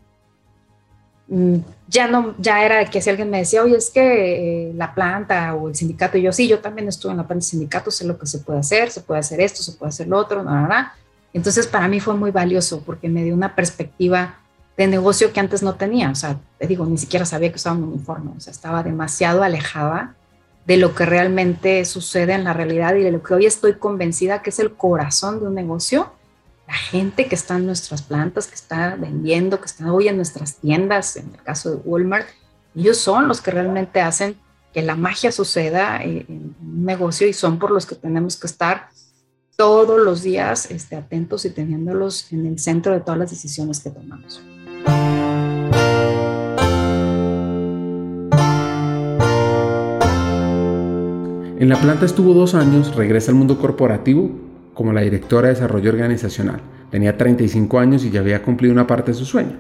Mm, 1.28 1.60
ya 1.88 2.08
no, 2.08 2.36
ya 2.38 2.66
era 2.66 2.86
que 2.90 3.02
si 3.02 3.10
alguien 3.10 3.30
me 3.30 3.40
decía, 3.40 3.64
oye, 3.64 3.78
es 3.78 3.90
que 3.92 4.70
eh, 4.70 4.74
la 4.76 4.94
planta 4.94 5.56
o 5.56 5.70
el 5.70 5.76
sindicato, 5.76 6.18
y 6.18 6.22
yo 6.22 6.34
sí, 6.34 6.48
yo 6.48 6.60
también 6.60 6.88
estuve 6.88 7.12
en 7.12 7.18
la 7.18 7.24
planta 7.24 7.44
del 7.44 7.50
sindicato, 7.50 7.92
sé 7.92 8.06
lo 8.06 8.18
que 8.20 8.26
se 8.26 8.40
puede 8.40 8.60
hacer, 8.60 8.90
se 8.92 9.02
puede 9.02 9.22
hacer 9.22 9.40
esto, 9.40 9.64
se 9.64 9.72
puede 9.74 9.90
hacer 9.90 10.08
lo 10.08 10.18
otro, 10.18 10.44
nada, 10.44 10.96
Entonces 11.34 11.68
para 11.68 11.88
mí 11.88 12.00
fue 12.00 12.14
muy 12.16 12.32
valioso 12.32 12.82
porque 12.86 13.10
me 13.10 13.24
dio 13.24 13.34
una 13.34 13.56
perspectiva 13.56 14.38
de 14.78 14.88
negocio 14.88 15.34
que 15.34 15.40
antes 15.40 15.62
no 15.62 15.76
tenía, 15.76 16.10
o 16.10 16.16
sea, 16.16 16.40
te 16.58 16.68
digo, 16.68 16.86
ni 16.86 16.98
siquiera 16.98 17.26
sabía 17.26 17.50
que 17.50 17.58
usaba 17.58 17.76
un 17.76 17.84
uniforme, 17.84 18.32
o 18.36 18.40
sea, 18.40 18.52
estaba 18.52 18.82
demasiado 18.82 19.44
alejada 19.44 20.16
de 20.66 20.78
lo 20.78 20.96
que 20.96 21.06
realmente 21.06 21.84
sucede 21.86 22.34
en 22.34 22.44
la 22.44 22.54
realidad 22.54 22.96
y 22.96 23.04
de 23.04 23.12
lo 23.12 23.22
que 23.22 23.34
hoy 23.34 23.46
estoy 23.46 23.74
convencida 23.74 24.42
que 24.42 24.50
es 24.50 24.60
el 24.60 24.74
corazón 24.74 25.40
de 25.40 25.48
un 25.48 25.56
negocio, 25.56 26.12
la 26.68 26.74
gente 26.74 27.28
que 27.28 27.36
está 27.36 27.58
en 27.58 27.66
nuestras 27.66 28.02
plantas, 28.02 28.48
que 28.48 28.56
está 28.56 28.96
vendiendo, 28.96 29.60
que 29.60 29.66
está 29.66 29.92
hoy 29.92 30.08
en 30.08 30.16
nuestras 30.16 30.56
tiendas, 30.56 31.18
en 31.18 31.32
el 31.34 31.44
caso 31.44 31.72
de 31.72 31.76
Walmart, 31.78 32.28
ellos 32.76 32.98
son 32.98 33.28
los 33.28 33.42
que 33.42 33.52
realmente 33.52 34.02
hacen 34.02 34.38
que 34.74 34.82
la 34.82 34.96
magia 34.96 35.32
suceda 35.32 36.02
en 36.02 36.56
un 36.60 36.86
negocio 36.86 37.28
y 37.28 37.34
son 37.34 37.60
por 37.60 37.70
los 37.70 37.86
que 37.86 37.96
tenemos 37.96 38.38
que 38.38 38.48
estar 38.48 38.88
todos 39.56 40.02
los 40.02 40.24
días 40.24 40.72
este, 40.72 40.96
atentos 40.96 41.46
y 41.46 41.52
teniéndolos 41.52 42.32
en 42.32 42.46
el 42.46 42.60
centro 42.60 42.94
de 42.94 43.02
todas 43.02 43.20
las 43.20 43.30
decisiones 43.30 43.80
que 43.80 43.90
tomamos. 43.90 44.42
En 51.60 51.70
la 51.70 51.80
planta 51.80 52.06
estuvo 52.06 52.34
dos 52.34 52.56
años, 52.56 52.96
regresa 52.96 53.32
al 53.32 53.38
mundo 53.38 53.58
corporativo 53.58 54.30
como 54.74 54.92
la 54.92 55.02
directora 55.02 55.48
de 55.48 55.54
desarrollo 55.54 55.92
organizacional. 55.92 56.60
Tenía 56.90 57.18
35 57.18 57.80
años 57.80 58.04
y 58.04 58.10
ya 58.10 58.20
había 58.20 58.44
cumplido 58.44 58.74
una 58.74 58.88
parte 58.88 59.12
de 59.12 59.18
su 59.18 59.26
sueño. 59.26 59.58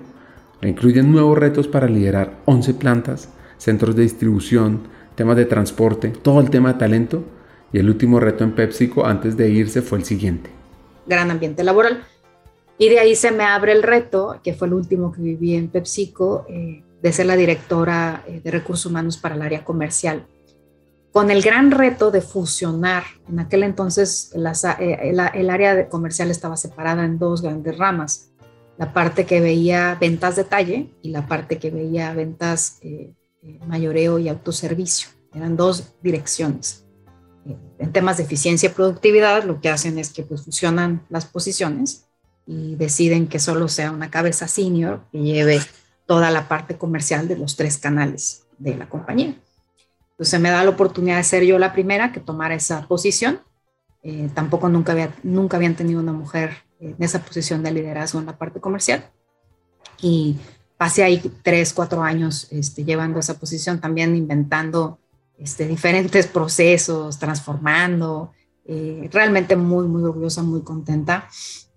Le 0.60 0.69
incluyen 0.69 1.12
nuevos 1.12 1.38
retos 1.38 1.67
para 1.67 1.88
liderar 1.88 2.39
11 2.45 2.73
plantas, 2.73 3.29
centros 3.58 3.95
de 3.95 4.01
distribución, 4.01 4.82
temas 5.15 5.38
de 5.38 5.45
transporte, 5.45 6.10
todo 6.10 6.41
el 6.41 6.49
tema 6.49 6.73
de 6.73 6.79
talento. 6.79 7.23
Y 7.73 7.79
el 7.79 7.89
último 7.89 8.19
reto 8.21 8.45
en 8.45 8.53
PepsiCo 8.53 9.05
antes 9.05 9.36
de 9.36 9.49
irse 9.49 9.81
fue 9.81 9.97
el 9.97 10.05
siguiente. 10.05 10.49
Gran 11.05 11.29
ambiente 11.29 11.63
laboral. 11.63 12.03
Y 12.77 12.88
de 12.88 12.99
ahí 12.99 13.15
se 13.15 13.31
me 13.31 13.43
abre 13.43 13.73
el 13.73 13.83
reto, 13.83 14.39
que 14.41 14.53
fue 14.53 14.67
el 14.67 14.73
último 14.73 15.12
que 15.12 15.21
viví 15.21 15.55
en 15.55 15.67
PepsiCo, 15.67 16.45
eh, 16.47 16.83
de 17.01 17.12
ser 17.12 17.25
la 17.25 17.36
directora 17.36 18.23
eh, 18.27 18.39
de 18.41 18.51
recursos 18.51 18.86
humanos 18.86 19.17
para 19.17 19.36
el 19.36 19.41
área 19.41 19.65
comercial 19.65 20.25
con 21.13 21.29
el 21.29 21.43
gran 21.43 21.71
reto 21.71 22.12
de 22.12 22.21
fusionar. 22.21 23.03
En 23.29 23.39
aquel 23.39 23.63
entonces 23.63 24.33
eh, 24.33 24.99
el, 25.03 25.49
área 25.49 25.88
comercial 25.88 26.31
estaba 26.31 26.57
separada 26.57 27.05
en 27.05 27.19
dos 27.19 27.43
grandes 27.43 27.77
ramas, 27.77 28.31
la 28.77 28.91
parte 28.91 29.25
que 29.25 29.39
veía 29.39 29.95
ventas 30.01 30.36
de 30.36 30.43
talle 30.43 30.89
y 31.03 31.12
la 31.12 31.27
parte 31.27 31.59
que 31.59 31.69
veía 31.69 32.12
ventas 32.13 32.79
eh, 32.81 33.13
eh, 33.43 33.59
mayoreo 33.67 34.17
y 34.17 34.27
autoservicio. 34.27 35.09
Eran 35.36 35.55
dos 35.55 35.93
direcciones. 36.01 36.83
En 37.45 37.91
temas 37.91 38.17
de 38.17 38.23
eficiencia 38.23 38.69
y 38.69 38.73
productividad, 38.73 39.43
lo 39.43 39.60
que 39.60 39.69
hacen 39.69 39.99
es 39.99 40.12
que 40.12 40.23
pues, 40.23 40.43
fusionan 40.43 41.06
las 41.10 41.25
posiciones 41.25 42.06
y 42.45 42.75
deciden 42.75 43.27
que 43.27 43.39
solo 43.39 43.67
sea 43.67 43.91
una 43.91 44.10
cabeza 44.10 44.47
senior 44.47 45.01
que 45.12 45.19
lleve 45.19 45.62
toda 46.06 46.32
la 46.32 46.47
parte 46.47 46.77
comercial 46.77 47.27
de 47.27 47.38
los 47.38 47.56
tres 47.56 47.77
canales 47.77 48.43
de 48.58 48.75
la 48.75 48.88
compañía. 48.88 49.36
Entonces 50.12 50.39
me 50.39 50.49
da 50.49 50.63
la 50.63 50.69
oportunidad 50.69 51.17
de 51.17 51.23
ser 51.23 51.43
yo 51.43 51.58
la 51.58 51.73
primera 51.73 52.12
que 52.12 52.19
tomara 52.19 52.56
esa 52.56 52.88
posición. 52.88 53.41
Eh, 54.03 54.29
tampoco 54.34 54.69
nunca, 54.69 54.91
había, 54.91 55.15
nunca 55.23 55.58
habían 55.58 55.75
tenido 55.75 55.99
una 55.99 56.13
mujer 56.13 56.58
en 56.79 56.95
esa 56.99 57.19
posición 57.23 57.63
de 57.63 57.71
liderazgo 57.71 58.19
en 58.19 58.25
la 58.25 58.38
parte 58.38 58.60
comercial. 58.60 59.10
Y 60.01 60.38
pasé 60.77 61.03
ahí 61.03 61.21
tres, 61.41 61.73
cuatro 61.73 62.03
años 62.03 62.47
este, 62.51 62.84
llevando 62.84 63.19
esa 63.19 63.39
posición, 63.39 63.79
también 63.79 64.15
inventando 64.15 64.99
este, 65.43 65.67
diferentes 65.67 66.25
procesos, 66.25 67.19
transformando. 67.19 68.32
Eh, 68.65 69.10
realmente 69.12 69.58
muy, 69.58 69.88
muy 69.88 70.03
orgullosa, 70.03 70.41
muy 70.41 70.62
contenta. 70.62 71.27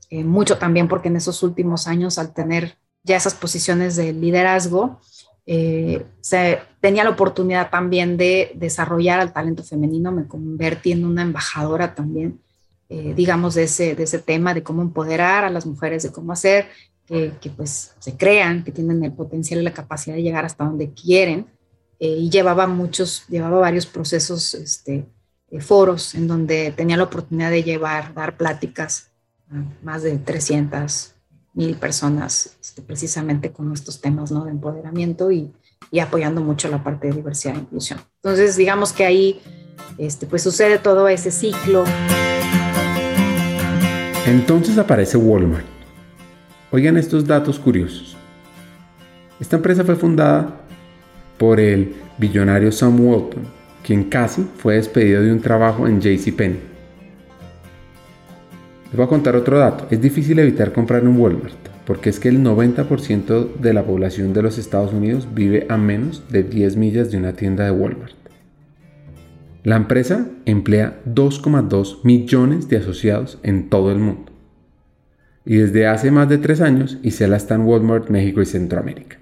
Eh, 0.08 0.22
mucho 0.22 0.56
también 0.56 0.86
porque 0.86 1.08
en 1.08 1.16
esos 1.16 1.42
últimos 1.42 1.88
años, 1.88 2.18
al 2.18 2.32
tener 2.32 2.78
ya 3.02 3.16
esas 3.16 3.34
posiciones 3.34 3.96
de 3.96 4.12
liderazgo, 4.12 5.00
eh, 5.46 6.06
se, 6.20 6.60
tenía 6.80 7.02
la 7.02 7.10
oportunidad 7.10 7.70
también 7.70 8.16
de 8.16 8.52
desarrollar 8.54 9.18
al 9.18 9.32
talento 9.32 9.64
femenino, 9.64 10.12
me 10.12 10.28
convertí 10.28 10.92
en 10.92 11.04
una 11.04 11.22
embajadora 11.22 11.94
también, 11.94 12.40
digamos, 12.88 13.56
de 13.56 13.64
ese, 13.64 13.96
de 13.96 14.04
ese 14.04 14.20
tema, 14.20 14.54
de 14.54 14.62
cómo 14.62 14.80
empoderar 14.80 15.44
a 15.44 15.50
las 15.50 15.66
mujeres, 15.66 16.04
de 16.04 16.12
cómo 16.12 16.32
hacer 16.32 16.68
que, 17.08 17.50
pues 17.56 17.94
se 17.98 18.16
crean, 18.16 18.62
que 18.62 18.70
tienen 18.70 19.02
el 19.02 19.12
potencial 19.12 19.58
y 19.58 19.64
la 19.64 19.72
capacidad 19.72 20.14
de 20.14 20.22
llegar 20.22 20.44
hasta 20.44 20.64
donde 20.64 20.92
quieren. 20.92 21.46
Eh, 21.98 22.08
y 22.08 22.30
llevaba 22.30 22.66
muchos, 22.66 23.24
llevaba 23.28 23.58
varios 23.58 23.86
procesos, 23.86 24.54
este, 24.54 25.06
foros 25.60 26.14
en 26.14 26.26
donde 26.28 26.72
tenía 26.76 26.96
la 26.96 27.04
oportunidad 27.04 27.50
de 27.50 27.62
llevar, 27.62 28.12
dar 28.14 28.36
pláticas 28.36 29.10
a 29.50 29.62
más 29.82 30.02
de 30.02 30.18
300 30.18 31.14
mil 31.54 31.76
personas 31.76 32.56
este, 32.60 32.82
precisamente 32.82 33.50
con 33.50 33.72
estos 33.72 34.00
temas 34.00 34.30
¿no? 34.30 34.44
de 34.44 34.50
empoderamiento 34.50 35.30
y, 35.30 35.52
y, 35.90 36.00
apoyando 36.00 36.42
mucho 36.42 36.68
la 36.68 36.84
parte 36.84 37.08
de 37.08 37.14
diversidad 37.14 37.54
e 37.54 37.60
inclusión. 37.60 38.00
Entonces, 38.16 38.56
digamos 38.56 38.92
que 38.92 39.06
ahí 39.06 39.40
este, 39.96 40.26
pues 40.26 40.42
sucede 40.42 40.78
todo 40.78 41.08
ese 41.08 41.30
ciclo. 41.30 41.84
Entonces 44.26 44.76
aparece 44.76 45.16
Walmart. 45.16 45.64
Oigan 46.72 46.96
estos 46.96 47.26
datos 47.26 47.58
curiosos. 47.58 48.16
Esta 49.38 49.56
empresa 49.56 49.84
fue 49.84 49.96
fundada 49.96 50.65
por 51.38 51.60
el 51.60 51.94
billonario 52.18 52.72
Sam 52.72 53.00
Walton, 53.00 53.44
quien 53.84 54.04
casi 54.04 54.46
fue 54.56 54.74
despedido 54.74 55.22
de 55.22 55.32
un 55.32 55.40
trabajo 55.40 55.86
en 55.86 56.00
JCPenney 56.00 56.76
les 58.86 58.96
voy 58.96 59.04
a 59.04 59.08
contar 59.08 59.36
otro 59.36 59.58
dato. 59.58 59.86
Es 59.90 60.00
difícil 60.00 60.38
evitar 60.38 60.72
comprar 60.72 61.02
en 61.02 61.18
Walmart, 61.18 61.54
porque 61.86 62.08
es 62.08 62.20
que 62.20 62.28
el 62.28 62.42
90% 62.42 63.56
de 63.56 63.74
la 63.74 63.84
población 63.84 64.32
de 64.32 64.42
los 64.42 64.58
Estados 64.58 64.92
Unidos 64.92 65.28
vive 65.34 65.66
a 65.68 65.76
menos 65.76 66.24
de 66.30 66.44
10 66.44 66.76
millas 66.76 67.10
de 67.10 67.18
una 67.18 67.32
tienda 67.32 67.64
de 67.64 67.72
Walmart. 67.72 68.14
La 69.64 69.76
empresa 69.76 70.28
emplea 70.44 71.00
2,2 71.04 72.04
millones 72.04 72.68
de 72.68 72.76
asociados 72.76 73.40
en 73.42 73.68
todo 73.68 73.90
el 73.90 73.98
mundo. 73.98 74.32
Y 75.44 75.56
desde 75.56 75.86
hace 75.88 76.10
más 76.12 76.28
de 76.28 76.38
tres 76.38 76.60
años, 76.60 76.98
Isela 77.02 77.36
está 77.36 77.56
en 77.56 77.62
Walmart, 77.62 78.08
México 78.08 78.40
y 78.40 78.46
Centroamérica. 78.46 79.18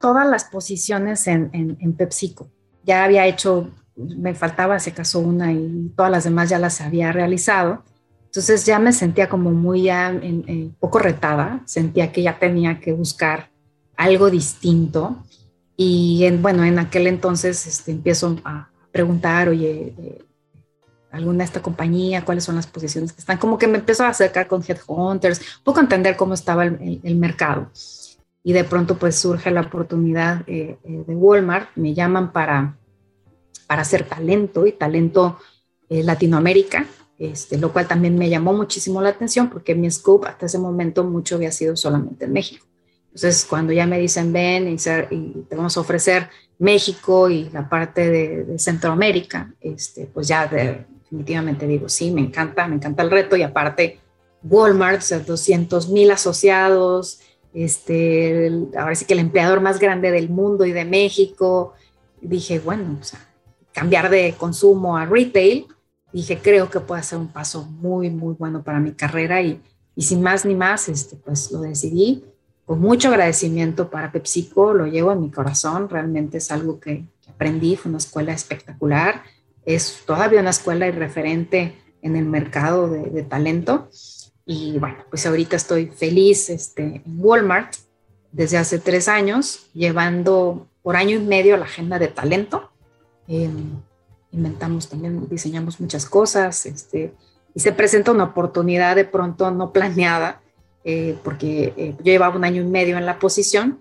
Todas 0.00 0.26
las 0.28 0.44
posiciones 0.44 1.26
en, 1.26 1.50
en 1.52 1.92
PepsiCo. 1.94 2.48
Ya 2.84 3.04
había 3.04 3.26
hecho, 3.26 3.70
me 3.96 4.34
faltaba, 4.34 4.78
se 4.78 4.92
casó 4.92 5.20
una 5.20 5.52
y 5.52 5.92
todas 5.96 6.10
las 6.10 6.24
demás 6.24 6.48
ya 6.48 6.58
las 6.58 6.80
había 6.80 7.12
realizado 7.12 7.82
entonces 8.28 8.66
ya 8.66 8.78
me 8.78 8.92
sentía 8.92 9.28
como 9.28 9.50
muy 9.50 9.84
ya 9.84 10.10
en, 10.10 10.76
poco 10.78 10.98
retada, 10.98 11.62
sentía 11.64 12.12
que 12.12 12.22
ya 12.22 12.38
tenía 12.38 12.78
que 12.78 12.92
buscar 12.92 13.50
algo 13.96 14.30
distinto. 14.30 15.24
Y 15.76 16.24
en, 16.24 16.42
bueno, 16.42 16.64
en 16.64 16.78
aquel 16.78 17.06
entonces 17.06 17.66
este, 17.66 17.92
empiezo 17.92 18.36
a 18.44 18.68
preguntar, 18.92 19.48
oye, 19.48 19.94
eh, 19.98 20.24
alguna 21.10 21.38
de 21.38 21.44
esta 21.44 21.62
compañía, 21.62 22.24
cuáles 22.24 22.44
son 22.44 22.56
las 22.56 22.66
posiciones 22.66 23.12
que 23.12 23.20
están, 23.20 23.38
como 23.38 23.56
que 23.56 23.66
me 23.66 23.78
empezó 23.78 24.04
a 24.04 24.10
acercar 24.10 24.46
con 24.46 24.62
headhunters, 24.62 25.40
un 25.40 25.64
poco 25.64 25.80
entender 25.80 26.16
cómo 26.16 26.34
estaba 26.34 26.66
el, 26.66 27.16
mercado. 27.16 27.70
Y 28.42 28.52
de 28.52 28.64
pronto 28.64 28.98
pues 28.98 29.16
surge 29.16 29.50
la 29.50 29.62
oportunidad 29.62 30.42
eh, 30.46 30.78
eh, 30.84 31.04
de 31.06 31.14
Walmart, 31.14 31.70
me 31.76 31.94
llaman 31.94 32.32
para, 32.32 32.78
para 33.66 33.82
hacer 33.82 34.04
talento 34.04 34.66
y 34.66 34.72
talento 34.72 35.38
Latinoamérica 35.90 36.86
este, 37.18 37.58
lo 37.58 37.72
cual 37.72 37.88
también 37.88 38.16
me 38.16 38.30
llamó 38.30 38.52
muchísimo 38.52 39.02
la 39.02 39.08
atención 39.08 39.50
porque 39.50 39.74
mi 39.74 39.90
scope 39.90 40.28
hasta 40.28 40.46
ese 40.46 40.58
momento 40.58 41.02
mucho 41.02 41.34
había 41.34 41.50
sido 41.50 41.76
solamente 41.76 42.26
en 42.26 42.32
México. 42.32 42.64
Entonces, 43.06 43.44
cuando 43.44 43.72
ya 43.72 43.86
me 43.86 43.98
dicen, 43.98 44.32
ven 44.32 44.68
y, 44.68 44.76
te 45.48 45.56
vamos 45.56 45.76
a 45.76 45.80
ofrecer 45.80 46.28
México 46.58 47.28
y 47.28 47.50
la 47.50 47.68
parte 47.68 48.08
de, 48.08 48.58
Centroamérica, 48.58 49.52
este, 49.60 50.06
pues 50.06 50.28
ya 50.28 50.46
definitivamente 50.46 51.66
digo, 51.66 51.88
sí, 51.88 52.12
me 52.12 52.20
encanta, 52.20 52.68
me 52.68 52.76
encanta 52.76 53.02
el 53.02 53.10
reto 53.10 53.34
y 53.34 53.42
aparte 53.42 53.98
Walmart, 54.44 54.98
o 54.98 55.02
sea, 55.02 55.18
200 55.18 55.88
mil 55.88 56.12
asociados, 56.12 57.20
este, 57.54 58.50
ahora 58.76 58.94
sí 58.94 59.04
que 59.04 59.14
el 59.14 59.20
empleador 59.20 59.60
más 59.60 59.78
grande 59.78 60.10
del 60.10 60.28
mundo 60.28 60.64
y 60.64 60.72
de 60.72 60.84
México. 60.84 61.74
Dije, 62.20 62.58
bueno, 62.58 62.98
o 63.00 63.16
cambiar 63.72 64.10
de 64.10 64.34
consumo 64.36 64.96
a 64.96 65.06
retail, 65.06 65.66
dije, 66.12 66.38
creo 66.42 66.68
que 66.68 66.80
puede 66.80 67.02
ser 67.02 67.18
un 67.18 67.28
paso 67.28 67.64
muy, 67.64 68.10
muy 68.10 68.34
bueno 68.34 68.62
para 68.62 68.80
mi 68.80 68.92
carrera 68.92 69.40
y, 69.40 69.60
y 69.94 70.02
sin 70.02 70.22
más 70.22 70.44
ni 70.44 70.54
más, 70.54 70.88
este, 70.88 71.16
pues 71.16 71.50
lo 71.52 71.60
decidí. 71.60 72.24
Con 72.64 72.80
mucho 72.80 73.08
agradecimiento 73.08 73.88
para 73.88 74.12
PepsiCo, 74.12 74.74
lo 74.74 74.86
llevo 74.86 75.12
en 75.12 75.22
mi 75.22 75.30
corazón, 75.30 75.88
realmente 75.88 76.38
es 76.38 76.50
algo 76.50 76.80
que, 76.80 77.04
aprendí, 77.28 77.76
fue 77.76 77.90
una 77.90 77.98
escuela 77.98 78.32
espectacular, 78.32 79.22
es 79.64 80.02
todavía 80.06 80.40
una 80.40 80.50
escuela 80.50 80.88
y 80.88 80.90
referente 80.90 81.74
en 82.02 82.16
el 82.16 82.24
mercado 82.24 82.88
de 82.88 83.22
talento. 83.22 83.88
Y 84.50 84.78
bueno, 84.78 84.96
pues 85.10 85.26
ahorita 85.26 85.56
estoy 85.56 85.88
feliz 85.88 86.48
este, 86.48 86.82
en 86.82 87.02
Walmart 87.18 87.74
desde 88.32 88.56
hace 88.56 88.78
tres 88.78 89.06
años, 89.06 89.68
llevando 89.74 90.66
por 90.82 90.96
año 90.96 91.16
y 91.16 91.20
medio 91.20 91.58
la 91.58 91.66
agenda 91.66 91.98
de 91.98 92.08
talento. 92.08 92.70
Em, 93.26 93.78
inventamos 94.32 94.88
también, 94.88 95.28
diseñamos 95.28 95.78
muchas 95.80 96.06
cosas, 96.06 96.64
este, 96.64 97.12
y 97.54 97.60
se 97.60 97.72
presenta 97.72 98.10
una 98.10 98.24
oportunidad 98.24 98.96
de 98.96 99.04
pronto 99.04 99.50
no 99.50 99.70
planeada, 99.70 100.40
eh, 100.82 101.18
porque 101.22 101.74
eh, 101.76 101.94
yo 101.98 102.04
llevaba 102.04 102.34
un 102.34 102.44
año 102.44 102.62
y 102.62 102.66
medio 102.66 102.96
en 102.96 103.04
la 103.04 103.18
posición, 103.18 103.78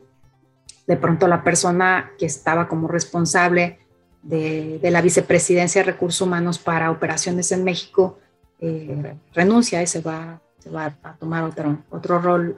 de 0.86 0.98
pronto 0.98 1.30
la 1.30 1.46
persona 1.46 2.12
que 2.20 2.26
estaba 2.26 2.68
como 2.68 2.90
responsable 2.90 3.80
de, 4.22 4.80
de 4.80 4.92
la 4.92 5.02
vicepresidencia 5.02 5.80
de 5.80 5.92
recursos 5.94 6.20
humanos 6.20 6.60
para 6.60 6.92
operaciones 6.92 7.54
en 7.54 7.64
México 7.64 8.20
eh, 8.60 9.16
renuncia 9.34 9.82
y 9.82 9.88
se 9.88 10.02
va 10.02 10.42
va 10.74 10.98
a 11.04 11.16
tomar 11.16 11.44
otro, 11.44 11.84
otro 11.90 12.20
rol 12.20 12.56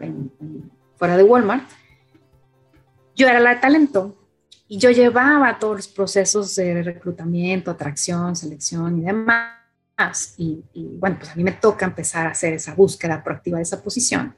fuera 0.98 1.17
de 1.17 1.24
Walmart. 1.24 1.63
Yo 3.15 3.28
era 3.28 3.39
la 3.39 3.56
de 3.56 3.62
talento 3.62 4.15
y 4.67 4.78
yo 4.78 4.91
llevaba 4.91 5.58
todos 5.60 5.78
los 5.78 5.88
procesos 5.88 6.56
de 6.56 6.84
reclutamiento, 6.84 7.72
atracción, 7.72 8.36
selección 8.36 9.00
y 9.00 9.06
demás. 9.06 10.36
Y, 10.38 10.63
bueno, 10.74 11.17
pues 11.19 11.32
a 11.32 11.36
mí 11.36 11.43
me 11.43 11.52
toca 11.52 11.86
empezar 11.86 12.28
a 12.28 12.32
hacer 12.32 12.54
esa 12.54 12.74
búsqueda 12.74 13.24
proactiva 13.24 13.58
de 13.58 13.63
esa 13.63 13.82
posición. 13.82 14.36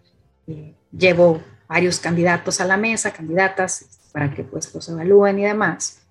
Eh, 0.48 0.74
llevo 0.92 1.42
varios 1.68 2.00
candidatos 2.00 2.60
a 2.60 2.66
la 2.66 2.78
mesa, 2.78 3.12
candidatas, 3.12 4.10
para 4.12 4.34
que 4.34 4.44
pues 4.44 4.74
los 4.74 4.90
evalúen 4.90 5.40
y 5.40 5.44
demás. 5.44 6.02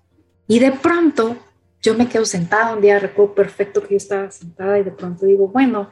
Y 0.47 0.59
de 0.59 0.71
pronto 0.71 1.37
yo 1.81 1.95
me 1.95 2.07
quedo 2.07 2.25
sentada 2.25 2.73
un 2.73 2.81
día, 2.81 2.99
recuerdo 2.99 3.33
perfecto 3.33 3.81
que 3.81 3.95
yo 3.95 3.97
estaba 3.97 4.29
sentada 4.31 4.77
y 4.77 4.83
de 4.83 4.91
pronto 4.91 5.25
digo, 5.25 5.47
bueno, 5.47 5.89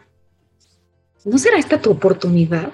¿no 1.25 1.37
será 1.37 1.57
esta 1.57 1.81
tu 1.81 1.91
oportunidad? 1.91 2.71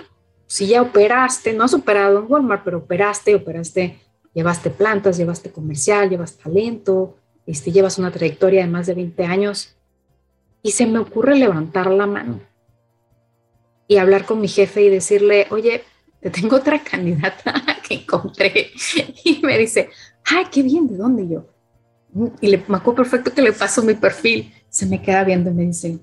Si 0.47 0.67
ya 0.67 0.81
operaste, 0.81 1.53
no 1.53 1.63
has 1.63 1.73
operado 1.73 2.19
en 2.19 2.31
Walmart, 2.31 2.63
pero 2.63 2.79
operaste, 2.79 3.35
operaste, 3.35 3.99
llevaste 4.33 4.69
plantas, 4.69 5.17
llevaste 5.17 5.51
comercial, 5.51 6.09
llevas 6.09 6.37
talento, 6.37 7.17
este, 7.45 7.71
llevas 7.71 7.97
una 7.97 8.11
trayectoria 8.11 8.61
de 8.61 8.71
más 8.71 8.87
de 8.87 8.93
20 8.93 9.23
años, 9.25 9.75
y 10.65 10.71
se 10.71 10.87
me 10.87 10.97
ocurre 10.97 11.35
levantar 11.35 11.91
la 11.91 12.07
mano 12.07 12.39
y 13.87 13.97
hablar 13.97 14.25
con 14.25 14.41
mi 14.41 14.47
jefe 14.47 14.81
y 14.81 14.89
decirle, 14.89 15.45
oye, 15.51 15.83
te 16.19 16.31
tengo 16.31 16.55
otra 16.55 16.83
candidata 16.83 17.53
que 17.87 17.93
encontré. 17.93 18.71
Y 19.23 19.41
me 19.43 19.59
dice, 19.59 19.89
ay, 20.25 20.45
qué 20.51 20.63
bien, 20.63 20.87
¿de 20.87 20.97
dónde 20.97 21.27
yo? 21.27 21.45
Y 22.41 22.47
le, 22.47 22.63
me 22.67 22.79
perfecto 22.79 23.31
que 23.31 23.43
le 23.43 23.53
paso 23.53 23.83
mi 23.83 23.93
perfil. 23.93 24.51
Se 24.67 24.87
me 24.87 25.03
queda 25.03 25.23
viendo 25.23 25.51
y 25.51 25.53
me 25.53 25.63
dice, 25.65 25.99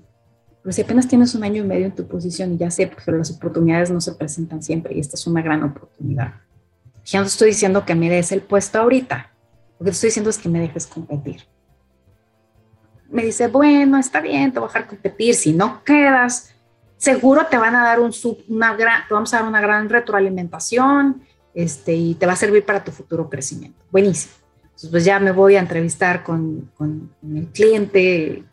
pero 0.63 0.73
si 0.73 0.81
apenas 0.81 1.09
tienes 1.09 1.35
un 1.35 1.43
año 1.43 1.61
y 1.61 1.67
medio 1.67 1.85
en 1.85 1.91
tu 1.93 2.07
posición 2.07 2.53
y 2.53 2.57
ya 2.57 2.71
sé, 2.71 2.89
pero 3.05 3.17
las 3.17 3.29
oportunidades 3.31 3.91
no 3.91 3.99
se 3.99 4.13
presentan 4.13 4.63
siempre 4.63 4.95
y 4.95 4.99
esta 5.01 5.17
es 5.17 5.27
una 5.27 5.41
gran 5.41 5.61
oportunidad. 5.61 6.35
Ya 7.05 7.19
no 7.19 7.25
estoy 7.25 7.49
diciendo 7.49 7.85
que 7.85 7.95
me 7.95 8.09
des 8.09 8.31
el 8.31 8.41
puesto 8.41 8.79
ahorita, 8.79 9.29
lo 9.77 9.79
que 9.79 9.91
te 9.91 9.95
estoy 9.95 10.07
diciendo 10.07 10.29
es 10.29 10.37
que 10.37 10.47
me 10.47 10.61
dejes 10.61 10.87
competir. 10.87 11.41
Me 13.09 13.25
dice, 13.25 13.47
bueno, 13.47 13.97
está 13.97 14.21
bien, 14.21 14.53
te 14.53 14.59
voy 14.59 14.67
a 14.67 14.71
dejar 14.71 14.87
competir, 14.87 15.35
si 15.35 15.51
no 15.51 15.83
quedas, 15.83 16.55
seguro 16.95 17.45
te 17.47 17.57
van 17.57 17.75
a 17.75 17.83
dar 17.83 17.99
un 17.99 18.13
sub, 18.13 18.37
una 18.47 18.73
gran, 18.73 19.05
te 19.05 19.13
vamos 19.13 19.33
a 19.33 19.39
dar 19.39 19.47
una 19.47 19.59
gran 19.59 19.89
retroalimentación 19.89 21.23
este, 21.53 21.93
y 21.93 22.15
te 22.15 22.25
va 22.25 22.33
a 22.33 22.37
servir 22.37 22.63
para 22.63 22.85
tu 22.85 22.91
futuro 22.93 23.29
crecimiento. 23.29 23.83
Buenísimo. 23.91 24.33
Entonces, 24.63 24.89
pues 24.89 25.03
ya 25.03 25.19
me 25.19 25.33
voy 25.33 25.57
a 25.57 25.59
entrevistar 25.59 26.23
con, 26.23 26.71
con 26.75 27.11
el 27.35 27.47
cliente, 27.47 28.45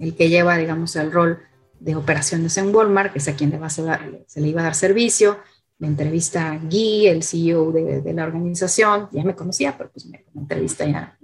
el 0.00 0.14
que 0.14 0.28
lleva, 0.28 0.56
digamos, 0.56 0.94
el 0.96 1.12
rol 1.12 1.40
de 1.80 1.94
operaciones 1.94 2.56
en 2.56 2.74
Walmart, 2.74 3.12
que 3.12 3.18
es 3.18 3.28
a 3.28 3.34
quien 3.34 3.50
le 3.50 3.58
va 3.58 3.66
a 3.66 3.70
se 3.70 4.40
le 4.40 4.48
iba 4.48 4.60
a 4.60 4.64
dar 4.64 4.74
servicio. 4.74 5.38
Me 5.78 5.88
entrevista 5.88 6.58
Guy, 6.62 7.06
el 7.06 7.22
CEO 7.22 7.70
de, 7.70 8.12
la 8.14 8.24
organización, 8.24 9.08
ya 9.12 9.24
me 9.24 9.34
conocía, 9.34 9.76
pero 9.76 9.90
pues 9.90 10.06
me, 10.06 10.24
entrevista 10.34 10.86
ya, 10.86 11.18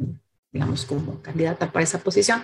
digamos, 0.52 0.84
como 0.84 1.22
candidata 1.22 1.72
para 1.72 1.84
esa 1.84 1.98
posición. 1.98 2.42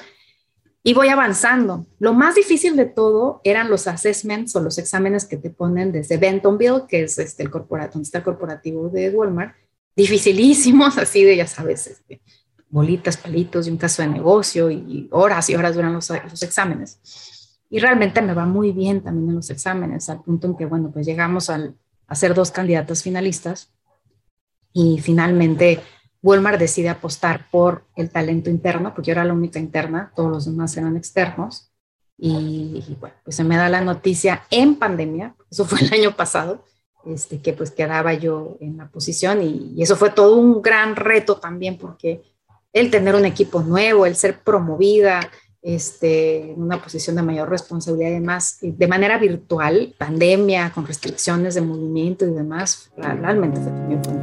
Y 0.83 0.95
voy 0.95 1.09
avanzando. 1.09 1.87
Lo 1.99 2.15
más 2.15 2.37
difícil 2.37 2.77
de 2.77 2.87
todo 2.87 3.43
eran 3.45 3.69
los 3.69 3.87
assessments 3.87 4.57
o 4.57 4.61
los 4.61 4.79
exámenes 4.79 5.27
que 5.27 5.37
te 5.37 5.51
ponen 5.51 5.93
desde 5.93 6.17
Bentonville, 6.17 6.87
que 6.89 7.03
es 7.03 7.19
este, 7.19 7.43
el 7.43 7.51
corporativo, 7.51 7.95
donde 7.95 8.07
está 8.07 8.19
el 8.19 8.25
corporativo 8.25 8.89
de 8.89 9.11
Walmart, 9.11 9.55
dificilísimos, 9.95 10.97
así 10.99 11.25
de, 11.25 11.37
ya 11.37 11.47
sabes, 11.47 11.89
este, 11.89 12.23
bolitas, 12.71 13.17
palitos 13.17 13.67
y 13.67 13.71
un 13.71 13.77
caso 13.77 14.03
de 14.03 14.09
negocio 14.09 14.71
y 14.71 15.09
horas 15.11 15.49
y 15.51 15.55
horas 15.55 15.75
duran 15.75 15.95
los, 15.95 16.11
exámenes. 16.43 17.61
Y 17.71 17.79
realmente 17.81 18.23
me 18.23 18.35
va 18.35 18.47
muy 18.47 18.73
bien 18.73 19.03
también 19.03 19.29
en 19.31 19.37
los 19.37 19.51
exámenes, 19.51 20.09
al 20.09 20.23
punto 20.23 20.47
en 20.47 20.57
que, 20.57 20.67
bueno, 20.67 20.91
pues 20.91 21.07
llegamos 21.07 21.51
al, 21.51 21.77
a 22.07 22.15
ser 22.15 22.35
dos 22.35 22.51
candidatas 22.51 23.03
finalistas 23.03 23.73
y 24.73 24.99
finalmente 25.01 25.81
Walmart 26.23 26.59
decide 26.59 26.89
apostar 26.89 27.47
por 27.51 27.85
el 27.97 28.11
talento 28.11 28.51
interno, 28.51 28.95
porque 28.95 29.09
yo 29.09 29.13
era 29.13 29.25
la 29.25 29.35
única 29.35 29.59
interna, 29.59 30.13
todos 30.15 30.31
los 30.31 30.45
demás 30.47 30.77
eran 30.77 30.97
externos. 30.97 31.71
Y, 32.21 32.97
bueno, 32.99 33.15
pues 33.23 33.37
se 33.37 33.45
me 33.45 33.57
da 33.57 33.69
la 33.69 33.81
noticia 33.81 34.43
en 34.51 34.75
pandemia, 34.75 35.37
eso 35.51 35.65
fue 35.65 35.81
el 35.81 35.93
año 35.93 36.17
pasado, 36.17 36.65
este, 37.07 37.41
que 37.41 37.53
pues 37.53 37.71
quedaba 37.71 38.13
yo 38.15 38.57
en 38.61 38.77
la 38.77 38.89
posición 38.89 39.41
y, 39.41 39.73
y 39.77 39.83
eso 39.83 39.95
fue 39.95 40.11
todo 40.11 40.37
un 40.37 40.61
gran 40.61 40.97
reto 40.97 41.37
también 41.37 41.79
porque 41.79 42.23
el 42.73 42.91
tener 42.91 43.15
un 43.15 43.25
equipo 43.25 43.63
nuevo, 43.63 44.07
el 44.07 44.17
ser 44.17 44.41
promovida 44.41 45.21
este, 45.63 46.53
en 46.53 46.63
una 46.63 46.81
posición 46.81 47.17
de 47.17 47.23
mayor 47.23 47.51
responsabilidad 47.51 48.11
y 48.11 48.15
demás, 48.15 48.59
de 48.63 48.89
manera 48.89 49.19
virtual, 49.19 49.95
pandemia, 49.99 50.71
con 50.71 50.87
restricciones 50.87 51.55
de 51.55 51.61
movimiento 51.61 52.27
y 52.27 52.33
demás, 52.33 52.91
realmente 52.97 53.61
fue 53.61 53.73
un 53.73 54.23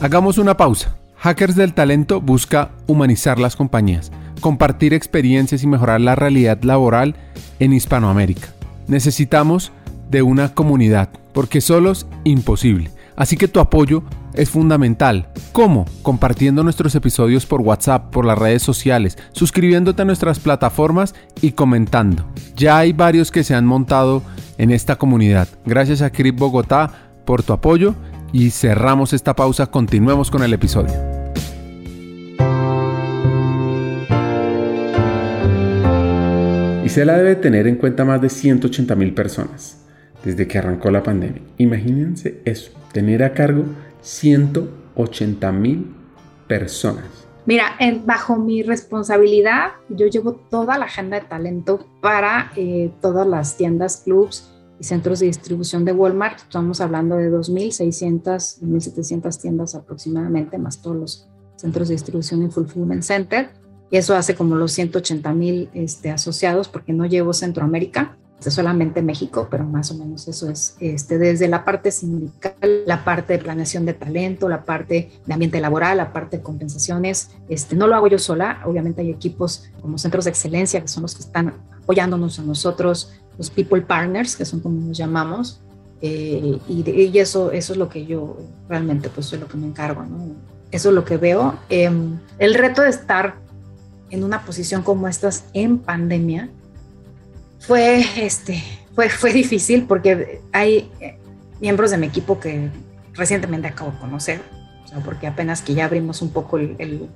Hagamos 0.00 0.38
una 0.38 0.56
pausa. 0.56 0.96
Hackers 1.16 1.54
del 1.54 1.74
Talento 1.74 2.20
busca 2.20 2.72
humanizar 2.88 3.38
las 3.38 3.54
compañías, 3.54 4.10
compartir 4.40 4.92
experiencias 4.92 5.62
y 5.62 5.68
mejorar 5.68 6.00
la 6.00 6.16
realidad 6.16 6.60
laboral 6.62 7.14
en 7.60 7.72
Hispanoamérica. 7.72 8.48
Necesitamos 8.88 9.70
de 10.10 10.22
una 10.22 10.52
comunidad, 10.52 11.10
porque 11.32 11.60
solos 11.60 12.08
imposible. 12.24 12.90
Así 13.14 13.36
que 13.36 13.46
tu 13.46 13.60
apoyo 13.60 14.02
es 14.34 14.50
fundamental. 14.50 15.28
¿Cómo? 15.52 15.84
Compartiendo 16.02 16.62
nuestros 16.62 16.94
episodios 16.94 17.46
por 17.46 17.60
WhatsApp, 17.60 18.10
por 18.10 18.24
las 18.24 18.38
redes 18.38 18.62
sociales, 18.62 19.18
suscribiéndote 19.32 20.02
a 20.02 20.04
nuestras 20.04 20.40
plataformas 20.40 21.14
y 21.40 21.52
comentando. 21.52 22.26
Ya 22.56 22.78
hay 22.78 22.92
varios 22.92 23.30
que 23.30 23.44
se 23.44 23.54
han 23.54 23.66
montado 23.66 24.22
en 24.58 24.70
esta 24.70 24.96
comunidad. 24.96 25.48
Gracias 25.64 26.02
a 26.02 26.10
Crip 26.10 26.38
Bogotá 26.38 27.10
por 27.24 27.42
tu 27.42 27.52
apoyo 27.52 27.94
y 28.32 28.50
cerramos 28.50 29.12
esta 29.12 29.34
pausa. 29.34 29.66
Continuemos 29.66 30.30
con 30.30 30.42
el 30.42 30.52
episodio. 30.52 30.94
Isela 36.84 37.16
debe 37.16 37.36
tener 37.36 37.66
en 37.66 37.76
cuenta 37.76 38.04
más 38.04 38.20
de 38.20 38.28
180 38.28 38.94
mil 38.96 39.14
personas 39.14 39.78
desde 40.24 40.46
que 40.46 40.58
arrancó 40.58 40.90
la 40.90 41.02
pandemia. 41.02 41.42
Imagínense 41.58 42.40
eso, 42.44 42.72
tener 42.92 43.22
a 43.22 43.32
cargo 43.32 43.64
180 44.02 45.52
mil 45.52 45.94
personas. 46.46 47.04
Mira, 47.44 47.76
bajo 48.04 48.36
mi 48.36 48.62
responsabilidad, 48.62 49.72
yo 49.88 50.06
llevo 50.06 50.34
toda 50.34 50.78
la 50.78 50.84
agenda 50.84 51.18
de 51.18 51.26
talento 51.26 51.86
para 52.00 52.52
eh, 52.56 52.92
todas 53.00 53.26
las 53.26 53.56
tiendas, 53.56 54.02
clubs 54.04 54.48
y 54.78 54.84
centros 54.84 55.18
de 55.18 55.26
distribución 55.26 55.84
de 55.84 55.92
Walmart. 55.92 56.38
Estamos 56.38 56.80
hablando 56.80 57.16
de 57.16 57.32
2.600, 57.32 58.60
1.700 58.60 59.40
tiendas 59.40 59.74
aproximadamente, 59.74 60.56
más 60.58 60.82
todos 60.82 60.96
los 60.96 61.28
centros 61.56 61.88
de 61.88 61.94
distribución 61.94 62.44
y 62.44 62.48
fulfillment 62.48 63.02
center. 63.02 63.50
y 63.90 63.96
eso 63.96 64.16
hace 64.16 64.34
como 64.34 64.54
los 64.56 64.72
180 64.72 65.32
mil 65.34 65.68
este, 65.74 66.10
asociados 66.10 66.68
porque 66.68 66.92
no 66.92 67.06
llevo 67.06 67.32
Centroamérica, 67.32 68.16
solamente 68.50 69.02
México, 69.02 69.48
pero 69.50 69.64
más 69.64 69.90
o 69.90 69.94
menos 69.94 70.26
eso 70.28 70.50
es 70.50 70.76
este, 70.80 71.18
desde 71.18 71.48
la 71.48 71.64
parte 71.64 71.90
sindical, 71.90 72.54
la 72.86 73.04
parte 73.04 73.34
de 73.34 73.38
planeación 73.38 73.86
de 73.86 73.94
talento, 73.94 74.48
la 74.48 74.64
parte 74.64 75.10
de 75.24 75.32
ambiente 75.32 75.60
laboral, 75.60 75.98
la 75.98 76.12
parte 76.12 76.38
de 76.38 76.42
compensaciones. 76.42 77.30
Este, 77.48 77.76
no 77.76 77.86
lo 77.86 77.94
hago 77.94 78.08
yo 78.08 78.18
sola, 78.18 78.60
obviamente 78.64 79.02
hay 79.02 79.10
equipos 79.10 79.64
como 79.80 79.98
centros 79.98 80.24
de 80.24 80.30
excelencia 80.30 80.80
que 80.80 80.88
son 80.88 81.02
los 81.02 81.14
que 81.14 81.22
están 81.22 81.54
apoyándonos 81.82 82.38
a 82.38 82.42
nosotros, 82.42 83.12
los 83.38 83.50
people 83.50 83.80
partners, 83.82 84.36
que 84.36 84.44
son 84.44 84.60
como 84.60 84.80
nos 84.80 84.96
llamamos, 84.96 85.60
eh, 86.02 86.58
y, 86.68 87.18
eso, 87.18 87.52
eso 87.52 87.72
es 87.72 87.78
lo 87.78 87.88
que 87.88 88.04
yo 88.04 88.36
realmente 88.68 89.08
pues 89.08 89.26
soy 89.26 89.38
lo 89.38 89.46
que 89.46 89.56
me 89.56 89.68
encargo. 89.68 90.04
Eso 90.72 90.88
es 90.88 90.94
lo 90.94 91.04
que 91.04 91.16
veo. 91.16 91.54
Em, 91.68 92.18
el 92.38 92.54
reto 92.54 92.82
de 92.82 92.90
estar 92.90 93.36
en 94.10 94.24
una 94.24 94.44
posición 94.44 94.82
como 94.82 95.06
estas 95.06 95.44
en 95.54 95.78
pandemia, 95.78 96.50
fue, 97.66 98.04
este, 98.16 98.62
fue, 98.94 99.08
fue 99.08 99.32
difícil 99.32 99.84
porque 99.86 100.40
hay 100.52 100.90
miembros 101.60 101.90
de 101.92 101.98
mi 101.98 102.08
equipo 102.08 102.38
que 102.40 102.68
recientemente 103.14 103.68
acabo 103.68 103.92
de 103.92 103.98
conocer, 103.98 104.42
o 104.96 105.00
porque 105.00 105.26
apenas 105.26 105.62
que 105.62 105.74
ya 105.74 105.86
abrimos 105.86 106.22
un 106.22 106.30
poco 106.30 106.58
el, 106.58 107.08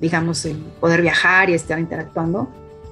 digamos, 0.00 0.44
el 0.44 0.58
poder 0.80 1.02
viajar 1.02 1.50
y 1.50 1.54
estar 1.54 1.78
interactuando. 1.78 2.48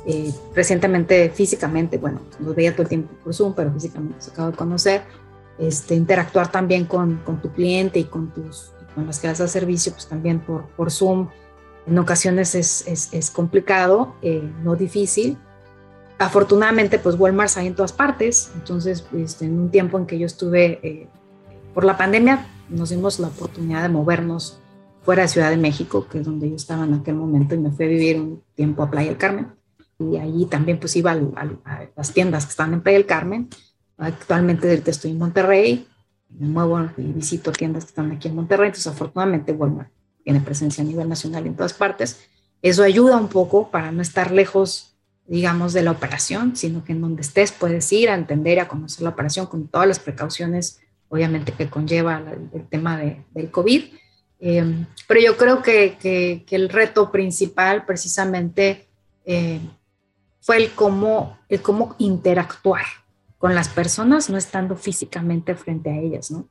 Eh, 0.06 0.32
recientemente, 0.54 1.30
físicamente, 1.30 1.98
bueno, 1.98 2.20
los 2.40 2.54
veía 2.54 2.72
todo 2.72 2.82
el 2.82 2.88
tiempo 2.88 3.14
por 3.22 3.32
Zoom, 3.32 3.54
pero 3.54 3.72
físicamente 3.72 4.20
se 4.20 4.30
acabo 4.30 4.50
de 4.50 4.56
conocer. 4.56 5.02
Este, 5.58 5.94
interactuar 5.94 6.50
también 6.50 6.84
con, 6.84 7.18
con 7.18 7.40
tu 7.40 7.52
cliente 7.52 8.00
y 8.00 8.04
con, 8.04 8.32
tus, 8.32 8.72
con 8.94 9.06
las 9.06 9.20
que 9.20 9.28
das 9.28 9.38
servicio, 9.50 9.92
pues 9.92 10.08
también 10.08 10.40
por, 10.40 10.66
por 10.70 10.90
Zoom. 10.90 11.28
En 11.86 11.98
ocasiones 11.98 12.54
es, 12.54 12.86
es, 12.88 13.12
es 13.12 13.30
complicado, 13.30 14.14
eh, 14.22 14.42
no 14.62 14.74
difícil, 14.74 15.38
afortunadamente, 16.18 16.98
pues 16.98 17.18
Walmart 17.18 17.56
hay 17.56 17.68
en 17.68 17.74
todas 17.74 17.92
partes. 17.92 18.50
Entonces, 18.54 19.06
este, 19.16 19.46
en 19.46 19.58
un 19.58 19.70
tiempo 19.70 19.98
en 19.98 20.06
que 20.06 20.18
yo 20.18 20.26
estuve 20.26 20.80
eh, 20.82 21.08
por 21.72 21.84
la 21.84 21.96
pandemia, 21.96 22.46
nos 22.68 22.90
dimos 22.90 23.18
la 23.18 23.28
oportunidad 23.28 23.82
de 23.82 23.88
movernos 23.88 24.60
fuera 25.02 25.22
de 25.22 25.28
Ciudad 25.28 25.50
de 25.50 25.56
México, 25.56 26.06
que 26.08 26.20
es 26.20 26.24
donde 26.24 26.48
yo 26.48 26.56
estaba 26.56 26.84
en 26.84 26.94
aquel 26.94 27.14
momento, 27.14 27.54
y 27.54 27.58
me 27.58 27.70
fui 27.70 27.84
a 27.84 27.88
vivir 27.88 28.18
un 28.18 28.42
tiempo 28.54 28.82
a 28.82 28.90
Playa 28.90 29.08
del 29.08 29.18
Carmen. 29.18 29.48
Y 29.98 30.16
allí 30.16 30.46
también 30.46 30.80
pues 30.80 30.96
iba 30.96 31.12
a, 31.12 31.88
las 31.94 32.12
tiendas 32.12 32.46
que 32.46 32.50
están 32.50 32.72
en 32.72 32.80
Playa 32.80 32.98
del 32.98 33.06
Carmen. 33.06 33.48
Actualmente 33.98 34.68
ahorita 34.68 34.90
estoy 34.90 35.12
en 35.12 35.18
Monterrey, 35.18 35.86
me 36.30 36.48
muevo 36.48 36.80
y 36.96 37.02
visito 37.12 37.52
tiendas 37.52 37.84
que 37.84 37.90
están 37.90 38.10
aquí 38.10 38.28
en 38.28 38.34
Monterrey, 38.34 38.66
entonces 38.66 38.92
afortunadamente 38.92 39.52
Walmart 39.52 39.90
tiene 40.24 40.40
presencia 40.40 40.82
a 40.82 40.86
nivel 40.86 41.08
nacional 41.08 41.46
en 41.46 41.54
todas 41.54 41.74
partes. 41.74 42.26
Eso 42.60 42.82
ayuda 42.82 43.18
un 43.18 43.28
poco 43.28 43.70
para 43.70 43.92
no 43.92 44.02
estar 44.02 44.32
lejos 44.32 44.93
digamos, 45.26 45.72
de 45.72 45.82
la 45.82 45.90
operación, 45.90 46.56
sino 46.56 46.84
que 46.84 46.92
en 46.92 47.00
donde 47.00 47.22
estés 47.22 47.52
puedes 47.52 47.90
ir 47.92 48.10
a 48.10 48.14
entender 48.14 48.58
y 48.58 48.60
a 48.60 48.68
conocer 48.68 49.02
la 49.02 49.10
operación 49.10 49.46
con 49.46 49.68
todas 49.68 49.88
las 49.88 49.98
precauciones, 49.98 50.80
obviamente, 51.08 51.52
que 51.52 51.70
conlleva 51.70 52.22
el, 52.52 52.66
tema 52.68 52.98
de, 52.98 53.24
del 53.32 53.50
COVID. 53.50 53.84
Em, 54.40 54.86
pero 55.08 55.20
yo 55.20 55.36
creo 55.36 55.62
que, 55.62 55.96
que, 55.98 56.44
el 56.50 56.68
reto 56.68 57.10
principal 57.10 57.86
precisamente 57.86 58.86
eh, 59.24 59.60
fue 60.40 60.58
el 60.58 60.72
cómo, 60.72 61.38
el 61.48 61.62
cómo 61.62 61.94
interactuar 61.98 62.84
con 63.38 63.54
las 63.54 63.68
personas 63.68 64.28
no 64.28 64.36
estando 64.36 64.76
físicamente 64.76 65.54
frente 65.54 65.90
a 65.90 65.98
ellas, 65.98 66.30
¿no? 66.30 66.48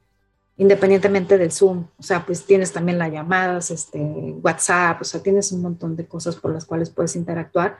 Independientemente 0.57 1.37
del 1.37 1.51
Zoom, 1.51 1.87
o 1.97 2.03
sea, 2.03 2.25
pues 2.25 2.45
tienes 2.45 2.71
también 2.71 2.99
las 2.99 3.11
llamadas, 3.11 3.71
este, 3.71 3.99
WhatsApp, 3.99 5.01
o 5.01 5.03
sea, 5.03 5.21
tienes 5.21 5.51
un 5.51 5.63
montón 5.63 5.95
de 5.95 6.05
cosas 6.05 6.35
por 6.35 6.53
las 6.53 6.65
cuales 6.65 6.91
puedes 6.91 7.15
interactuar, 7.15 7.79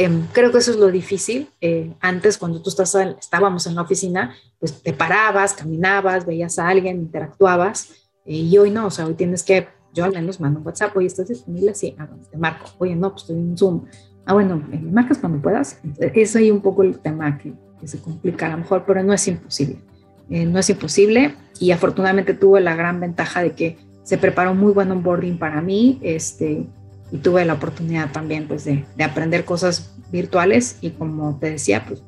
Em, 0.00 0.28
creo 0.32 0.52
que 0.52 0.58
eso 0.58 0.70
es 0.70 0.76
lo 0.76 0.92
difícil. 0.92 1.48
Eh, 1.60 1.92
antes, 2.00 2.38
cuando 2.38 2.62
tú 2.62 2.70
estás, 2.70 2.94
estábamos 2.94 3.66
en 3.66 3.74
la 3.74 3.82
oficina, 3.82 4.32
pues 4.60 4.80
te 4.80 4.92
parabas, 4.92 5.54
caminabas, 5.54 6.24
veías 6.24 6.60
a 6.60 6.68
alguien, 6.68 6.98
interactuabas. 6.98 7.90
Eh, 8.24 8.36
y 8.36 8.58
hoy 8.58 8.70
no, 8.70 8.86
o 8.86 8.90
sea, 8.92 9.06
hoy 9.06 9.14
tienes 9.14 9.42
que, 9.42 9.66
yo 9.92 10.04
al 10.04 10.12
menos 10.12 10.38
mando 10.38 10.60
un 10.60 10.66
WhatsApp, 10.66 10.96
oye, 10.96 11.08
¿estás 11.08 11.26
disponible? 11.26 11.74
Sí, 11.74 11.96
ah, 11.98 12.08
te 12.30 12.38
marco. 12.38 12.66
Oye, 12.78 12.94
no, 12.94 13.10
pues 13.10 13.22
estoy 13.22 13.38
en 13.38 13.58
Zoom. 13.58 13.86
Ah, 14.24 14.34
bueno, 14.34 14.62
me 14.68 14.78
marcas 14.78 15.18
cuando 15.18 15.42
puedas. 15.42 15.80
Es 15.98 16.36
ahí 16.36 16.52
un 16.52 16.60
poco 16.60 16.84
el 16.84 17.00
tema 17.00 17.36
que, 17.36 17.54
que 17.80 17.88
se 17.88 17.98
complica 18.00 18.46
a 18.46 18.50
lo 18.50 18.58
mejor, 18.58 18.84
pero 18.86 19.02
no 19.02 19.12
es 19.12 19.26
imposible. 19.26 19.82
Eh, 20.30 20.44
no 20.44 20.60
es 20.60 20.70
imposible 20.70 21.34
y 21.58 21.72
afortunadamente 21.72 22.34
tuve 22.34 22.60
la 22.60 22.76
gran 22.76 23.00
ventaja 23.00 23.42
de 23.42 23.52
que 23.52 23.78
se 24.04 24.16
preparó 24.16 24.54
muy 24.54 24.72
buen 24.72 24.92
onboarding 24.92 25.40
para 25.40 25.60
mí. 25.60 25.98
Este, 26.02 26.68
y 27.10 27.18
tuve 27.18 27.44
la 27.44 27.54
oportunidad 27.54 28.12
también 28.12 28.46
pues 28.46 28.64
de, 28.64 28.84
de, 28.96 29.04
aprender 29.04 29.44
cosas 29.44 29.94
virtuales 30.12 30.78
y 30.80 30.90
como 30.90 31.38
te 31.38 31.50
decía, 31.52 31.84
pues 31.86 32.02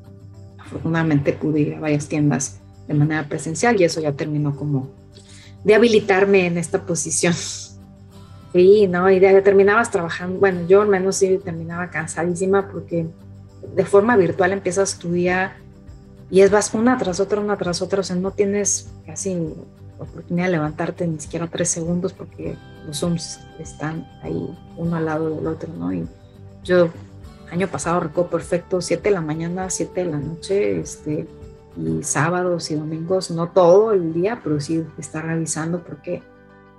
afortunadamente 0.59 1.33
pude 1.33 1.61
ir 1.61 1.75
a 1.75 1.81
varias 1.81 2.09
tiendas 2.09 2.61
de 2.87 2.95
manera 2.95 3.29
presencial 3.29 3.81
y 3.81 3.85
eso 3.85 4.01
ya 4.01 4.13
terminó 4.13 4.55
como 4.55 4.91
de 5.65 5.75
habilitarme 5.75 6.47
en 6.47 6.59
esta 6.59 6.85
posición. 6.85 7.35
Sí, 8.53 8.89
¿no? 8.89 9.09
Y 9.09 9.21
ya 9.21 9.45
terminabas 9.45 9.93
trabajando, 9.93 10.41
bueno, 10.41 10.67
yo 10.67 10.83
al 10.83 10.89
menos 10.89 11.15
sí 11.15 11.39
terminaba 11.45 11.89
cansadísima 11.89 12.69
porque 12.69 13.07
de 13.77 13.85
forma 13.85 14.17
virtual 14.17 14.51
empiezas 14.51 14.99
tu 14.99 15.13
día 15.13 15.57
y 16.33 16.41
es 16.41 16.51
vas 16.51 16.75
una 16.75 16.99
tras 16.99 17.21
otra, 17.21 17.41
una 17.41 17.57
tras 17.57 17.81
otra, 17.81 18.01
o 18.01 18.03
sea, 18.03 18.17
no 18.17 18.33
tienes 18.33 18.91
casi 19.07 19.37
oportunidad 20.01 20.47
de 20.47 20.53
levantarte 20.53 21.07
ni 21.07 21.21
siquiera 21.21 21.47
tres 21.47 21.69
segundos 21.69 22.13
porque 22.13 22.57
los 22.87 22.99
Zooms 22.99 23.41
están 23.59 24.07
ahí 24.23 24.57
uno 24.77 24.97
al 24.97 25.05
lado 25.05 25.37
del 25.37 25.47
otro, 25.47 25.73
¿no? 25.79 25.93
Y 25.93 26.07
yo 26.65 26.91
año 27.51 27.69
pasado 27.69 28.01
recuerdo 28.01 28.31
perfecto, 28.31 28.81
7 28.81 29.03
de 29.03 29.11
la 29.15 29.21
mañana, 29.21 29.71
7 29.71 30.05
de 30.05 30.11
la 30.11 30.19
noche, 30.19 30.81
este, 30.81 31.27
y 31.77 32.03
sábados 32.03 32.71
y 32.71 32.75
domingos, 32.75 33.31
no 33.31 33.49
todo 33.49 33.93
el 33.93 34.13
día, 34.13 34.41
pero 34.43 34.61
sí 34.61 34.85
estar 34.99 35.25
revisando 35.25 35.83
porque 35.83 36.23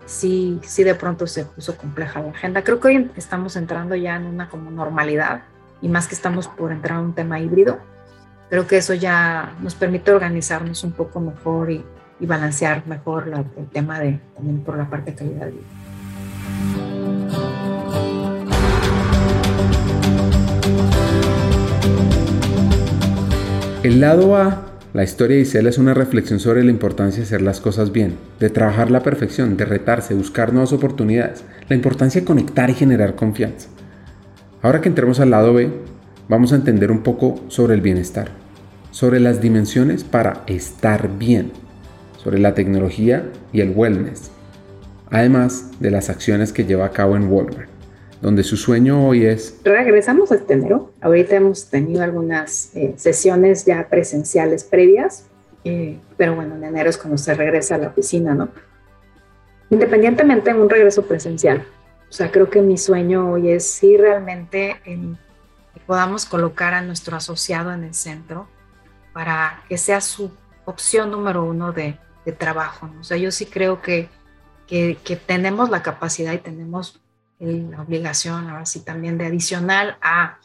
sí, 0.05 0.59
sí 0.63 0.83
de 0.83 0.95
pronto 0.95 1.27
se 1.27 1.45
puso 1.45 1.77
compleja 1.77 2.21
la 2.21 2.29
agenda. 2.29 2.63
Creo 2.63 2.79
que 2.79 2.87
hoy 2.89 3.11
estamos 3.15 3.55
entrando 3.55 3.95
ya 3.95 4.15
en 4.15 4.25
una 4.25 4.49
como 4.49 4.71
normalidad 4.71 5.43
y 5.81 5.89
más 5.89 6.07
que 6.07 6.15
estamos 6.15 6.47
por 6.47 6.71
entrar 6.71 6.97
a 6.97 7.01
un 7.01 7.13
tema 7.13 7.39
híbrido, 7.39 7.79
creo 8.49 8.67
que 8.67 8.77
eso 8.77 8.93
ya 8.93 9.55
nos 9.61 9.75
permite 9.75 10.11
organizarnos 10.11 10.83
un 10.83 10.91
poco 10.91 11.19
mejor 11.19 11.71
y 11.71 11.83
y 12.21 12.25
balancear 12.27 12.87
mejor 12.87 13.31
el 13.57 13.65
tema 13.67 13.99
de 13.99 14.19
también 14.35 14.59
por 14.59 14.77
la 14.77 14.89
parte 14.89 15.11
de 15.11 15.17
calidad 15.17 15.45
de 15.47 15.51
vida. 15.51 15.61
El 23.83 23.99
lado 23.99 24.37
A, 24.37 24.67
la 24.93 25.03
historia 25.03 25.37
de 25.37 25.41
Isela 25.41 25.69
es 25.69 25.79
una 25.79 25.95
reflexión 25.95 26.39
sobre 26.39 26.63
la 26.63 26.69
importancia 26.69 27.21
de 27.21 27.25
hacer 27.25 27.41
las 27.41 27.59
cosas 27.59 27.91
bien, 27.91 28.15
de 28.39 28.51
trabajar 28.51 28.91
la 28.91 29.01
perfección, 29.01 29.57
de 29.57 29.65
retarse, 29.65 30.13
buscar 30.13 30.53
nuevas 30.53 30.71
oportunidades, 30.71 31.43
la 31.67 31.75
importancia 31.75 32.21
de 32.21 32.27
conectar 32.27 32.69
y 32.69 32.75
generar 32.75 33.15
confianza. 33.15 33.69
Ahora 34.61 34.81
que 34.81 34.89
entremos 34.89 35.19
al 35.19 35.31
lado 35.31 35.55
B, 35.55 35.71
vamos 36.29 36.53
a 36.53 36.57
entender 36.57 36.91
un 36.91 37.01
poco 37.01 37.41
sobre 37.47 37.73
el 37.73 37.81
bienestar, 37.81 38.27
sobre 38.91 39.19
las 39.19 39.41
dimensiones 39.41 40.03
para 40.03 40.43
estar 40.45 41.17
bien, 41.17 41.51
sobre 42.23 42.39
la 42.39 42.53
tecnología 42.53 43.25
y 43.51 43.61
el 43.61 43.73
wellness, 43.75 44.31
además 45.09 45.71
de 45.79 45.91
las 45.91 46.09
acciones 46.09 46.53
que 46.53 46.65
lleva 46.65 46.85
a 46.85 46.91
cabo 46.91 47.15
en 47.15 47.31
Walmart, 47.31 47.69
donde 48.21 48.43
su 48.43 48.57
sueño 48.57 49.07
hoy 49.07 49.25
es... 49.25 49.59
Regresamos 49.63 50.31
este 50.31 50.53
enero, 50.53 50.93
ahorita 51.01 51.35
hemos 51.35 51.69
tenido 51.69 52.03
algunas 52.03 52.75
eh, 52.75 52.93
sesiones 52.97 53.65
ya 53.65 53.87
presenciales 53.89 54.63
previas, 54.63 55.25
eh, 55.63 55.97
pero 56.17 56.35
bueno, 56.35 56.55
en 56.55 56.63
enero 56.63 56.89
es 56.89 56.97
cuando 56.97 57.17
se 57.17 57.33
regresa 57.33 57.75
a 57.75 57.77
la 57.79 57.87
oficina, 57.87 58.35
¿no? 58.35 58.49
Independientemente 59.69 60.53
de 60.53 60.59
un 60.59 60.69
regreso 60.69 61.03
presencial, 61.03 61.65
o 62.09 62.13
sea, 62.13 62.29
creo 62.29 62.49
que 62.49 62.61
mi 62.61 62.77
sueño 62.77 63.31
hoy 63.31 63.51
es 63.51 63.65
si 63.65 63.95
realmente 63.95 64.75
podamos 65.87 66.25
colocar 66.25 66.73
a 66.73 66.81
nuestro 66.81 67.15
asociado 67.15 67.71
en 67.71 67.85
el 67.85 67.93
centro 67.93 68.49
para 69.13 69.63
que 69.69 69.77
sea 69.77 70.01
su 70.01 70.29
opción 70.65 71.09
número 71.09 71.45
uno 71.45 71.71
de 71.71 71.97
de 72.25 72.31
trabajo. 72.31 72.89
O 72.99 73.03
sea, 73.03 73.17
yo 73.17 73.31
sí 73.31 73.45
creo 73.45 73.81
que, 73.81 74.09
que, 74.67 75.21
tenemos 75.25 75.69
la 75.69 75.81
capacidad 75.81 76.33
y 76.33 76.37
tenemos 76.37 77.01
la 77.39 77.81
obligación, 77.81 78.49
ahora 78.49 78.65
sí, 78.65 78.81
también 78.81 79.17
de 79.17 79.25
adicional 79.25 79.97
a 80.01 80.37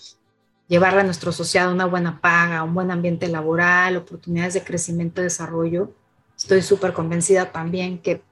llevarle 0.66 1.01
a 1.01 1.05
nuestro 1.05 1.31
asociado 1.31 1.72
una 1.72 1.87
buena 1.87 2.20
paga, 2.20 2.62
un 2.62 2.74
buen 2.74 2.91
ambiente 2.91 3.29
laboral, 3.29 3.97
oportunidades 3.97 4.55
de 4.55 4.64
crecimiento 4.64 5.20
y 5.20 5.24
desarrollo. 5.24 5.93
Estoy 6.37 6.62
súper 6.62 6.93
convencida 6.93 7.53
también 7.53 7.99
que 7.99 8.22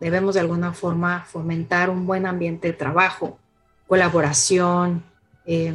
debemos 0.00 0.34
de 0.34 0.40
alguna 0.40 0.72
forma 0.72 1.24
fomentar 1.24 1.90
un 1.90 2.06
buen 2.06 2.26
ambiente 2.26 2.68
de 2.68 2.74
trabajo, 2.74 3.38
colaboración. 3.86 5.02
Eh, 5.46 5.74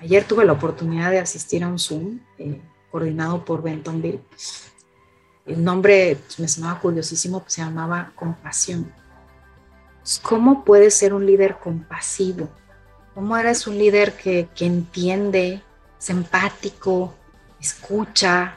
ayer 0.00 0.24
tuve 0.24 0.44
la 0.44 0.52
oportunidad 0.52 1.10
de 1.10 1.18
asistir 1.18 1.64
a 1.64 1.68
un 1.68 1.78
Zoom 1.78 2.20
eh, 2.38 2.60
coordinado 2.90 3.44
por 3.44 3.62
Bentonville 3.62 4.20
el 5.46 5.62
nombre 5.64 6.18
me 6.38 6.48
sonaba 6.48 6.80
curiosísimo, 6.80 7.40
pues, 7.40 7.54
se 7.54 7.62
llamaba 7.62 8.12
compasión. 8.14 8.92
Pues, 10.00 10.18
¿Cómo 10.18 10.64
puede 10.64 10.90
ser 10.90 11.14
un 11.14 11.26
líder 11.26 11.56
compasivo? 11.58 12.48
cómo 13.14 13.36
eres 13.36 13.66
un 13.66 13.76
líder 13.76 14.14
que, 14.14 14.48
que 14.54 14.66
entiende, 14.66 15.62
es 15.98 16.10
empático, 16.10 17.12
escucha 17.60 18.54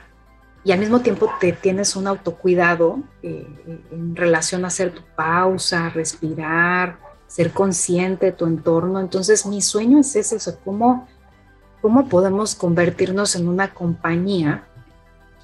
y 0.64 0.72
al 0.72 0.80
mismo 0.80 1.02
tiempo 1.02 1.30
te 1.40 1.52
tienes 1.52 1.96
un 1.96 2.08
autocuidado 2.08 3.00
eh, 3.22 3.46
en 3.92 4.16
relación 4.16 4.64
a 4.64 4.68
hacer 4.68 4.94
tu 4.94 5.02
pausa, 5.18 5.90
respirar, 5.90 6.98
ser 7.28 7.52
consciente 7.52 8.28
de 8.28 8.32
tu 8.32 8.46
entorno. 8.46 9.02
Entonces 9.02 9.46
mi 9.46 9.62
sueño 9.62 10.00
es 10.00 10.16
ese, 10.16 10.38
cómo, 10.64 11.08
cómo 11.82 12.08
podemos 12.08 12.56
convertirnos 12.56 13.36
en 13.36 13.50
una 13.50 13.74
compañía 13.74 14.66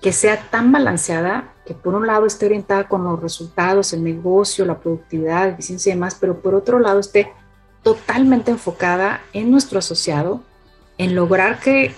que 0.02 0.14
sea 0.14 0.50
tan 0.50 0.72
balanceada 0.72 1.54
que 1.66 1.74
por 1.74 1.94
un 1.94 2.08
lado 2.08 2.26
esté 2.26 2.46
orientada 2.46 2.88
con 2.88 3.04
los 3.04 3.22
resultados, 3.22 3.94
el 3.94 4.04
negocio, 4.04 4.66
la 4.66 4.80
productividad, 4.80 5.50
eficiencia 5.50 5.92
y 5.92 5.96
demás, 5.96 6.18
pero 6.20 6.42
por 6.42 6.56
otro 6.56 6.80
lado 6.80 7.00
esté 7.00 7.32
totalmente 7.84 8.52
enfocada 8.52 9.22
en 9.34 9.52
nuestro 9.52 9.80
asociado, 9.80 10.42
en 10.98 11.16
lograr 11.16 11.60
que, 11.60 11.94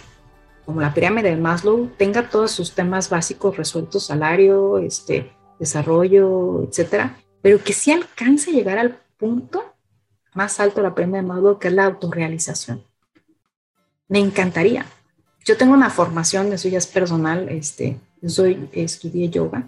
como 0.66 0.82
la 0.82 0.94
pirámide 0.94 1.30
de 1.30 1.38
Maslow, 1.38 1.90
tenga 1.98 2.30
todos 2.30 2.52
sus 2.52 2.74
temas 2.74 3.10
básicos 3.10 3.58
resueltos, 3.58 4.08
salario, 4.08 4.78
este, 4.80 5.32
desarrollo, 5.60 6.64
etcétera, 6.64 7.18
pero 7.42 7.64
que 7.64 7.74
sí 7.74 7.92
alcance 7.92 8.52
a 8.52 8.54
llegar 8.54 8.78
al 8.78 8.98
punto 9.18 9.64
más 10.34 10.60
alto 10.60 10.78
de 10.78 10.84
la 10.84 10.96
pirámide 10.96 11.22
de 11.22 11.28
Maslow, 11.28 11.60
que 11.60 11.70
es 11.70 11.74
la 11.74 11.86
autorrealización. 11.86 12.84
Me 14.08 14.20
encantaría, 14.20 14.86
yo 15.46 15.58
tengo 15.58 15.74
una 15.74 15.90
formación, 15.90 16.54
eso 16.54 16.68
ya 16.68 16.78
es 16.78 16.88
personal, 16.88 17.50
este, 17.50 17.98
yo 18.22 18.30
soy, 18.30 18.70
estudié 18.74 19.30
yoga, 19.30 19.68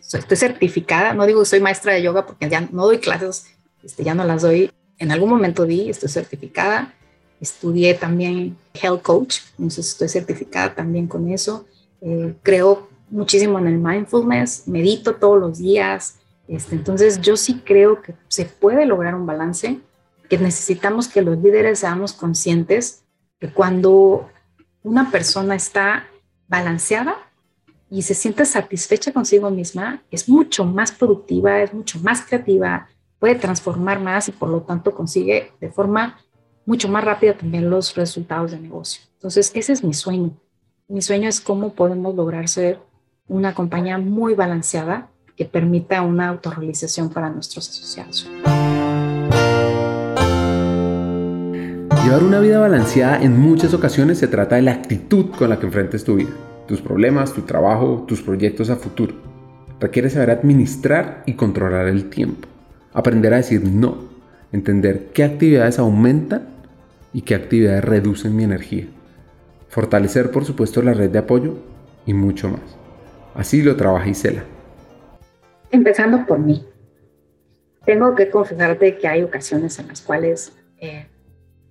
estoy 0.00 0.36
certificada, 0.36 1.14
no 1.14 1.26
digo 1.26 1.44
soy 1.44 1.60
maestra 1.60 1.94
de 1.94 2.02
yoga 2.02 2.26
porque 2.26 2.48
ya 2.48 2.60
no 2.60 2.84
doy 2.84 2.98
clases, 2.98 3.46
este, 3.82 4.04
ya 4.04 4.14
no 4.14 4.24
las 4.24 4.42
doy, 4.42 4.70
en 4.98 5.12
algún 5.12 5.30
momento 5.30 5.64
di, 5.64 5.90
estoy 5.90 6.08
certificada, 6.08 6.94
estudié 7.40 7.94
también 7.94 8.56
health 8.74 9.02
coach, 9.02 9.38
entonces 9.58 9.88
estoy 9.88 10.08
certificada 10.08 10.74
también 10.74 11.06
con 11.06 11.28
eso, 11.30 11.66
eh, 12.00 12.34
creo 12.42 12.88
muchísimo 13.10 13.58
en 13.58 13.66
el 13.66 13.78
mindfulness, 13.78 14.66
medito 14.66 15.16
todos 15.16 15.38
los 15.38 15.58
días, 15.58 16.16
este, 16.48 16.74
entonces 16.74 17.20
yo 17.20 17.36
sí 17.36 17.60
creo 17.64 18.00
que 18.00 18.14
se 18.28 18.44
puede 18.44 18.86
lograr 18.86 19.14
un 19.14 19.26
balance, 19.26 19.80
que 20.28 20.38
necesitamos 20.38 21.08
que 21.08 21.20
los 21.20 21.38
líderes 21.38 21.80
seamos 21.80 22.14
conscientes 22.14 23.02
que 23.38 23.50
cuando 23.50 24.30
una 24.82 25.10
persona 25.10 25.54
está 25.54 26.06
balanceada 26.48 27.16
y 27.90 28.02
se 28.02 28.14
siente 28.14 28.44
satisfecha 28.44 29.12
consigo 29.12 29.50
misma, 29.50 30.02
es 30.10 30.28
mucho 30.28 30.64
más 30.64 30.92
productiva, 30.92 31.60
es 31.60 31.72
mucho 31.74 31.98
más 32.00 32.22
creativa, 32.22 32.88
puede 33.18 33.34
transformar 33.34 34.00
más 34.00 34.28
y 34.28 34.32
por 34.32 34.48
lo 34.48 34.62
tanto 34.62 34.94
consigue 34.94 35.52
de 35.60 35.70
forma 35.70 36.18
mucho 36.64 36.88
más 36.88 37.04
rápida 37.04 37.36
también 37.36 37.68
los 37.68 37.94
resultados 37.94 38.52
de 38.52 38.60
negocio. 38.60 39.02
Entonces, 39.14 39.50
ese 39.54 39.72
es 39.72 39.84
mi 39.84 39.94
sueño. 39.94 40.30
Mi 40.88 41.02
sueño 41.02 41.28
es 41.28 41.40
cómo 41.40 41.74
podemos 41.74 42.14
lograr 42.14 42.48
ser 42.48 42.80
una 43.28 43.54
compañía 43.54 43.98
muy 43.98 44.34
balanceada 44.34 45.10
que 45.36 45.44
permita 45.44 46.02
una 46.02 46.28
autorrealización 46.28 47.10
para 47.10 47.30
nuestros 47.30 47.68
asociados. 47.68 48.28
Llevar 52.04 52.24
una 52.24 52.40
vida 52.40 52.58
balanceada 52.58 53.22
en 53.22 53.38
muchas 53.38 53.74
ocasiones 53.74 54.18
se 54.18 54.26
trata 54.26 54.56
de 54.56 54.62
la 54.62 54.72
actitud 54.72 55.30
con 55.30 55.48
la 55.48 55.60
que 55.60 55.66
enfrentes 55.66 56.02
tu 56.02 56.16
vida, 56.16 56.30
tus 56.66 56.82
problemas, 56.82 57.32
tu 57.32 57.42
trabajo, 57.42 58.04
tus 58.08 58.20
proyectos 58.22 58.70
a 58.70 58.76
futuro. 58.76 59.14
Requiere 59.78 60.10
saber 60.10 60.32
administrar 60.32 61.22
y 61.26 61.34
controlar 61.34 61.86
el 61.86 62.10
tiempo, 62.10 62.48
aprender 62.92 63.32
a 63.32 63.36
decir 63.36 63.62
no, 63.64 63.98
entender 64.50 65.10
qué 65.14 65.22
actividades 65.22 65.78
aumentan 65.78 66.48
y 67.12 67.22
qué 67.22 67.36
actividades 67.36 67.84
reducen 67.84 68.34
mi 68.34 68.42
energía, 68.42 68.88
fortalecer 69.68 70.32
por 70.32 70.44
supuesto 70.44 70.82
la 70.82 70.94
red 70.94 71.10
de 71.10 71.20
apoyo 71.20 71.54
y 72.04 72.14
mucho 72.14 72.48
más. 72.48 72.76
Así 73.36 73.62
lo 73.62 73.76
trabaja 73.76 74.08
Isela. 74.08 74.42
Empezando 75.70 76.26
por 76.26 76.40
mí. 76.40 76.66
Tengo 77.86 78.16
que 78.16 78.28
confesarte 78.28 78.98
que 78.98 79.06
hay 79.06 79.22
ocasiones 79.22 79.78
en 79.78 79.86
las 79.86 80.00
cuales 80.00 80.52
eh, 80.78 81.06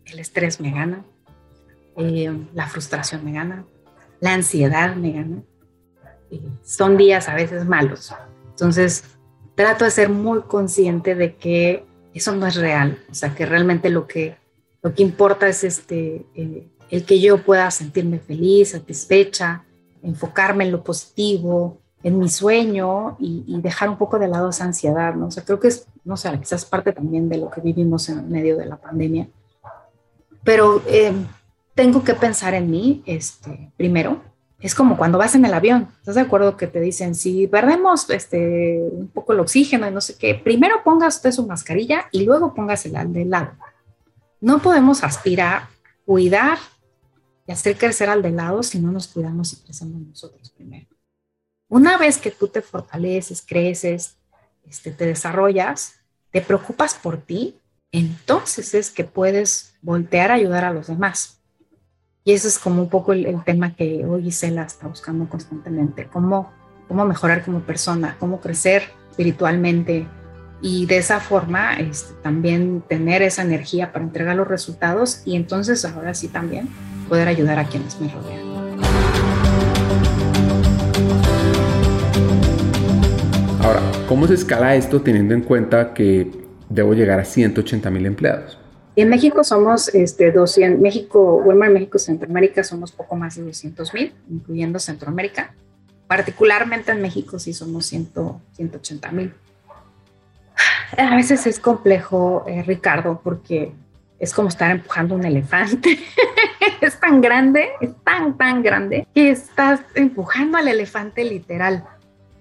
el 0.05 0.19
estrés 0.19 0.59
me 0.59 0.71
gana, 0.71 1.03
eh, 1.97 2.31
la 2.53 2.67
frustración 2.67 3.23
me 3.25 3.33
gana, 3.33 3.65
la 4.19 4.33
ansiedad 4.33 4.95
me 4.95 5.11
gana. 5.11 5.43
son 6.63 6.95
días 6.95 7.27
a 7.27 7.35
veces 7.35 7.65
malos. 7.65 8.13
Entonces, 8.49 9.03
trato 9.55 9.85
de 9.85 9.91
ser 9.91 10.09
muy 10.09 10.41
consciente 10.43 11.15
de 11.15 11.35
que 11.35 11.85
eso 12.13 12.33
no 12.35 12.47
es 12.47 12.55
real, 12.55 12.99
o 13.09 13.13
sea, 13.13 13.35
que 13.35 13.45
realmente 13.45 13.89
lo 13.89 14.07
que, 14.07 14.37
lo 14.81 14.93
que 14.93 15.03
importa 15.03 15.47
es 15.47 15.63
este, 15.63 16.25
eh, 16.35 16.67
el 16.89 17.05
que 17.05 17.19
yo 17.19 17.43
pueda 17.43 17.69
sentirme 17.71 18.19
feliz, 18.19 18.71
satisfecha, 18.71 19.63
enfocarme 20.01 20.65
en 20.65 20.71
lo 20.71 20.83
positivo, 20.83 21.79
en 22.03 22.17
mi 22.17 22.29
sueño 22.29 23.17
y, 23.19 23.43
y, 23.47 23.61
dejar 23.61 23.89
un 23.89 23.97
poco 23.97 24.17
de 24.17 24.27
lado 24.27 24.49
esa 24.49 24.63
ansiedad, 24.65 25.13
¿no? 25.13 25.27
O 25.27 25.31
sea, 25.31 25.43
creo 25.43 25.59
que 25.59 25.67
es, 25.67 25.87
no 26.03 26.17
sé, 26.17 26.29
quizás 26.39 26.65
parte 26.65 26.91
también 26.91 27.29
de 27.29 27.37
lo 27.37 27.51
que 27.51 27.61
vivimos 27.61 28.09
en 28.09 28.29
medio 28.29 28.57
de 28.57 28.65
la 28.65 28.77
pandemia 28.77 29.27
pero 30.43 30.83
eh, 30.87 31.13
tengo 31.75 32.03
que 32.03 32.13
pensar 32.13 32.53
en 32.53 32.69
mí 32.69 33.03
este, 33.05 33.71
primero. 33.77 34.21
Es 34.59 34.75
como 34.75 34.95
cuando 34.95 35.17
vas 35.17 35.33
en 35.33 35.43
el 35.43 35.53
avión, 35.53 35.87
¿estás 35.99 36.15
de 36.15 36.21
acuerdo 36.21 36.55
que 36.55 36.67
te 36.67 36.79
dicen, 36.79 37.15
si 37.15 37.47
perdemos 37.47 38.07
este, 38.11 38.79
un 38.91 39.07
poco 39.07 39.33
el 39.33 39.39
oxígeno 39.39 39.87
y 39.87 39.91
no 39.91 40.01
sé 40.01 40.17
qué, 40.17 40.35
primero 40.35 40.83
pongas 40.83 41.15
usted 41.15 41.31
su 41.31 41.47
mascarilla 41.47 42.07
y 42.11 42.25
luego 42.25 42.53
pongas 42.53 42.85
el 42.85 43.13
de 43.13 43.25
lado. 43.25 43.53
No 44.39 44.61
podemos 44.61 45.03
aspirar, 45.03 45.67
cuidar 46.05 46.59
y 47.47 47.51
hacer 47.51 47.75
crecer 47.75 48.09
al 48.09 48.21
de 48.21 48.31
lado 48.31 48.61
si 48.61 48.79
no 48.79 48.91
nos 48.91 49.07
cuidamos 49.07 49.53
y 49.53 49.55
crecemos 49.57 49.99
nosotros 49.99 50.51
primero. 50.51 50.87
Una 51.67 51.97
vez 51.97 52.19
que 52.19 52.31
tú 52.31 52.47
te 52.47 52.61
fortaleces, 52.61 53.41
creces, 53.41 54.17
este, 54.67 54.91
te 54.91 55.05
desarrollas, 55.05 55.95
te 56.29 56.41
preocupas 56.41 56.93
por 56.95 57.17
ti, 57.17 57.61
entonces 57.91 58.73
es 58.73 58.89
que 58.89 59.03
puedes 59.03 59.73
voltear 59.81 60.31
a 60.31 60.35
ayudar 60.35 60.63
a 60.63 60.73
los 60.73 60.87
demás. 60.87 61.39
Y 62.23 62.33
eso 62.33 62.47
es 62.47 62.59
como 62.59 62.83
un 62.83 62.89
poco 62.89 63.13
el, 63.13 63.43
tema 63.43 63.75
que 63.75 64.05
hoy 64.05 64.27
Isela 64.27 64.63
está 64.63 64.87
buscando 64.87 65.27
constantemente, 65.27 66.07
cómo, 66.11 66.51
cómo 66.87 67.03
mejorar 67.05 67.43
como 67.43 67.61
persona, 67.61 68.15
cómo 68.19 68.39
crecer 68.39 68.83
espiritualmente 69.09 70.07
y 70.61 70.85
de 70.85 70.97
esa 70.97 71.19
forma 71.19 71.73
este, 71.73 72.13
también 72.21 72.83
tener 72.87 73.23
esa 73.23 73.41
energía 73.41 73.91
para 73.91 74.05
entregar 74.05 74.35
los 74.35 74.47
resultados 74.47 75.23
y 75.25 75.35
entonces 75.35 75.83
ahora 75.83 76.13
sí 76.13 76.27
también 76.27 76.69
poder 77.09 77.27
ayudar 77.27 77.57
a 77.57 77.65
quienes 77.65 77.99
me 77.99 78.07
rodean. 78.07 78.51
Ahora, 83.63 83.81
¿cómo 84.07 84.27
se 84.27 84.35
escala 84.35 84.75
esto 84.75 85.01
teniendo 85.01 85.33
en 85.33 85.41
cuenta 85.41 85.93
que 85.93 86.40
debo 86.72 86.93
llegar 86.93 87.19
a 87.19 87.26
180 87.26 87.89
mil 87.89 88.05
empleados. 88.05 88.57
En 88.95 89.09
México 89.09 89.43
somos 89.43 89.88
este, 89.89 90.32
200, 90.32 90.82
México, 90.82 91.41
Walmart 91.45 91.72
México 91.72 91.97
Centroamérica 91.97 92.63
somos 92.63 92.91
poco 92.91 93.15
más 93.15 93.36
de 93.36 93.43
200 93.43 93.93
mil, 93.93 94.13
incluyendo 94.30 94.80
Centroamérica. 94.80 95.53
Particularmente 96.07 96.91
en 96.91 97.01
México 97.01 97.39
sí 97.39 97.53
somos 97.53 97.86
100, 97.86 98.11
180 98.53 99.11
mil. 99.11 99.34
A 100.97 101.15
veces 101.15 101.47
es 101.47 101.59
complejo, 101.59 102.43
eh, 102.47 102.63
Ricardo, 102.63 103.22
porque 103.24 103.72
es 104.19 104.34
como 104.34 104.49
estar 104.49 104.72
empujando 104.72 105.15
un 105.15 105.26
elefante. 105.26 105.97
es 106.82 106.99
tan 106.99 107.22
grande, 107.22 107.69
es 107.80 107.91
tan, 108.03 108.38
tan 108.38 108.61
grande, 108.61 109.07
que 109.15 109.30
estás 109.30 109.80
empujando 109.95 110.57
al 110.57 110.67
elefante 110.67 111.24
literal. 111.24 111.86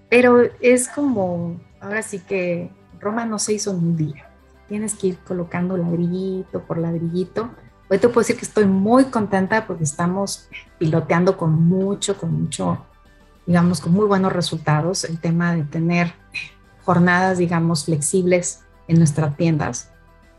Pero 0.09 0.49
es 0.59 0.89
como, 0.89 1.61
ahora 1.79 2.03
sí 2.03 2.19
que 2.19 2.69
Roma 3.01 3.25
no 3.25 3.39
se 3.39 3.53
hizo 3.53 3.71
en 3.71 3.77
un 3.77 3.97
día. 3.97 4.29
Tienes 4.67 4.93
que 4.93 5.07
ir 5.07 5.17
colocando 5.17 5.75
ladrillito 5.75 6.61
por 6.61 6.77
ladrillito. 6.77 7.49
Hoy 7.89 7.97
te 7.97 8.07
puedo 8.07 8.21
decir 8.21 8.37
que 8.37 8.45
estoy 8.45 8.65
muy 8.65 9.05
contenta 9.05 9.67
porque 9.67 9.83
estamos 9.83 10.47
piloteando 10.77 11.35
con 11.35 11.51
mucho, 11.67 12.17
con 12.17 12.43
mucho, 12.43 12.85
digamos, 13.45 13.81
con 13.81 13.91
muy 13.91 14.05
buenos 14.05 14.31
resultados. 14.31 15.03
El 15.03 15.19
tema 15.19 15.53
de 15.53 15.63
tener 15.63 16.13
jornadas, 16.85 17.39
digamos, 17.39 17.85
flexibles 17.85 18.61
en 18.87 18.97
nuestras 18.97 19.35
tiendas, 19.35 19.89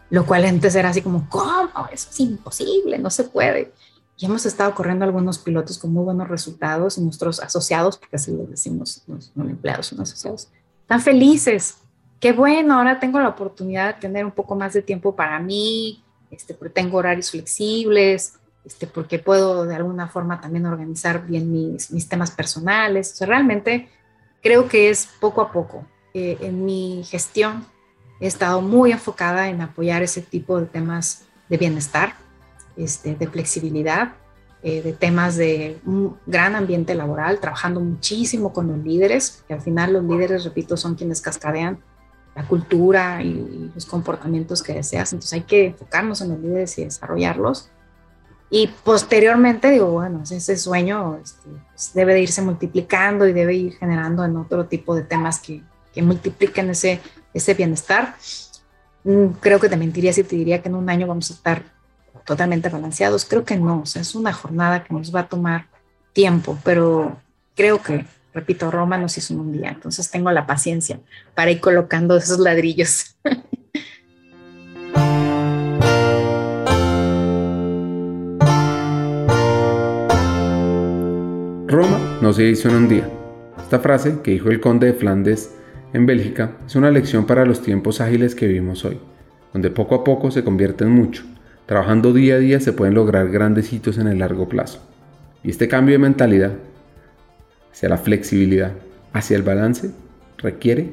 lo 0.09 0.25
cual 0.25 0.45
antes 0.45 0.75
era 0.75 0.91
así 0.91 1.03
como, 1.03 1.29
¿cómo? 1.29 1.89
Eso 1.93 2.09
es 2.11 2.21
imposible, 2.21 2.99
no 2.99 3.11
se 3.11 3.25
puede. 3.25 3.73
Y 4.17 4.27
hemos 4.27 4.47
estado 4.47 4.75
corriendo 4.75 5.05
algunos 5.05 5.39
pilotos 5.39 5.79
con 5.79 5.93
muy 5.93 6.05
buenos 6.05 6.29
resultados 6.29 6.97
y 6.97 7.03
nuestros 7.03 7.41
asociados, 7.41 7.99
porque 7.99 8.17
así 8.17 8.31
lo 8.31 8.45
decimos, 8.45 9.03
no, 9.07 9.19
no 9.35 9.51
empleados, 9.51 9.87
son 9.87 10.01
asociados, 10.01 10.49
están 10.83 11.01
felices 11.01 11.82
qué 12.23 12.33
bueno, 12.33 12.79
ahora 12.79 13.01
tengo 13.01 13.19
la 13.19 13.31
oportunidad 13.31 13.95
de 13.97 14.01
tener 14.01 14.25
un 14.25 14.31
poco 14.31 14.55
más 14.55 14.73
de 14.73 14.81
tiempo 14.81 15.17
para 15.17 15.41
mí, 15.41 16.05
este, 16.31 16.55
porque 16.55 16.73
tengo 16.73 16.99
horarios 16.99 17.33
flexibles, 17.33 18.35
este, 18.65 18.87
porque 18.87 19.19
puedo 19.19 19.65
de 19.65 19.75
alguna 19.75 20.07
forma 20.07 20.41
también 20.41 20.65
organizar 20.67 21.27
bien 21.27 21.51
mis, 21.51 21.91
mis 21.91 22.09
temas 22.09 22.31
personales. 22.31 23.13
O 23.13 23.17
sea, 23.17 23.27
realmente 23.27 23.89
creo 24.41 24.69
que 24.69 24.89
es 24.89 25.09
poco 25.21 25.41
a 25.41 25.51
poco. 25.51 25.85
en 26.15 26.65
mi 26.65 27.03
gestión 27.05 27.65
he 28.21 28.29
estado 28.29 28.61
muy 28.61 28.93
enfocada 28.93 29.49
en 29.49 29.61
apoyar 29.61 30.03
ese 30.03 30.23
tipo 30.23 30.61
de 30.61 30.67
temas 30.67 31.25
de 31.49 31.57
bienestar, 31.57 32.15
este, 32.77 33.17
de 33.17 33.27
flexibilidad, 33.27 34.13
eh, 34.63 34.81
de 34.81 34.93
temas 34.93 35.37
de 35.37 35.81
un 35.85 36.17
gran 36.27 36.55
ambiente 36.55 36.95
laboral, 36.95 37.41
trabajando 37.41 37.81
muchísimo 37.81 38.53
con 38.53 38.69
los 38.69 38.79
líderes, 38.79 39.43
que 39.49 39.55
al 39.55 39.61
final 39.61 39.95
los 39.95 40.05
líderes, 40.05 40.45
repito, 40.45 40.77
son 40.77 40.95
quienes 40.95 41.21
cascadean 41.21 41.81
la 42.35 42.47
cultura 42.47 43.23
y, 43.23 43.71
los 43.75 43.87
comportamientos 43.87 44.63
que 44.63 44.75
deseas. 44.75 45.13
Entonces 45.13 45.33
hay 45.35 45.43
que 45.43 45.67
enfocarnos 45.67 46.21
en 46.21 46.31
los 46.31 46.41
líderes 46.41 46.79
y 46.79 46.85
desarrollarlos. 46.85 47.71
Y 48.51 48.69
posteriormente 48.85 49.71
digo, 49.71 49.91
bueno, 49.91 50.23
ese 50.23 50.57
sueño 50.57 51.19
este, 51.23 51.49
pues, 51.71 51.95
debe 51.95 52.15
de 52.15 52.21
irse 52.21 52.43
multiplicando 52.43 53.27
y 53.27 53.33
debe 53.33 53.55
ir 53.55 53.73
generando 53.75 54.25
en 54.25 54.37
otro 54.37 54.67
tipo 54.67 54.95
de 54.95 55.03
temas 55.03 55.41
que, 55.41 55.63
que 55.93 56.03
multipliquen 56.03 56.69
ese, 56.71 57.01
ese 57.33 57.55
bienestar. 57.55 58.15
Mm, 59.05 59.29
creo 59.41 59.59
que 59.59 59.69
te 59.69 59.77
mentiría 59.77 60.13
si 60.13 60.23
te 60.23 60.37
diría 60.37 60.61
que 60.63 60.69
en 60.69 60.75
un 60.75 60.89
año 60.91 61.07
vamos 61.07 61.31
a 61.31 61.35
estar 61.35 61.63
totalmente 62.25 62.69
balanceados. 62.69 63.25
Creo 63.25 63.45
que 63.45 63.57
no, 63.57 63.81
o 63.81 63.87
sea, 63.87 64.03
es 64.03 64.15
una 64.15 64.33
jornada 64.33 64.85
que 64.85 64.95
nos 64.95 65.15
va 65.15 65.21
a 65.21 65.29
tomar 65.29 65.67
tiempo, 66.13 66.59
pero 66.65 67.17
creo 67.57 67.83
que, 67.83 68.05
repito, 68.35 68.71
Roma 68.71 68.99
nos 68.99 69.17
hizo 69.19 69.35
en 69.35 69.41
un 69.41 69.53
día, 69.53 69.71
entonces 69.71 70.11
tengo 70.11 70.31
la 70.31 70.47
paciencia 70.47 71.01
para 71.35 71.51
ir 71.51 71.61
colocando 71.61 72.17
esos 72.17 72.39
ladrillos. 72.39 73.17
Roma 81.67 82.19
no 82.21 82.33
se 82.33 82.45
hizo 82.45 82.69
en 82.69 82.75
un 82.75 82.89
día. 82.89 83.09
Esta 83.59 83.79
frase 83.81 84.21
que 84.23 84.33
dijo 84.33 84.51
el 84.51 84.61
conde 84.61 84.89
de 84.89 84.93
Flandes 84.95 85.55
en 85.93 86.07
Bélgica 86.07 86.57
es 86.67 86.77
una 86.77 86.91
lección 86.91 87.27
para 87.27 87.47
los 87.47 87.63
tiempos 87.63 88.01
ágiles 88.01 88.35
que 88.35 88.47
vivimos 88.47 88.85
hoy, 88.85 89.01
donde 89.53 89.71
poco 89.71 89.95
a 89.95 90.05
poco 90.05 90.31
se 90.31 90.45
convierte 90.45 90.85
en 90.85 90.91
mucho 90.91 91.25
Trabajando 91.67 92.13
día 92.13 92.35
a 92.35 92.39
día 92.39 92.61
se 92.61 92.73
pueden 92.73 92.95
lograr 92.95 93.31
grandes 93.31 93.73
hitos 93.73 93.97
en 93.99 94.09
el 94.09 94.19
largo 94.19 94.49
plazo. 94.49 94.81
Y 95.45 95.51
este 95.51 95.69
cambio 95.69 95.95
de 95.95 96.01
mentalidad 96.01 96.53
hacia 97.73 97.89
la 97.89 97.99
flexibilidad, 97.99 98.73
hacia 99.13 99.37
el 99.37 99.43
balance, 99.43 99.91
requiere 100.39 100.91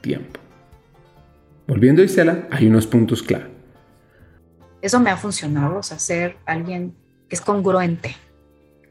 tiempo. 0.00 0.40
Volviendo 1.66 2.02
a 2.02 2.04
Isela, 2.04 2.48
hay 2.50 2.66
unos 2.66 2.86
puntos 2.86 3.22
clave. 3.22 3.48
Eso 4.82 4.98
me 4.98 5.10
ha 5.10 5.16
funcionado, 5.16 5.78
o 5.78 5.82
sea, 5.82 5.98
ser 5.98 6.36
alguien 6.46 6.94
que 7.28 7.36
es 7.36 7.40
congruente 7.40 8.16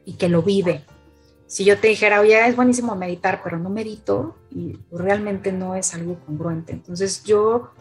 y 0.04 0.14
que 0.14 0.28
lo 0.28 0.42
vive. 0.42 0.84
Si 1.46 1.64
yo 1.64 1.78
te 1.78 1.88
dijera, 1.88 2.20
oye, 2.20 2.46
es 2.46 2.54
buenísimo 2.54 2.94
meditar, 2.94 3.40
pero 3.42 3.58
no 3.58 3.70
medito 3.70 4.36
y 4.50 4.78
realmente 4.92 5.50
no 5.52 5.74
es 5.74 5.94
algo 5.94 6.20
congruente. 6.24 6.72
Entonces 6.72 7.24
yo 7.24 7.72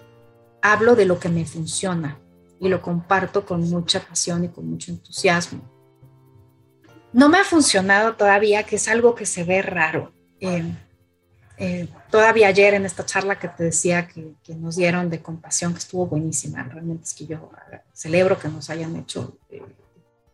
hablo 0.62 0.96
de 0.96 1.06
lo 1.06 1.20
que 1.20 1.30
me 1.30 1.46
funciona 1.46 2.18
y 2.60 2.68
lo 2.68 2.82
comparto 2.82 3.46
con 3.46 3.62
mucha 3.70 4.02
pasión 4.02 4.44
y 4.44 4.50
con 4.50 4.70
mucho 4.70 4.92
entusiasmo. 4.92 5.62
No 7.12 7.30
me 7.30 7.40
ha 7.40 7.44
funcionado 7.44 8.16
todavía, 8.16 8.64
que 8.64 8.76
es 8.76 8.88
algo 8.88 9.16
que 9.16 9.26
se 9.26 9.44
ve 9.44 9.62
raro. 9.62 10.14
Eh, 10.40 10.64
eh, 11.58 11.90
todavía 12.10 12.48
ayer 12.48 12.74
en 12.74 12.86
esta 12.86 13.06
charla 13.06 13.38
que 13.38 13.50
te 13.50 13.64
decía 13.64 14.08
que, 14.08 14.34
nos 14.56 14.78
dieron 14.78 15.10
de 15.10 15.22
compasión, 15.22 15.74
que 15.74 15.80
estuvo 15.80 16.08
buenísima, 16.08 16.64
realmente 16.64 17.04
es 17.04 17.14
que 17.14 17.26
yo 17.26 17.52
celebro 17.94 18.40
que 18.40 18.48
nos 18.48 18.70
hayan 18.70 18.96
hecho, 18.96 19.38
eh, 19.50 19.62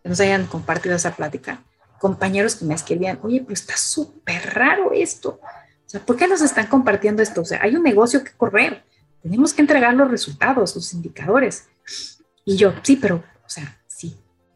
que 0.03 0.09
nos 0.09 0.19
hayan 0.19 0.45
compartido 0.45 0.95
esa 0.95 1.15
plática. 1.15 1.63
Compañeros 1.99 2.55
que 2.55 2.65
me 2.65 2.76
escribían, 2.76 3.19
oye, 3.23 3.41
pero 3.41 3.53
está 3.53 3.76
súper 3.76 4.53
raro 4.53 4.91
esto. 4.93 5.39
O 5.41 5.89
sea, 5.89 5.99
¿por 5.99 6.15
qué 6.15 6.28
nos 6.28 6.41
están 6.41 6.67
compartiendo 6.67 7.23
esto? 7.23 7.41
O 7.41 7.45
sea, 7.45 7.59
hay 7.63 7.76
un 7.76 7.84
negocio 7.84 8.23
que 8.23 8.32
correr, 8.32 8.84
tenemos 9.23 9.53
que 9.53 9.61
entregar 9.61 9.95
los 9.95 10.11
resultados, 10.11 10.76
los 10.76 10.93
indicadores. 10.93 11.67
Y 12.43 12.57
yo, 12.57 12.76
sí, 12.84 12.97
pero, 12.97 13.23
o 13.43 13.49
sea, 13.49 13.82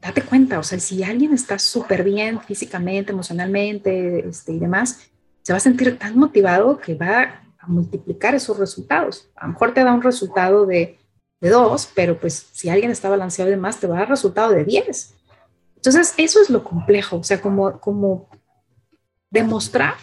date 0.02 0.22
cuenta, 0.22 0.60
o 0.60 0.64
sea, 0.64 0.80
si 0.80 1.04
alguien 1.04 1.34
está 1.34 1.60
súper 1.60 2.04
bien 2.04 2.42
físicamente, 2.42 3.12
emocionalmente 3.12 4.28
este, 4.28 4.54
y 4.54 4.60
demás, 4.60 5.10
se 5.42 5.54
va 5.54 5.58
a 5.58 5.62
sentir 5.62 5.98
tan 5.98 6.18
motivado 6.18 6.78
que 6.78 6.96
va 6.96 7.42
a 7.58 7.68
multiplicar 7.68 8.36
esos 8.36 8.58
resultados. 8.58 9.30
A 9.36 9.46
lo 9.46 9.54
mejor 9.54 9.74
te 9.74 9.84
da 9.84 9.94
un 9.94 10.02
resultado 10.02 10.66
de, 10.66 10.98
de 11.42 11.50
dos, 11.50 11.90
pero 11.94 12.20
pues 12.20 12.48
si 12.52 12.70
alguien 12.70 12.92
está 12.92 13.10
balanceado 13.10 13.50
y 13.50 13.56
demás, 13.56 13.80
te 13.80 13.88
va 13.88 13.96
a 13.96 14.00
dar 14.00 14.10
resultado 14.10 14.52
de 14.52 14.64
diez. 14.64 15.16
Entonces, 15.76 16.14
eso 16.18 16.42
es 16.42 16.50
lo 16.50 16.64
complejo, 16.64 17.18
o 17.18 17.24
sea, 17.24 17.42
como, 17.42 17.80
como 17.80 18.30
demostrar 19.30 19.96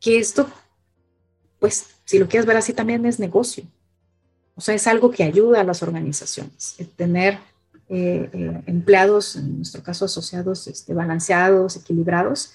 que 0.00 0.18
esto, 0.18 0.48
pues, 1.58 1.86
si 2.04 2.18
lo 2.18 2.28
quieres 2.28 2.46
ver 2.46 2.56
así, 2.56 2.72
también 2.72 3.04
es 3.04 3.18
negocio. 3.18 3.64
O 4.54 4.60
sea, 4.60 4.74
es 4.74 4.86
algo 4.86 5.10
que 5.10 5.24
ayuda 5.24 5.60
a 5.60 5.64
las 5.64 5.82
organizaciones, 5.82 6.76
tener 6.96 7.38
eh, 7.88 8.28
eh, 8.32 8.62
empleados, 8.66 9.36
en 9.36 9.58
nuestro 9.58 9.82
caso 9.82 10.06
asociados, 10.06 10.66
este, 10.66 10.92
balanceados, 10.92 11.76
equilibrados, 11.76 12.54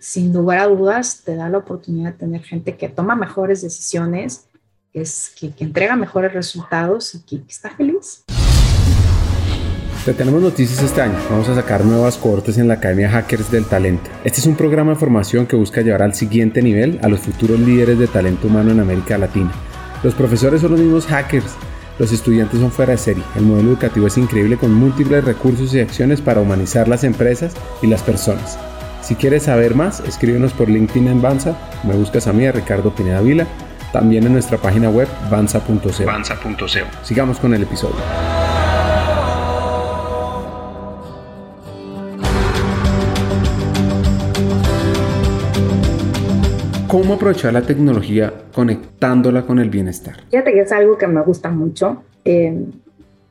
sin 0.00 0.32
lugar 0.32 0.58
a 0.58 0.66
dudas 0.66 1.22
te 1.24 1.36
da 1.36 1.48
la 1.48 1.58
oportunidad 1.58 2.12
de 2.12 2.18
tener 2.18 2.42
gente 2.42 2.76
que 2.76 2.88
toma 2.88 3.14
mejores 3.14 3.62
decisiones, 3.62 4.46
que, 4.92 5.02
es, 5.02 5.32
que, 5.38 5.52
entrega 5.58 5.96
mejores 5.96 6.32
resultados 6.32 7.14
y 7.14 7.20
que, 7.20 7.42
está 7.48 7.70
feliz. 7.70 8.24
Te 10.04 10.14
tenemos 10.14 10.40
noticias 10.40 10.82
este 10.82 11.00
año. 11.00 11.18
Vamos 11.28 11.48
a 11.48 11.54
sacar 11.54 11.84
nuevas 11.84 12.16
cohortes 12.16 12.58
en 12.58 12.68
la 12.68 12.74
Academia 12.74 13.10
Hackers 13.10 13.50
del 13.50 13.66
Talento. 13.66 14.08
Este 14.24 14.40
es 14.40 14.46
un 14.46 14.56
programa 14.56 14.92
de 14.92 14.98
formación 14.98 15.46
que 15.46 15.56
busca 15.56 15.82
llevar 15.82 16.02
al 16.02 16.14
siguiente 16.14 16.62
nivel 16.62 17.00
a 17.02 17.08
los 17.08 17.20
futuros 17.20 17.58
líderes 17.58 17.98
de 17.98 18.06
talento 18.06 18.46
humano 18.46 18.70
en 18.70 18.80
América 18.80 19.18
Latina. 19.18 19.52
Los 20.04 20.14
profesores 20.14 20.60
son 20.60 20.72
los 20.72 20.80
mismos 20.80 21.06
hackers. 21.06 21.56
Los 21.98 22.12
estudiantes 22.12 22.60
son 22.60 22.70
fuera 22.70 22.92
de 22.92 22.98
serie. 22.98 23.24
El 23.36 23.44
modelo 23.44 23.70
educativo 23.70 24.06
es 24.06 24.18
increíble 24.18 24.58
con 24.58 24.72
múltiples 24.74 25.24
recursos 25.24 25.72
y 25.74 25.80
acciones 25.80 26.20
para 26.20 26.40
humanizar 26.40 26.88
las 26.88 27.04
empresas 27.04 27.54
y 27.82 27.86
las 27.86 28.02
personas. 28.02 28.58
Si 29.02 29.14
quieres 29.14 29.44
saber 29.44 29.74
más, 29.74 30.00
escríbenos 30.00 30.52
por 30.52 30.68
LinkedIn 30.68 31.08
en 31.08 31.22
Banza, 31.22 31.56
me 31.84 31.94
buscas 31.94 32.26
a 32.26 32.32
mí, 32.32 32.44
a 32.44 32.52
Ricardo 32.52 32.94
Pineda 32.94 33.20
Vila, 33.20 33.46
también 33.92 34.24
en 34.26 34.32
nuestra 34.32 34.58
página 34.58 34.90
web 34.90 35.08
banza.co. 35.30 36.04
Sigamos 37.02 37.38
con 37.38 37.54
el 37.54 37.62
episodio. 37.62 38.55
Cómo 46.96 47.12
aprovechar 47.12 47.52
la 47.52 47.60
tecnología 47.60 48.32
conectándola 48.54 49.44
con 49.44 49.58
el 49.58 49.68
bienestar. 49.68 50.16
Fíjate 50.30 50.54
que 50.54 50.60
es 50.60 50.72
algo 50.72 50.96
que 50.96 51.06
me 51.06 51.20
gusta 51.20 51.50
mucho. 51.50 52.02
Eh, 52.24 52.58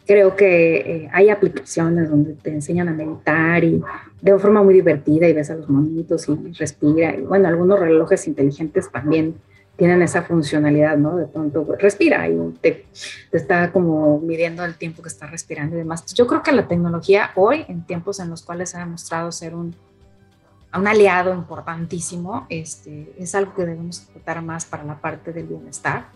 creo 0.05 0.35
que 0.35 0.75
eh, 0.75 1.09
hay 1.11 1.31
aplicaciones 1.31 2.11
donde 2.11 2.33
te 2.33 2.51
enseñan 2.51 2.89
a 2.89 2.93
meditar 2.93 3.63
y 3.63 3.81
de 4.21 4.37
forma 4.37 4.61
muy 4.61 4.75
divertida 4.75 5.27
y 5.27 5.33
ves 5.33 5.49
a 5.49 5.55
los 5.55 5.67
monitos 5.67 6.29
y 6.29 6.51
respira. 6.51 7.15
Y 7.15 7.21
bueno, 7.21 7.47
algunos 7.47 7.79
relojes 7.79 8.27
inteligentes 8.27 8.91
también 8.91 9.33
tienen 9.77 10.03
esa 10.03 10.21
funcionalidad, 10.21 10.95
¿no? 10.97 11.17
De 11.17 11.25
pronto 11.25 11.67
respira 11.79 12.29
y 12.29 12.37
te, 12.61 12.85
te, 13.31 13.37
está 13.37 13.71
como 13.71 14.19
midiendo 14.19 14.63
el 14.63 14.75
tiempo 14.75 15.01
que 15.01 15.09
está 15.09 15.25
respirando 15.25 15.75
y 15.75 15.79
demás. 15.79 16.05
Yo 16.13 16.27
creo 16.27 16.43
que 16.43 16.51
la 16.51 16.67
tecnología 16.67 17.31
hoy, 17.33 17.65
en 17.67 17.83
tiempos 17.83 18.19
en 18.19 18.29
los 18.29 18.43
cuales 18.43 18.69
se 18.69 18.77
ha 18.77 18.81
demostrado 18.81 19.31
ser 19.31 19.55
un 19.55 19.75
un 20.79 20.87
aliado 20.87 21.33
importantísimo, 21.33 22.45
este, 22.49 23.13
es 23.17 23.33
algo 23.35 23.53
que 23.53 23.65
debemos 23.65 23.99
explotar 23.99 24.41
más 24.41 24.65
para 24.65 24.83
la 24.83 24.99
parte 24.99 25.31
del 25.31 25.47
bienestar. 25.47 26.07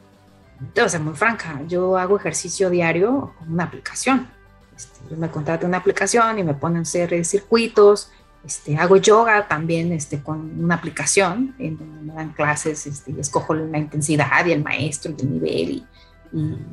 Ser 0.74 1.00
muy 1.00 1.14
franca, 1.14 1.62
yo 1.68 1.98
hago 1.98 2.18
ejercicio 2.18 2.70
diario 2.70 3.34
con 3.40 3.54
una 3.54 3.64
aplicación. 3.64 4.28
Este, 4.76 5.00
yo 5.10 5.18
me 5.18 5.30
contrato 5.30 5.66
una 5.66 5.78
aplicación 5.78 6.40
y 6.40 6.44
me 6.44 6.54
ponen 6.54 6.86
serie 6.86 7.20
de 7.20 7.24
circuitos. 7.24 8.12
Este, 8.46 8.78
hago 8.78 8.98
yoga 8.98 9.48
también 9.48 9.92
este, 9.94 10.22
con 10.22 10.64
una 10.64 10.76
aplicación 10.76 11.56
en 11.60 11.78
donde 11.78 12.02
me 12.02 12.14
dan 12.14 12.34
clases 12.34 12.86
este, 12.88 13.12
y 13.12 13.20
escojo 13.20 13.54
la 13.54 13.78
intensidad 13.78 14.46
y 14.46 14.52
el 14.52 14.64
maestro 14.64 15.14
y 15.18 15.22
el 15.22 15.34
nivel 15.34 15.70
y, 15.72 15.88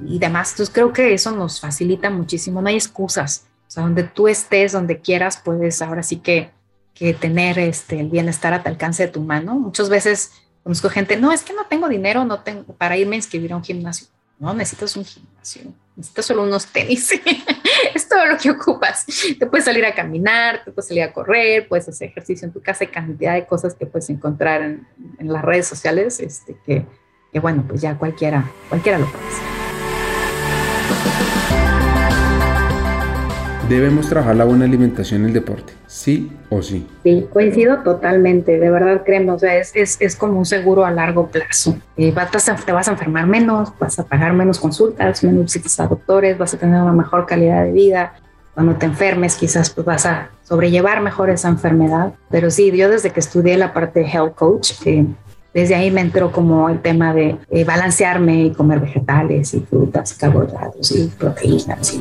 y, 0.07 0.19
demás. 0.19 0.53
Entonces 0.53 0.75
creo 0.75 0.93
que 0.93 1.15
eso 1.15 1.31
nos 1.31 1.61
facilita 1.61 2.11
muchísimo. 2.11 2.61
No 2.61 2.69
hay 2.69 2.77
excusas. 2.77 3.47
O 3.69 3.71
sea, 3.71 3.83
donde 3.83 4.05
tú 4.05 4.29
estés, 4.29 4.73
donde 4.73 5.01
quieras, 5.01 5.41
puedes 5.45 5.83
ahora 5.83 6.03
sí 6.03 6.19
que 6.19 6.51
que 6.97 7.13
tener 7.15 7.59
este, 7.59 8.01
el 8.01 8.09
bienestar 8.09 8.55
a 8.55 8.63
tu 8.63 8.69
alcance 8.69 9.07
de 9.07 9.13
tu 9.13 9.21
mano. 9.21 9.55
Muchas 9.55 9.89
veces 9.89 10.33
conozco 10.63 10.89
gente, 10.89 11.17
no, 11.17 11.31
es 11.31 11.43
que 11.43 11.53
no 11.53 11.67
tengo 11.67 11.89
dinero 11.89 12.25
no 12.25 12.41
tengo 12.41 12.65
para 12.75 12.97
irme 12.97 13.15
a 13.17 13.19
inscribir 13.19 13.53
a 13.53 13.57
un 13.57 13.63
gimnasio. 13.63 14.09
No, 14.39 14.53
necesitas 14.53 14.97
un 14.97 15.05
gimnasio, 15.05 15.63
necesitas 15.95 16.27
solo 16.27 16.43
unos 16.43 16.67
tenis. 16.67 17.13
es 17.95 18.09
todo 18.09 18.27
lo 18.27 18.37
que 18.37 18.51
ocupas. 18.51 19.07
Te 19.39 19.47
puedes 19.47 19.65
salir 19.65 19.85
a 19.87 19.95
caminar, 19.95 20.65
te 20.65 20.73
puedes 20.73 20.89
salir 20.89 21.03
a 21.05 21.13
correr, 21.13 21.69
puedes 21.69 21.89
hacer 21.89 22.11
ejercicio 22.11 22.47
en 22.47 22.53
tu 22.53 22.61
casa, 22.61 22.85
hay 22.85 22.91
cantidad 22.91 23.35
de 23.35 23.47
cosas 23.47 23.75
que 23.75 23.87
puedes 23.87 24.11
encontrar 24.11 24.63
en, 24.63 24.87
en 25.19 25.33
las 25.33 25.43
redes 25.43 25.67
sociales, 25.67 26.21
este, 26.21 26.57
que, 26.67 26.85
que, 27.33 27.41
bueno, 27.41 27.65
pues 27.67 27.81
ya 27.81 27.97
cualquiera, 27.97 28.51
cualquiera 28.69 28.99
lo 28.99 29.07
puede 29.07 29.25
hacer. 29.27 29.57
Debemos 33.69 34.09
trabajar 34.09 34.37
la 34.37 34.45
buena 34.45 34.65
alimentación 34.65 35.23
en 35.23 35.27
el 35.27 35.33
deporte, 35.33 35.73
sí 35.89 36.31
o 36.51 36.63
sí. 36.63 36.87
Sí, 37.03 37.27
coincido 37.33 37.79
totalmente, 37.79 38.61
de 38.61 38.71
verdad 38.71 39.03
créeme, 39.05 39.33
o 39.33 39.39
sea, 39.41 39.57
es, 39.57 39.73
es, 39.75 39.97
es 39.99 40.15
como 40.15 40.39
un 40.39 40.47
seguro 40.47 40.85
a 40.85 40.93
largo 40.93 41.27
plazo. 41.27 41.77
Eh, 41.97 42.13
vas 42.13 42.49
a, 42.49 42.55
te 42.55 42.71
vas 42.71 42.87
a 42.87 42.93
enfermar 42.93 43.27
menos, 43.27 43.73
vas 43.81 43.99
a 43.99 44.05
pagar 44.05 44.35
menos 44.35 44.61
consultas, 44.61 45.25
menos 45.25 45.43
visitas 45.47 45.81
a 45.81 45.89
doctores, 45.89 46.39
vas 46.39 46.55
a 46.55 46.59
tener 46.59 46.81
una 46.81 46.93
mejor 46.93 47.27
calidad 47.27 47.65
de 47.65 47.73
vida. 47.73 48.15
Cuando 48.55 48.77
te 48.77 48.87
enfermes, 48.87 49.35
quizás 49.35 49.71
pues 49.71 49.85
vas 49.85 50.07
a 50.07 50.31
sobrellevar 50.45 51.01
mejor 51.01 51.31
esa 51.31 51.49
enfermedad. 51.49 52.13
Pero 52.31 52.53
sí, 52.53 52.71
yo 52.71 52.89
desde 52.89 53.11
que 53.11 53.19
estudié 53.19 53.57
la 53.57 53.73
parte 53.73 53.99
de 53.99 54.07
health 54.07 54.37
coach, 54.37 54.75
eh, 54.85 55.07
desde 55.53 55.75
ahí 55.75 55.91
me 55.91 56.03
entró 56.03 56.31
como 56.31 56.69
el 56.69 56.81
tema 56.83 57.13
de 57.13 57.37
eh, 57.51 57.65
balancearme 57.65 58.45
y 58.45 58.53
comer 58.53 58.79
vegetales 58.79 59.55
y 59.55 59.61
frutas, 59.61 60.15
carbohidratos 60.15 60.93
y 60.93 61.09
proteínas. 61.09 61.99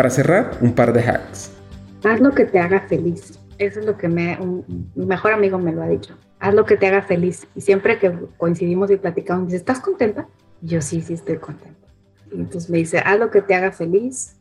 Para 0.00 0.08
cerrar, 0.08 0.56
un 0.62 0.72
par 0.72 0.94
de 0.94 1.00
hacks. 1.02 1.50
Haz 2.04 2.20
lo 2.20 2.30
que 2.30 2.46
te 2.46 2.58
haga 2.58 2.80
feliz. 2.88 3.38
Eso 3.58 3.80
es 3.80 3.84
lo 3.84 3.98
que 3.98 4.08
me, 4.08 4.38
un, 4.40 4.90
mi 4.94 5.04
mejor 5.04 5.34
amigo 5.34 5.58
me 5.58 5.74
lo 5.74 5.82
ha 5.82 5.88
dicho. 5.88 6.16
Haz 6.38 6.54
lo 6.54 6.64
que 6.64 6.78
te 6.78 6.86
haga 6.86 7.02
feliz. 7.02 7.46
Y 7.54 7.60
siempre 7.60 7.98
que 7.98 8.10
coincidimos 8.38 8.90
y 8.90 8.96
platicamos, 8.96 9.48
dice, 9.48 9.58
¿estás 9.58 9.78
contenta? 9.78 10.26
Y 10.62 10.68
yo 10.68 10.80
sí, 10.80 11.02
sí 11.02 11.12
estoy 11.12 11.36
contenta. 11.36 11.86
Y 12.32 12.36
entonces 12.36 12.70
me 12.70 12.78
dice, 12.78 13.00
haz 13.00 13.18
lo 13.18 13.30
que 13.30 13.42
te 13.42 13.54
haga 13.54 13.72
feliz, 13.72 14.36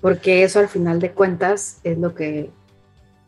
porque 0.00 0.44
eso 0.44 0.60
al 0.60 0.68
final 0.68 0.98
de 0.98 1.10
cuentas 1.10 1.80
es 1.84 1.98
lo 1.98 2.14
que 2.14 2.50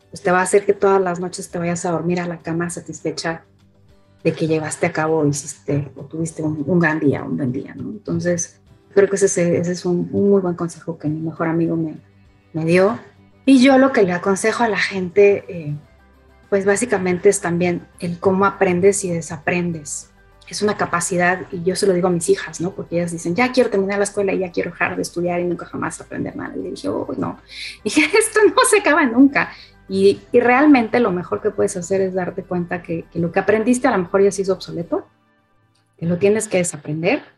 pues, 0.09 0.23
te 0.23 0.31
va 0.31 0.39
a 0.39 0.41
hacer 0.41 0.65
que 0.65 0.73
todas 0.73 0.99
las 0.99 1.19
noches 1.19 1.51
te 1.51 1.59
vayas 1.59 1.85
a 1.85 1.91
dormir 1.91 2.19
a 2.19 2.25
la 2.25 2.39
cama 2.39 2.67
satisfecha 2.71 3.43
de 4.23 4.33
que 4.33 4.47
llevaste 4.47 4.87
a 4.87 4.91
cabo, 4.91 5.23
hiciste 5.27 5.91
o 5.95 6.05
tuviste 6.05 6.41
un, 6.41 6.63
un 6.65 6.79
gran 6.79 6.99
día, 6.99 7.23
un 7.23 7.37
buen 7.37 7.51
día, 7.51 7.75
¿no? 7.75 7.91
Entonces, 7.91 8.59
Creo 8.95 9.09
que 9.09 9.17
ese, 9.17 9.57
ese 9.57 9.71
es 9.73 9.85
un, 9.85 10.09
un, 10.13 10.29
muy 10.29 10.41
buen 10.41 10.55
consejo 10.55 10.97
que 10.97 11.09
mi 11.09 11.19
mejor 11.19 11.49
amigo 11.49 11.75
me, 11.75 11.97
me, 12.53 12.63
dio. 12.63 12.97
Y 13.45 13.61
yo 13.61 13.77
lo 13.77 13.91
que 13.91 14.03
le 14.03 14.13
aconsejo 14.13 14.63
a 14.63 14.69
la 14.69 14.77
gente, 14.77 15.43
eh, 15.49 15.75
pues 16.49 16.65
básicamente 16.65 17.27
es 17.27 17.41
también 17.41 17.85
el 17.99 18.19
cómo 18.19 18.45
aprendes 18.45 19.03
y 19.03 19.11
desaprendes. 19.11 20.11
Es 20.47 20.61
una 20.61 20.77
capacidad, 20.77 21.41
y 21.51 21.63
yo 21.63 21.75
se 21.75 21.87
lo 21.87 21.93
digo 21.93 22.07
a 22.07 22.11
mis 22.11 22.29
hijas, 22.29 22.61
¿no? 22.61 22.71
Porque 22.71 22.95
ellas 22.95 23.11
dicen, 23.11 23.35
ya 23.35 23.51
quiero 23.51 23.69
terminar 23.69 23.97
la 23.97 24.05
escuela 24.05 24.31
y 24.31 24.39
ya 24.39 24.51
quiero 24.51 24.71
dejar 24.71 24.95
de 24.95 25.01
estudiar 25.01 25.41
y 25.41 25.43
nunca 25.43 25.65
jamás 25.65 25.99
aprender 25.99 26.33
nada. 26.37 26.55
Y 26.55 26.61
le 26.61 26.71
dije, 26.71 26.87
oh, 26.87 27.13
no. 27.17 27.37
Y 27.83 27.89
dije, 27.89 28.17
esto 28.17 28.39
no 28.47 28.61
se 28.69 28.79
acaba 28.79 29.05
nunca. 29.05 29.51
Y, 29.89 30.21
y, 30.31 30.39
realmente 30.39 31.01
lo 31.01 31.11
mejor 31.11 31.41
que 31.41 31.51
puedes 31.51 31.75
hacer 31.75 31.99
es 31.99 32.13
darte 32.13 32.43
cuenta 32.43 32.81
que, 32.81 33.03
que 33.11 33.19
lo 33.19 33.33
que 33.33 33.39
aprendiste 33.39 33.89
a 33.89 33.91
lo 33.91 34.03
mejor 34.03 34.23
ya 34.23 34.31
se 34.31 34.43
hizo 34.43 34.53
obsoleto, 34.53 35.05
que 35.97 36.05
lo 36.05 36.17
tienes 36.17 36.47
que 36.47 36.57
desaprender 36.57 37.34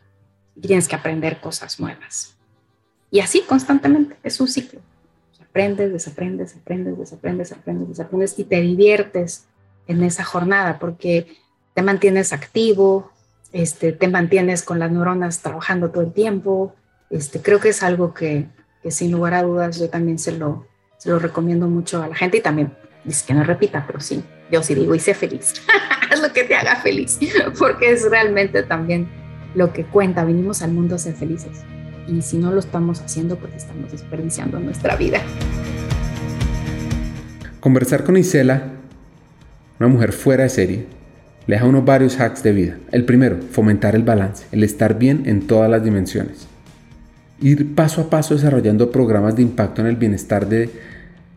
y 0.62 0.66
tienes 0.66 0.88
que 0.88 0.96
aprender 0.96 1.40
cosas 1.40 1.78
nuevas. 1.78 2.36
Y 3.10 3.20
así 3.20 3.42
constantemente, 3.42 4.16
es 4.22 4.40
un 4.40 4.48
ciclo. 4.48 4.80
Aprendes, 5.40 5.92
desaprendes, 5.92 6.54
aprendes, 6.54 6.98
desaprendes, 6.98 7.52
aprendes, 7.52 7.88
desaprendes 7.88 8.38
y 8.38 8.44
te 8.44 8.60
diviertes 8.60 9.46
en 9.86 10.02
esa 10.02 10.24
jornada 10.24 10.78
porque 10.78 11.38
te 11.74 11.82
mantienes 11.82 12.32
activo, 12.32 13.10
este, 13.52 13.92
te 13.92 14.08
mantienes 14.08 14.62
con 14.62 14.78
las 14.78 14.90
neuronas 14.90 15.40
trabajando 15.40 15.90
todo 15.90 16.02
el 16.02 16.12
tiempo. 16.12 16.74
Este, 17.08 17.40
creo 17.40 17.60
que 17.60 17.70
es 17.70 17.82
algo 17.82 18.12
que, 18.12 18.46
que 18.82 18.90
sin 18.90 19.10
lugar 19.10 19.34
a 19.34 19.42
dudas 19.42 19.78
yo 19.78 19.88
también 19.88 20.18
se 20.18 20.32
lo, 20.32 20.66
se 20.98 21.08
lo 21.08 21.18
recomiendo 21.18 21.66
mucho 21.66 22.02
a 22.02 22.08
la 22.08 22.14
gente 22.14 22.38
y 22.38 22.40
también, 22.40 22.76
es 23.06 23.22
que 23.22 23.32
no 23.32 23.42
repita, 23.42 23.84
pero 23.86 24.00
sí, 24.00 24.22
yo 24.50 24.62
sí 24.62 24.74
digo, 24.74 24.94
y 24.94 25.00
sé 25.00 25.14
feliz, 25.14 25.54
haz 26.10 26.20
lo 26.20 26.32
que 26.32 26.44
te 26.44 26.54
haga 26.54 26.76
feliz, 26.76 27.18
porque 27.58 27.92
es 27.92 28.08
realmente 28.10 28.62
también 28.62 29.08
lo 29.54 29.72
que 29.72 29.84
cuenta, 29.84 30.24
venimos 30.24 30.62
al 30.62 30.72
mundo 30.72 30.94
a 30.94 30.98
ser 30.98 31.14
felices. 31.14 31.62
Y 32.06 32.22
si 32.22 32.38
no 32.38 32.50
lo 32.52 32.60
estamos 32.60 33.00
haciendo, 33.00 33.36
pues 33.36 33.54
estamos 33.54 33.92
desperdiciando 33.92 34.58
nuestra 34.58 34.96
vida. 34.96 35.20
Conversar 37.60 38.04
con 38.04 38.16
Isela, 38.16 38.62
una 39.78 39.88
mujer 39.88 40.12
fuera 40.12 40.44
de 40.44 40.48
serie, 40.48 40.86
le 41.46 41.56
deja 41.56 41.66
unos 41.66 41.84
varios 41.84 42.20
hacks 42.20 42.42
de 42.42 42.52
vida. 42.52 42.76
El 42.92 43.04
primero, 43.04 43.38
fomentar 43.50 43.94
el 43.94 44.02
balance, 44.02 44.44
el 44.52 44.62
estar 44.64 44.98
bien 44.98 45.22
en 45.26 45.46
todas 45.46 45.70
las 45.70 45.82
dimensiones. 45.82 46.46
Ir 47.40 47.74
paso 47.74 48.02
a 48.02 48.10
paso 48.10 48.34
desarrollando 48.34 48.90
programas 48.90 49.36
de 49.36 49.42
impacto 49.42 49.80
en 49.80 49.86
el 49.86 49.96
bienestar 49.96 50.48
de 50.48 50.70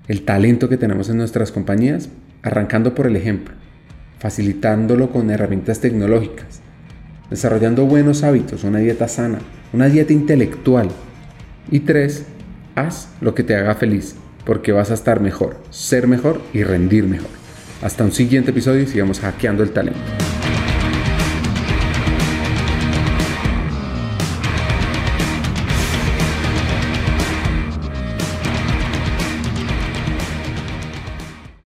el 0.07 0.23
talento 0.23 0.67
que 0.67 0.77
tenemos 0.77 1.09
en 1.09 1.17
nuestras 1.17 1.51
compañías, 1.51 2.09
arrancando 2.43 2.95
por 2.95 3.07
el 3.07 3.15
ejemplo, 3.15 3.53
facilitándolo 4.19 5.11
con 5.11 5.29
herramientas 5.29 5.79
tecnológicas, 5.79 6.60
desarrollando 7.31 7.85
buenos 7.85 8.21
hábitos, 8.21 8.63
una 8.63 8.77
dieta 8.77 9.07
sana, 9.07 9.39
una 9.73 9.87
dieta 9.87 10.13
intelectual. 10.13 10.89
Y 11.71 11.79
tres, 11.79 12.25
haz 12.75 13.09
lo 13.21 13.33
que 13.33 13.43
te 13.43 13.55
haga 13.55 13.73
feliz, 13.73 14.15
porque 14.45 14.71
vas 14.71 14.91
a 14.91 14.93
estar 14.93 15.21
mejor, 15.21 15.57
ser 15.71 16.07
mejor 16.07 16.41
y 16.53 16.63
rendir 16.63 17.05
mejor. 17.05 17.29
Hasta 17.81 18.03
un 18.03 18.11
siguiente 18.11 18.51
episodio 18.51 18.81
y 18.81 18.87
sigamos 18.87 19.19
hackeando 19.21 19.63
el 19.63 19.71
talento. 19.71 19.99